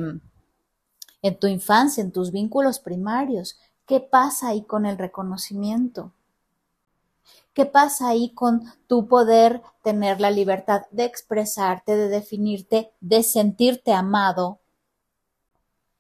en 1.22 1.40
tu 1.40 1.48
infancia, 1.48 2.04
en 2.04 2.12
tus 2.12 2.34
vínculos 2.34 2.80
primarios, 2.80 3.58
¿qué 3.86 4.02
pasa 4.02 4.50
ahí 4.50 4.64
con 4.64 4.86
el 4.86 4.98
reconocimiento? 4.98 6.12
¿Qué 7.60 7.66
pasa 7.66 8.08
ahí 8.08 8.34
con 8.34 8.64
tu 8.88 9.10
poder 9.10 9.62
tener 9.84 10.22
la 10.22 10.32
libertad 10.32 10.84
de 10.92 11.04
expresarte, 11.04 11.98
de 11.98 12.08
definirte, 12.08 12.94
de 13.02 13.22
sentirte 13.22 13.92
amado, 13.92 14.62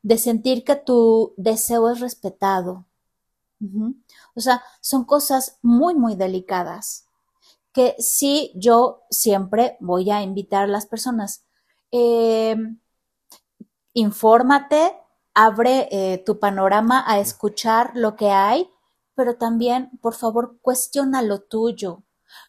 de 0.02 0.18
sentir 0.18 0.64
que 0.64 0.78
tu 0.78 1.34
deseo 1.36 1.90
es 1.90 2.00
respetado? 2.00 2.86
O 4.36 4.40
sea, 4.40 4.64
son 4.80 5.04
cosas 5.04 5.58
muy, 5.62 5.96
muy 5.96 6.16
delicadas 6.16 7.08
que 7.74 7.94
sí 8.00 8.54
yo 8.56 9.02
siempre 9.10 9.76
voy 9.82 10.12
a 10.12 10.22
invitar 10.22 10.64
a 10.64 10.68
las 10.68 10.86
personas. 10.86 11.44
Eh, 11.92 12.56
infórmate, 13.92 14.94
abre 15.34 15.90
eh, 15.92 16.24
tu 16.26 16.40
panorama 16.40 17.04
a 17.06 17.20
escuchar 17.20 17.92
lo 17.96 18.16
que 18.16 18.30
hay, 18.30 18.70
pero 19.20 19.36
también, 19.36 19.90
por 20.02 20.14
favor, 20.14 20.60
cuestiona 20.62 21.22
lo 21.22 21.42
tuyo. 21.42 22.04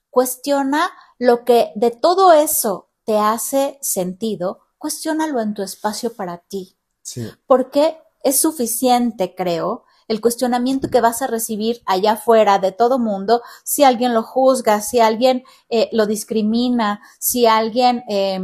Cuestiona 0.08 0.88
lo 1.18 1.44
que 1.44 1.72
de 1.74 1.90
todo 1.90 2.32
eso 2.32 2.90
te 3.02 3.18
hace 3.18 3.76
sentido, 3.80 4.60
cuestiónalo 4.78 5.40
en 5.40 5.52
tu 5.52 5.62
espacio 5.62 6.14
para 6.14 6.38
ti. 6.38 6.76
Sí. 7.02 7.28
Porque 7.48 7.98
es 8.22 8.38
suficiente, 8.40 9.34
creo, 9.34 9.82
el 10.06 10.20
cuestionamiento 10.20 10.90
que 10.90 11.00
vas 11.00 11.22
a 11.22 11.26
recibir 11.26 11.82
allá 11.86 12.12
afuera 12.12 12.60
de 12.60 12.70
todo 12.70 13.00
mundo, 13.00 13.42
si 13.64 13.82
alguien 13.82 14.14
lo 14.14 14.22
juzga, 14.22 14.80
si 14.80 15.00
alguien 15.00 15.42
eh, 15.70 15.88
lo 15.90 16.06
discrimina, 16.06 17.00
si 17.18 17.46
alguien 17.46 18.04
eh, 18.08 18.40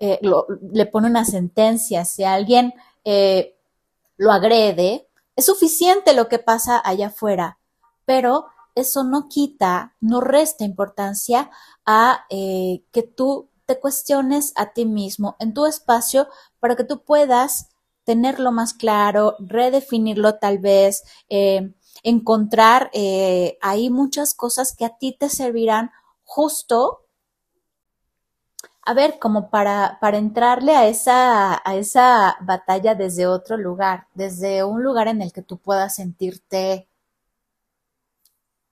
eh, 0.00 0.18
lo, 0.22 0.48
le 0.72 0.86
pone 0.86 1.06
una 1.06 1.24
sentencia, 1.24 2.04
si 2.04 2.24
alguien 2.24 2.74
eh, 3.04 3.56
lo 4.16 4.32
agrede, 4.32 5.06
es 5.36 5.46
suficiente 5.46 6.12
lo 6.14 6.28
que 6.28 6.38
pasa 6.38 6.80
allá 6.84 7.08
afuera, 7.08 7.58
pero 8.04 8.46
eso 8.74 9.04
no 9.04 9.28
quita, 9.28 9.96
no 10.00 10.20
resta 10.20 10.64
importancia 10.64 11.50
a 11.84 12.24
eh, 12.30 12.84
que 12.90 13.02
tú 13.02 13.50
te 13.66 13.78
cuestiones 13.78 14.52
a 14.56 14.72
ti 14.72 14.86
mismo 14.86 15.36
en 15.38 15.54
tu 15.54 15.66
espacio 15.66 16.28
para 16.58 16.76
que 16.76 16.84
tú 16.84 17.04
puedas 17.04 17.68
tenerlo 18.04 18.50
más 18.50 18.74
claro, 18.74 19.36
redefinirlo 19.38 20.38
tal 20.38 20.58
vez, 20.58 21.04
eh, 21.28 21.74
encontrar 22.02 22.90
eh, 22.92 23.58
ahí 23.60 23.90
muchas 23.90 24.34
cosas 24.34 24.74
que 24.74 24.84
a 24.84 24.96
ti 24.96 25.16
te 25.18 25.28
servirán 25.28 25.90
justo, 26.24 27.02
a 28.84 28.94
ver, 28.94 29.18
como 29.18 29.48
para, 29.50 29.98
para 30.00 30.18
entrarle 30.18 30.74
a 30.74 30.88
esa, 30.88 31.62
a 31.64 31.76
esa 31.76 32.36
batalla 32.40 32.94
desde 32.94 33.26
otro 33.26 33.56
lugar, 33.56 34.08
desde 34.14 34.64
un 34.64 34.82
lugar 34.82 35.08
en 35.08 35.22
el 35.22 35.32
que 35.32 35.42
tú 35.42 35.58
puedas 35.58 35.94
sentirte, 35.96 36.88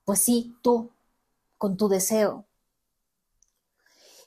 pues 0.05 0.21
sí, 0.21 0.57
tú, 0.63 0.91
con 1.59 1.77
tu 1.77 1.89
deseo. 1.89 2.45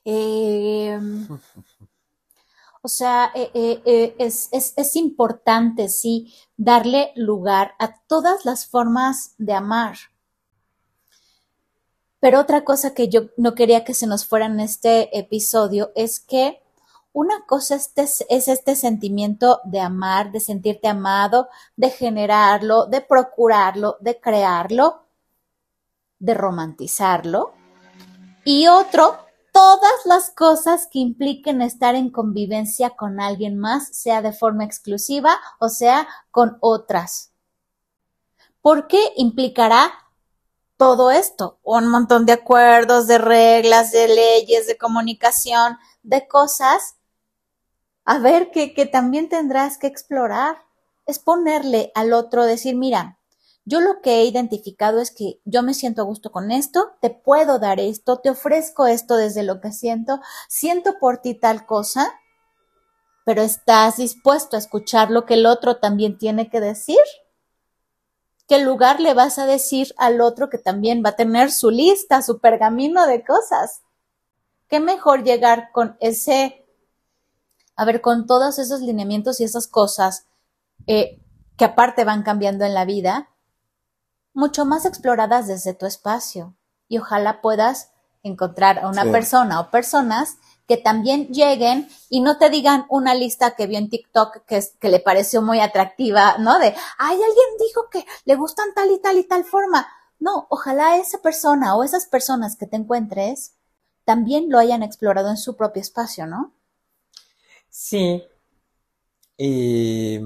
Eh, 0.05 0.97
o 2.81 2.87
sea, 2.87 3.31
eh, 3.35 3.51
eh, 3.53 4.15
es, 4.19 4.49
es, 4.51 4.95
importante, 4.95 5.89
sí, 5.89 6.33
darle 6.57 7.11
lugar 7.15 7.73
a 7.79 7.97
todas 8.07 8.45
las 8.45 8.65
formas 8.67 9.35
de 9.37 9.53
amar. 9.53 9.97
Pero 12.23 12.39
otra 12.39 12.63
cosa 12.63 12.93
que 12.93 13.09
yo 13.09 13.23
no 13.35 13.53
quería 13.53 13.83
que 13.83 13.93
se 13.93 14.07
nos 14.07 14.25
fuera 14.25 14.45
en 14.45 14.61
este 14.61 15.19
episodio 15.19 15.91
es 15.93 16.21
que 16.21 16.63
una 17.11 17.45
cosa 17.45 17.75
este, 17.75 18.03
es 18.03 18.47
este 18.47 18.77
sentimiento 18.77 19.59
de 19.65 19.81
amar, 19.81 20.31
de 20.31 20.39
sentirte 20.39 20.87
amado, 20.87 21.49
de 21.75 21.89
generarlo, 21.89 22.85
de 22.85 23.01
procurarlo, 23.01 23.97
de 23.99 24.21
crearlo, 24.21 25.03
de 26.17 26.33
romantizarlo. 26.33 27.55
Y 28.45 28.67
otro, 28.67 29.17
todas 29.51 30.05
las 30.05 30.29
cosas 30.29 30.87
que 30.87 30.99
impliquen 30.99 31.61
estar 31.61 31.93
en 31.93 32.09
convivencia 32.09 32.91
con 32.91 33.19
alguien 33.19 33.59
más, 33.59 33.89
sea 33.97 34.21
de 34.21 34.31
forma 34.31 34.63
exclusiva 34.63 35.41
o 35.59 35.67
sea 35.67 36.07
con 36.31 36.57
otras. 36.61 37.33
¿Por 38.61 38.87
qué 38.87 39.11
implicará 39.17 39.91
todo 40.83 41.11
esto? 41.11 41.59
Un 41.63 41.87
montón 41.87 42.25
de 42.25 42.33
acuerdos, 42.33 43.07
de 43.07 43.17
reglas, 43.17 43.93
de 43.93 44.09
leyes, 44.09 44.67
de 44.67 44.77
comunicación, 44.77 45.77
de 46.01 46.27
cosas. 46.27 46.95
A 48.03 48.19
ver, 48.19 48.51
que, 48.51 48.73
que 48.73 48.85
también 48.85 49.29
tendrás 49.29 49.77
que 49.77 49.87
explorar. 49.87 50.57
Es 51.05 51.19
ponerle 51.19 51.93
al 51.95 52.11
otro, 52.11 52.43
decir, 52.43 52.75
mira, 52.75 53.17
yo 53.63 53.79
lo 53.79 54.01
que 54.01 54.15
he 54.15 54.25
identificado 54.25 54.99
es 54.99 55.11
que 55.11 55.39
yo 55.45 55.63
me 55.63 55.73
siento 55.73 56.01
a 56.01 56.05
gusto 56.05 56.33
con 56.33 56.51
esto, 56.51 56.91
te 56.99 57.09
puedo 57.11 57.59
dar 57.59 57.79
esto, 57.79 58.19
te 58.19 58.29
ofrezco 58.29 58.85
esto 58.85 59.15
desde 59.15 59.43
lo 59.43 59.61
que 59.61 59.71
siento, 59.71 60.19
siento 60.49 60.95
por 60.99 61.19
ti 61.19 61.33
tal 61.33 61.65
cosa, 61.65 62.13
pero 63.23 63.41
estás 63.41 63.95
dispuesto 63.95 64.57
a 64.57 64.59
escuchar 64.59 65.11
lo 65.11 65.25
que 65.25 65.35
el 65.35 65.45
otro 65.45 65.77
también 65.77 66.17
tiene 66.17 66.49
que 66.49 66.59
decir. 66.59 66.99
¿Qué 68.47 68.59
lugar 68.59 68.99
le 68.99 69.13
vas 69.13 69.39
a 69.39 69.45
decir 69.45 69.93
al 69.97 70.21
otro 70.21 70.49
que 70.49 70.57
también 70.57 71.01
va 71.05 71.09
a 71.09 71.15
tener 71.15 71.51
su 71.51 71.69
lista, 71.69 72.21
su 72.21 72.39
pergamino 72.39 73.05
de 73.07 73.23
cosas? 73.23 73.81
¿Qué 74.67 74.79
mejor 74.79 75.23
llegar 75.23 75.71
con 75.71 75.97
ese, 75.99 76.65
a 77.75 77.85
ver, 77.85 78.01
con 78.01 78.27
todos 78.27 78.59
esos 78.59 78.81
lineamientos 78.81 79.39
y 79.39 79.43
esas 79.43 79.67
cosas 79.67 80.25
eh, 80.87 81.21
que 81.57 81.65
aparte 81.65 82.03
van 82.03 82.23
cambiando 82.23 82.65
en 82.65 82.73
la 82.73 82.85
vida, 82.85 83.29
mucho 84.33 84.65
más 84.65 84.85
exploradas 84.85 85.47
desde 85.47 85.73
tu 85.73 85.85
espacio 85.85 86.55
y 86.87 86.97
ojalá 86.97 87.41
puedas 87.41 87.91
encontrar 88.23 88.79
a 88.79 88.87
una 88.87 89.03
persona 89.05 89.59
o 89.59 89.69
personas 89.69 90.37
que 90.67 90.77
también 90.77 91.27
lleguen 91.27 91.89
y 92.09 92.21
no 92.21 92.37
te 92.37 92.49
digan 92.49 92.85
una 92.89 93.15
lista 93.15 93.55
que 93.55 93.67
vio 93.67 93.77
en 93.77 93.89
TikTok 93.89 94.45
que, 94.45 94.63
que 94.79 94.89
le 94.89 94.99
pareció 94.99 95.41
muy 95.41 95.59
atractiva, 95.59 96.37
¿no? 96.37 96.57
De, 96.59 96.73
ay, 96.97 97.15
alguien 97.15 97.47
dijo 97.59 97.89
que 97.91 98.05
le 98.25 98.35
gustan 98.35 98.73
tal 98.73 98.91
y 98.91 98.99
tal 98.99 99.17
y 99.17 99.23
tal 99.23 99.43
forma. 99.43 99.87
No, 100.19 100.47
ojalá 100.49 100.97
esa 100.97 101.21
persona 101.21 101.75
o 101.75 101.83
esas 101.83 102.05
personas 102.05 102.55
que 102.55 102.65
te 102.65 102.77
encuentres 102.77 103.55
también 104.05 104.49
lo 104.49 104.59
hayan 104.59 104.83
explorado 104.83 105.29
en 105.29 105.37
su 105.37 105.55
propio 105.55 105.81
espacio, 105.81 106.27
¿no? 106.27 106.53
Sí. 107.69 108.23
Y 109.37 110.19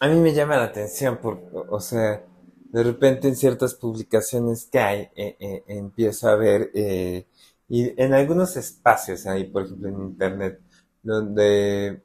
a 0.00 0.08
mí 0.08 0.16
me 0.20 0.32
llama 0.32 0.56
la 0.56 0.64
atención, 0.64 1.18
por, 1.18 1.42
o 1.68 1.80
sea, 1.80 2.24
de 2.70 2.82
repente 2.82 3.28
en 3.28 3.36
ciertas 3.36 3.74
publicaciones 3.74 4.66
que 4.66 4.78
hay, 4.78 5.00
eh, 5.16 5.36
eh, 5.40 5.64
empiezo 5.66 6.28
a 6.28 6.36
ver, 6.36 6.70
eh, 6.74 7.26
y 7.68 8.00
en 8.02 8.14
algunos 8.14 8.56
espacios 8.56 9.26
ahí, 9.26 9.44
por 9.44 9.64
ejemplo 9.64 9.88
en 9.88 10.00
internet, 10.02 10.60
donde, 11.02 12.02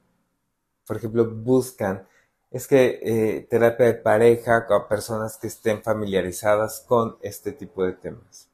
por 0.86 0.96
ejemplo, 0.98 1.30
buscan, 1.30 2.06
es 2.50 2.66
que 2.68 3.46
terapia 3.50 3.86
de 3.86 3.94
pareja 3.94 4.66
con 4.66 4.88
personas 4.88 5.36
que 5.38 5.48
estén 5.48 5.82
familiarizadas 5.82 6.84
con 6.88 7.18
este 7.22 7.52
tipo 7.52 7.84
de 7.84 7.94
temas. 7.94 8.48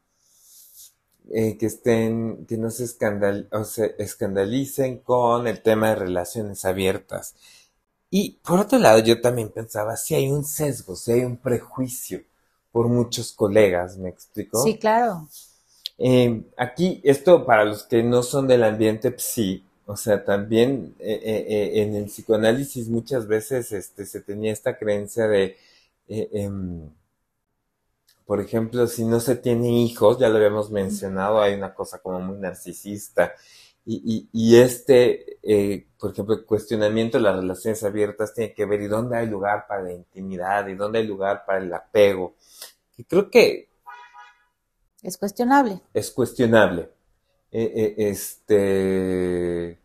que 1.32 1.66
estén, 1.66 2.44
que 2.46 2.56
no 2.56 2.70
se, 2.70 2.84
escandal, 2.84 3.48
o 3.52 3.64
se 3.64 3.94
escandalicen 3.98 4.98
con 4.98 5.46
el 5.46 5.62
tema 5.62 5.90
de 5.90 5.94
relaciones 5.94 6.64
abiertas 6.64 7.36
y 8.10 8.38
por 8.42 8.58
otro 8.60 8.78
lado, 8.78 8.98
yo 8.98 9.20
también 9.20 9.50
pensaba, 9.50 9.96
si 9.96 10.16
hay 10.16 10.30
un 10.30 10.44
sesgo, 10.44 10.96
si 10.96 11.12
hay 11.12 11.20
un 11.24 11.36
prejuicio 11.36 12.22
por 12.72 12.88
muchos 12.88 13.32
colegas, 13.32 13.96
¿me 13.98 14.08
explico? 14.08 14.60
Sí, 14.62 14.78
claro. 14.78 15.28
Eh, 16.02 16.44
aquí, 16.56 17.00
esto 17.04 17.44
para 17.44 17.64
los 17.64 17.84
que 17.84 18.02
no 18.02 18.22
son 18.22 18.48
del 18.48 18.64
ambiente 18.64 19.14
sí, 19.18 19.64
o 19.86 19.96
sea, 19.96 20.24
también 20.24 20.94
eh, 20.98 21.20
eh, 21.24 21.82
en 21.82 21.94
el 21.94 22.06
psicoanálisis 22.06 22.88
muchas 22.88 23.26
veces 23.26 23.70
este, 23.72 24.06
se 24.06 24.20
tenía 24.22 24.52
esta 24.52 24.78
creencia 24.78 25.28
de, 25.28 25.56
em, 26.08 26.88
por 28.24 28.40
ejemplo, 28.40 28.86
si 28.86 29.04
no 29.04 29.18
se 29.20 29.36
tiene 29.36 29.82
hijos, 29.82 30.18
ya 30.18 30.28
lo 30.28 30.36
habíamos 30.36 30.70
mencionado, 30.70 31.40
hay 31.42 31.54
una 31.54 31.74
cosa 31.74 31.98
como 31.98 32.20
muy 32.20 32.38
narcisista. 32.38 33.34
Y, 33.84 34.28
y, 34.32 34.56
este, 34.56 35.38
eh, 35.42 35.86
por 35.98 36.12
ejemplo, 36.12 36.34
el 36.36 36.44
cuestionamiento 36.44 37.18
de 37.18 37.24
las 37.24 37.36
relaciones 37.36 37.82
abiertas 37.82 38.32
tiene 38.32 38.54
que 38.54 38.66
ver 38.66 38.82
y 38.82 38.86
dónde 38.86 39.16
hay 39.16 39.26
lugar 39.26 39.66
para 39.66 39.82
la 39.82 39.92
intimidad 39.92 40.68
y 40.68 40.76
dónde 40.76 41.00
hay 41.00 41.06
lugar 41.06 41.44
para 41.44 41.58
el 41.58 41.72
apego. 41.74 42.36
Y 42.96 43.04
creo 43.04 43.30
que... 43.30 43.69
Es 45.02 45.16
cuestionable. 45.16 45.80
Es 45.94 46.10
cuestionable. 46.10 46.90
Eh, 47.52 47.72
eh, 47.74 47.94
este... 47.98 49.78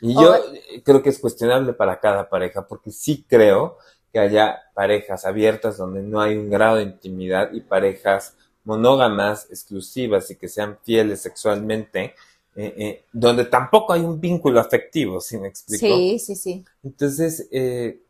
Y 0.00 0.14
yo 0.14 0.36
creo 0.84 1.02
que 1.02 1.08
es 1.08 1.18
cuestionable 1.18 1.72
para 1.72 1.98
cada 1.98 2.28
pareja, 2.28 2.66
porque 2.66 2.92
sí 2.92 3.24
creo 3.28 3.78
que 4.12 4.20
haya 4.20 4.62
parejas 4.74 5.24
abiertas 5.24 5.76
donde 5.76 6.02
no 6.02 6.20
hay 6.20 6.36
un 6.36 6.48
grado 6.48 6.76
de 6.76 6.84
intimidad 6.84 7.52
y 7.52 7.60
parejas 7.60 8.36
monógamas, 8.64 9.46
exclusivas 9.50 10.30
y 10.30 10.36
que 10.36 10.46
sean 10.46 10.78
fieles 10.84 11.22
sexualmente, 11.22 12.14
eh, 12.54 12.74
eh, 12.76 13.04
donde 13.12 13.44
tampoco 13.44 13.92
hay 13.92 14.02
un 14.02 14.20
vínculo 14.20 14.60
afectivo, 14.60 15.20
si 15.20 15.38
me 15.38 15.48
explico? 15.48 15.86
Sí, 15.86 16.18
sí, 16.18 16.36
sí. 16.36 16.64
Entonces, 16.82 17.48
eh, 17.50 18.02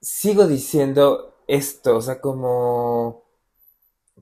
sigo 0.00 0.46
diciendo 0.46 1.34
esto, 1.46 1.96
o 1.96 2.00
sea, 2.00 2.20
como 2.20 3.23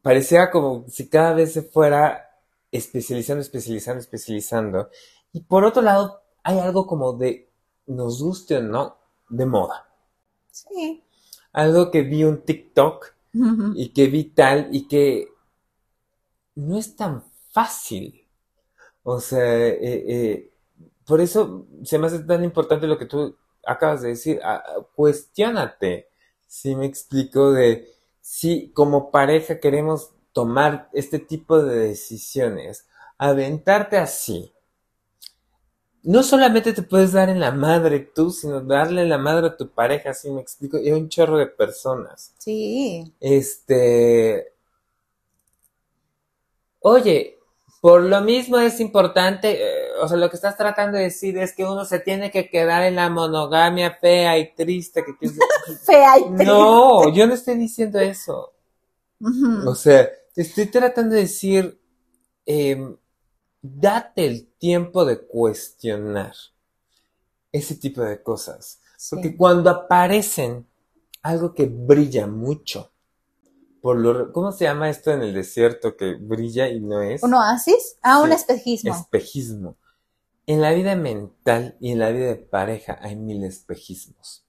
parecía 0.03 0.51
como 0.51 0.85
si 0.89 1.09
cada 1.09 1.35
vez 1.35 1.53
se 1.53 1.63
fuera 1.63 2.29
especializando, 2.71 3.41
especializando, 3.41 4.01
especializando. 4.01 4.91
Y 5.33 5.41
por 5.41 5.65
otro 5.65 5.83
lado, 5.83 6.23
hay 6.43 6.59
algo 6.59 6.87
como 6.87 7.15
de, 7.15 7.51
nos 7.87 8.23
guste 8.23 8.57
o 8.57 8.63
no, 8.63 8.97
de 9.29 9.47
moda. 9.47 9.89
Sí. 10.51 11.03
Algo 11.53 11.91
que 11.91 12.03
vi 12.03 12.25
un 12.25 12.43
TikTok 12.43 13.15
y 13.75 13.93
que 13.95 14.09
vi 14.09 14.25
tal 14.25 14.69
y 14.73 14.87
que 14.89 15.29
no 16.55 16.79
es 16.79 16.97
tan 16.97 17.25
fácil 17.51 18.23
o 19.05 19.21
sea, 19.21 19.69
eh, 19.69 19.79
eh, 20.09 20.53
por 21.07 21.21
eso 21.21 21.67
se 21.85 21.99
me 21.99 22.07
hace 22.07 22.21
tan 22.21 22.45
importante 22.45 22.87
lo 22.87 22.99
que 22.99 23.07
tú 23.07 23.37
acabas 23.67 24.03
de 24.03 24.11
decir. 24.11 24.41
Ah, 24.45 24.63
cuestiónate, 24.95 26.09
si 26.47 26.77
me 26.77 26.87
explico, 26.87 27.53
de 27.53 27.89
si 28.23 28.71
como 28.73 29.11
pareja 29.11 29.61
queremos 29.61 30.13
tomar 30.33 30.89
este 30.95 31.19
tipo 31.19 31.63
de 31.63 31.89
decisiones, 31.89 32.87
aventarte 33.19 33.99
así. 33.99 34.55
No 36.05 36.23
solamente 36.23 36.73
te 36.73 36.83
puedes 36.83 37.13
dar 37.13 37.29
en 37.29 37.39
la 37.39 37.53
madre 37.53 38.01
tú, 38.01 38.31
sino 38.31 38.61
darle 38.61 39.03
en 39.03 39.09
la 39.09 39.19
madre 39.19 39.49
a 39.49 39.57
tu 39.57 39.69
pareja, 39.71 40.11
así 40.11 40.31
me 40.31 40.41
explico, 40.41 40.79
y 40.79 40.91
a 40.91 40.97
un 40.97 41.09
chorro 41.09 41.37
de 41.37 41.47
personas. 41.47 42.35
Sí. 42.39 43.13
Este. 43.21 44.55
Oye, 46.81 47.39
por 47.83 48.05
lo 48.05 48.21
mismo 48.21 48.59
es 48.59 48.79
importante, 48.79 49.61
eh, 49.61 49.89
o 50.01 50.07
sea, 50.07 50.17
lo 50.17 50.31
que 50.31 50.37
estás 50.37 50.57
tratando 50.57 50.99
de 50.99 51.03
decir 51.03 51.37
es 51.37 51.53
que 51.53 51.65
uno 51.65 51.85
se 51.85 51.99
tiene 51.99 52.31
que 52.31 52.49
quedar 52.49 52.85
en 52.85 52.95
la 52.95 53.11
monogamia 53.11 53.99
fea 54.01 54.39
y 54.39 54.55
triste. 54.55 55.05
Que, 55.05 55.29
fea 55.85 56.17
y 56.17 56.23
triste. 56.27 56.45
No, 56.45 57.13
yo 57.13 57.27
no 57.27 57.35
estoy 57.35 57.57
diciendo 57.57 57.99
eso. 57.99 58.53
O 59.67 59.75
sea, 59.75 60.09
estoy 60.37 60.67
tratando 60.67 61.17
de 61.17 61.23
decir, 61.23 61.81
em, 62.47 62.97
date 63.61 64.27
el 64.27 64.47
tiempo 64.59 65.05
de 65.05 65.19
cuestionar 65.27 66.35
ese 67.51 67.75
tipo 67.75 68.03
de 68.03 68.23
cosas. 68.23 68.81
Porque 69.11 69.37
cuando 69.37 69.69
aparecen 69.71 70.69
algo 71.21 71.53
que 71.53 71.67
brilla 71.67 72.29
mucho, 72.29 72.92
por 73.83 73.99
lo, 73.99 74.33
¿cómo 74.33 74.53
se 74.53 74.65
llama 74.65 74.89
esto 74.89 75.11
en 75.11 75.23
el 75.23 75.35
desierto 75.35 75.97
que 75.97 76.15
brilla 76.15 76.69
y 76.69 76.81
no 76.81 77.03
es? 77.03 77.23
¿Un 77.25 77.35
oasis? 77.35 77.97
Ah, 78.01 78.21
un 78.21 78.31
espejismo. 78.31 78.95
Espejismo. 78.95 79.77
En 80.47 80.61
la 80.61 80.73
vida 80.73 80.95
mental 80.95 81.77
y 81.81 81.91
en 81.91 81.99
la 81.99 82.11
vida 82.11 82.27
de 82.27 82.37
pareja 82.37 82.99
hay 83.03 83.17
mil 83.17 83.43
espejismos. 83.45 84.45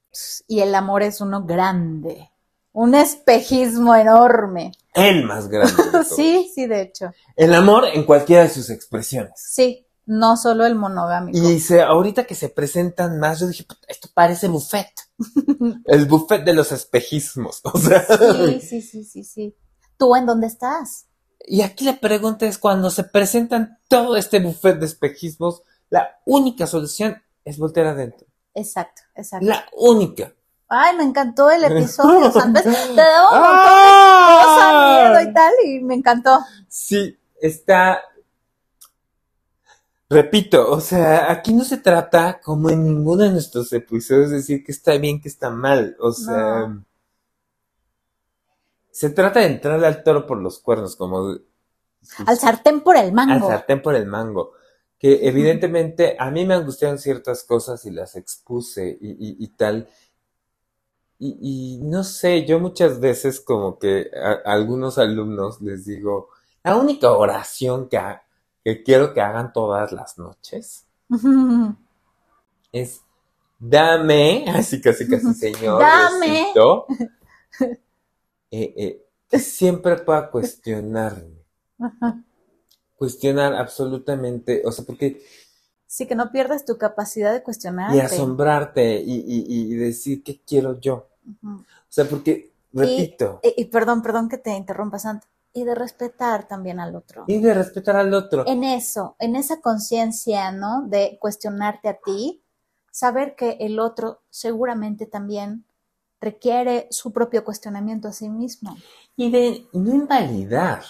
Y 0.47 0.59
el 0.59 0.75
amor 0.75 1.01
es 1.01 1.19
uno 1.19 1.45
grande. 1.45 2.29
Un 2.73 2.93
espejismo 2.93 3.95
enorme. 3.95 4.71
El 4.93 5.25
más 5.25 5.47
grande. 5.47 5.73
de 5.83 5.91
todos. 5.91 6.07
Sí, 6.09 6.51
sí, 6.53 6.67
de 6.67 6.81
hecho. 6.83 7.11
El 7.35 7.55
amor 7.55 7.85
en 7.91 8.03
cualquiera 8.03 8.43
de 8.43 8.49
sus 8.49 8.69
expresiones. 8.69 9.33
Sí, 9.35 9.82
no 10.05 10.37
solo 10.37 10.65
el 10.65 10.75
monogámico. 10.75 11.37
Y 11.37 11.59
se, 11.59 11.81
ahorita 11.81 12.25
que 12.25 12.35
se 12.35 12.49
presentan 12.49 13.19
más, 13.19 13.39
yo 13.39 13.47
dije, 13.47 13.63
"Puta, 13.63 13.81
esto 13.87 14.09
parece 14.13 14.47
buffet. 14.47 14.89
El 15.85 16.05
buffet 16.05 16.43
de 16.43 16.53
los 16.53 16.71
espejismos. 16.71 17.61
O 17.73 17.77
sea, 17.77 18.05
Sí, 18.47 18.59
sí, 18.61 18.81
sí, 18.81 19.03
sí, 19.05 19.23
sí. 19.23 19.55
¿Tú 19.97 20.15
en 20.15 20.25
dónde 20.25 20.47
estás? 20.47 21.05
y 21.45 21.61
aquí 21.61 21.83
la 21.83 21.99
pregunta 21.99 22.45
es, 22.45 22.57
cuando 22.57 22.89
se 22.89 23.03
presentan 23.03 23.77
todo 23.89 24.15
este 24.15 24.39
buffet 24.39 24.79
de 24.79 24.85
espejismos, 24.85 25.61
la 25.89 26.19
única 26.25 26.67
solución 26.67 27.21
es 27.43 27.57
voltear 27.57 27.87
adentro. 27.87 28.25
Exacto, 28.53 29.01
exacto. 29.13 29.45
La 29.45 29.65
única. 29.73 30.33
Ay, 30.69 30.95
me 30.95 31.03
encantó 31.03 31.51
el 31.51 31.65
episodio, 31.65 32.31
¿sabes? 32.31 32.63
Te 32.63 33.01
daba 33.01 33.29
un 33.31 33.39
montón 33.39 33.65
de 33.65 33.83
¡Ah! 33.85 35.11
miedo 35.13 35.29
y 35.29 35.33
tal, 35.33 35.53
y 35.65 35.79
me 35.81 35.95
encantó. 35.95 36.39
Sí, 36.69 37.19
está. 37.41 37.99
Repito, 40.13 40.71
o 40.71 40.79
sea, 40.79 41.31
aquí 41.31 41.53
no 41.53 41.63
se 41.63 41.77
trata, 41.77 42.39
como 42.39 42.69
en 42.69 42.83
ninguno 42.83 43.23
de 43.23 43.31
nuestros 43.31 43.73
episodios, 43.73 44.29
de 44.29 44.37
decir 44.37 44.63
que 44.63 44.71
está 44.71 44.95
bien, 44.97 45.19
que 45.19 45.27
está 45.27 45.49
mal. 45.49 45.95
O 45.99 46.11
sea, 46.11 46.67
No. 46.67 46.85
se 48.91 49.09
trata 49.09 49.39
de 49.39 49.47
entrarle 49.47 49.87
al 49.87 50.03
toro 50.03 50.27
por 50.27 50.37
los 50.39 50.59
cuernos, 50.59 50.95
como 50.95 51.35
Al 52.27 52.37
sartén 52.37 52.81
por 52.81 52.95
el 52.95 53.05
al 53.07 53.13
mango. 53.13 53.47
sartén 53.47 53.81
por 53.81 53.95
el 53.95 54.05
mango. 54.05 54.51
Que 54.99 55.27
evidentemente 55.27 56.15
a 56.19 56.29
mí 56.31 56.45
me 56.45 56.53
angustiaron 56.53 56.97
ciertas 56.99 57.43
cosas 57.43 57.83
y 57.85 57.91
las 57.91 58.15
expuse 58.15 58.97
y, 59.01 59.09
y- 59.11 59.37
y 59.43 59.47
tal. 59.49 59.89
Y, 61.19 61.37
y 61.79 61.83
no 61.83 62.03
sé, 62.03 62.45
yo 62.45 62.59
muchas 62.59 62.99
veces 62.99 63.41
como 63.41 63.79
que 63.79 64.11
a, 64.15 64.49
a 64.49 64.53
algunos 64.53 64.97
alumnos 64.97 65.61
les 65.61 65.85
digo, 65.85 66.29
la 66.63 66.75
única 66.77 67.11
oración 67.11 67.89
que, 67.89 67.97
ha- 67.97 68.23
que 68.63 68.83
quiero 68.83 69.13
que 69.13 69.21
hagan 69.21 69.53
todas 69.53 69.91
las 69.91 70.17
noches 70.17 70.87
es 72.71 73.01
dame, 73.59 74.45
así 74.49 74.81
casi 74.81 75.07
casi 75.07 75.33
señor, 75.33 75.81
Dame. 75.81 76.47
Eh, 78.51 78.73
eh, 78.77 79.05
que 79.29 79.39
siempre 79.39 79.97
pueda 79.97 80.29
cuestionarme, 80.31 81.43
cuestionar 82.95 83.53
absolutamente, 83.55 84.61
o 84.65 84.71
sea, 84.71 84.85
porque 84.85 85.21
Sí, 85.85 86.07
que 86.07 86.15
no 86.15 86.31
pierdas 86.31 86.65
tu 86.65 86.77
capacidad 86.77 87.31
de 87.33 87.43
cuestionarte. 87.43 87.95
y 87.95 87.99
asombrarte 87.99 89.01
y, 89.01 89.13
y- 89.15 89.73
y 89.73 89.75
decir 89.75 90.23
qué 90.23 90.41
quiero 90.45 90.79
yo, 90.79 91.07
o 91.43 91.63
sea, 91.89 92.05
porque 92.05 92.51
repito, 92.73 93.41
Y, 93.43 93.61
y 93.61 93.65
perdón, 93.65 94.01
perdón 94.01 94.29
que 94.29 94.37
te 94.37 94.51
interrumpa, 94.55 94.97
Santo. 94.99 95.27
Y 95.53 95.63
de 95.63 95.75
respetar 95.75 96.47
también 96.47 96.79
al 96.79 96.95
otro. 96.95 97.25
y 97.27 97.39
de 97.39 97.53
respetar 97.53 97.95
al 97.95 98.13
otro. 98.13 98.43
En 98.47 98.63
eso, 98.63 99.15
en 99.19 99.35
esa 99.35 99.61
conciencia, 99.61 100.51
¿no? 100.51 100.87
De 100.87 101.17
cuestionarte 101.21 101.89
a 101.89 101.99
ti, 102.03 102.43
saber 102.91 103.35
que 103.35 103.57
el 103.59 103.79
otro 103.79 104.21
seguramente 104.29 105.05
también 105.05 105.65
requiere 106.19 106.87
su 106.89 107.11
propio 107.11 107.43
cuestionamiento 107.43 108.07
a 108.07 108.13
sí 108.13 108.29
mismo. 108.29 108.77
Y 109.15 109.29
de 109.29 109.67
no 109.73 109.93
invalidar, 109.93 110.83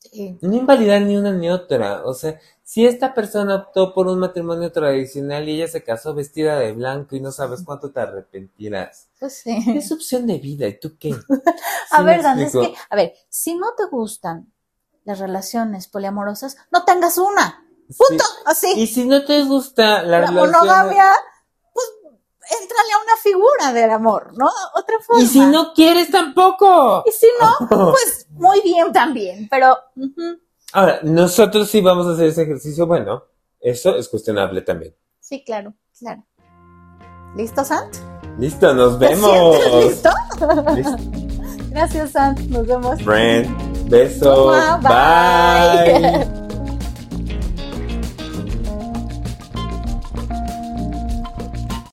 Sí. 0.00 0.38
no 0.40 0.56
invalidar 0.56 1.02
ni 1.02 1.16
una 1.16 1.32
ni 1.32 1.50
otra. 1.50 2.02
O 2.06 2.14
sea, 2.14 2.38
si 2.64 2.86
esta 2.86 3.12
persona 3.14 3.54
optó 3.56 3.92
por 3.94 4.06
un 4.08 4.18
matrimonio 4.18 4.72
tradicional 4.72 5.48
y 5.48 5.56
ella 5.56 5.68
se 5.68 5.82
casó 5.84 6.14
vestida 6.14 6.58
de 6.58 6.72
blanco 6.72 7.16
y 7.16 7.20
no 7.20 7.32
sabes 7.32 7.62
cuánto 7.64 7.90
te 7.92 8.00
arrepentirás. 8.00 9.08
Pues 9.18 9.38
sí. 9.38 9.58
Es 9.76 9.92
opción 9.92 10.26
de 10.26 10.38
vida, 10.38 10.66
¿y 10.66 10.78
tú 10.80 10.96
qué? 10.98 11.10
A 11.90 11.96
¿Sí 11.98 12.02
me 12.02 12.04
ver, 12.04 12.22
Dan, 12.22 12.40
es 12.40 12.52
que, 12.52 12.74
a 12.88 12.96
ver, 12.96 13.14
si 13.28 13.54
no 13.56 13.74
te 13.76 13.84
gustan 13.86 14.52
las 15.04 15.18
relaciones 15.18 15.86
poliamorosas, 15.88 16.56
no 16.70 16.84
tengas 16.84 17.18
una. 17.18 17.66
Punto. 17.88 18.24
Sí. 18.24 18.42
Así. 18.46 18.72
Y 18.76 18.86
si 18.86 19.04
no 19.04 19.24
te 19.24 19.42
gusta 19.44 20.02
la, 20.02 20.20
la 20.20 20.26
relación- 20.30 20.50
monogamia, 20.52 21.10
entrale 22.60 22.92
a 22.92 23.04
una 23.04 23.16
figura 23.22 23.72
del 23.72 23.90
amor, 23.90 24.32
¿no? 24.36 24.46
Otra 24.74 24.96
forma. 25.06 25.22
Y 25.22 25.26
si 25.26 25.40
no 25.40 25.72
quieres 25.72 26.10
tampoco. 26.10 27.04
Y 27.06 27.12
si 27.12 27.26
no, 27.40 27.68
pues 27.92 28.26
muy 28.30 28.60
bien 28.62 28.92
también, 28.92 29.48
pero 29.50 29.76
Ahora, 30.72 31.00
nosotros 31.02 31.68
sí 31.68 31.80
vamos 31.80 32.06
a 32.06 32.12
hacer 32.12 32.26
ese 32.26 32.42
ejercicio. 32.42 32.86
Bueno, 32.86 33.24
eso 33.60 33.96
es 33.96 34.08
cuestionable 34.08 34.62
también. 34.62 34.94
sí, 35.18 35.42
claro, 35.44 35.74
claro. 35.98 36.24
¿Listo, 37.36 37.64
Sant? 37.64 37.96
Listo, 38.38 38.72
nos 38.74 38.98
¿Te 38.98 39.08
vemos. 39.08 39.56
sientes 39.56 39.84
listo? 39.84 40.10
Listo. 40.74 40.96
Gracias, 41.70 42.10
Sant. 42.10 42.38
Nos 42.48 42.66
vemos. 42.66 43.02
Friend, 43.02 43.88
beso. 43.88 44.52
Bye. 44.82 44.88
Bye. 44.88 46.30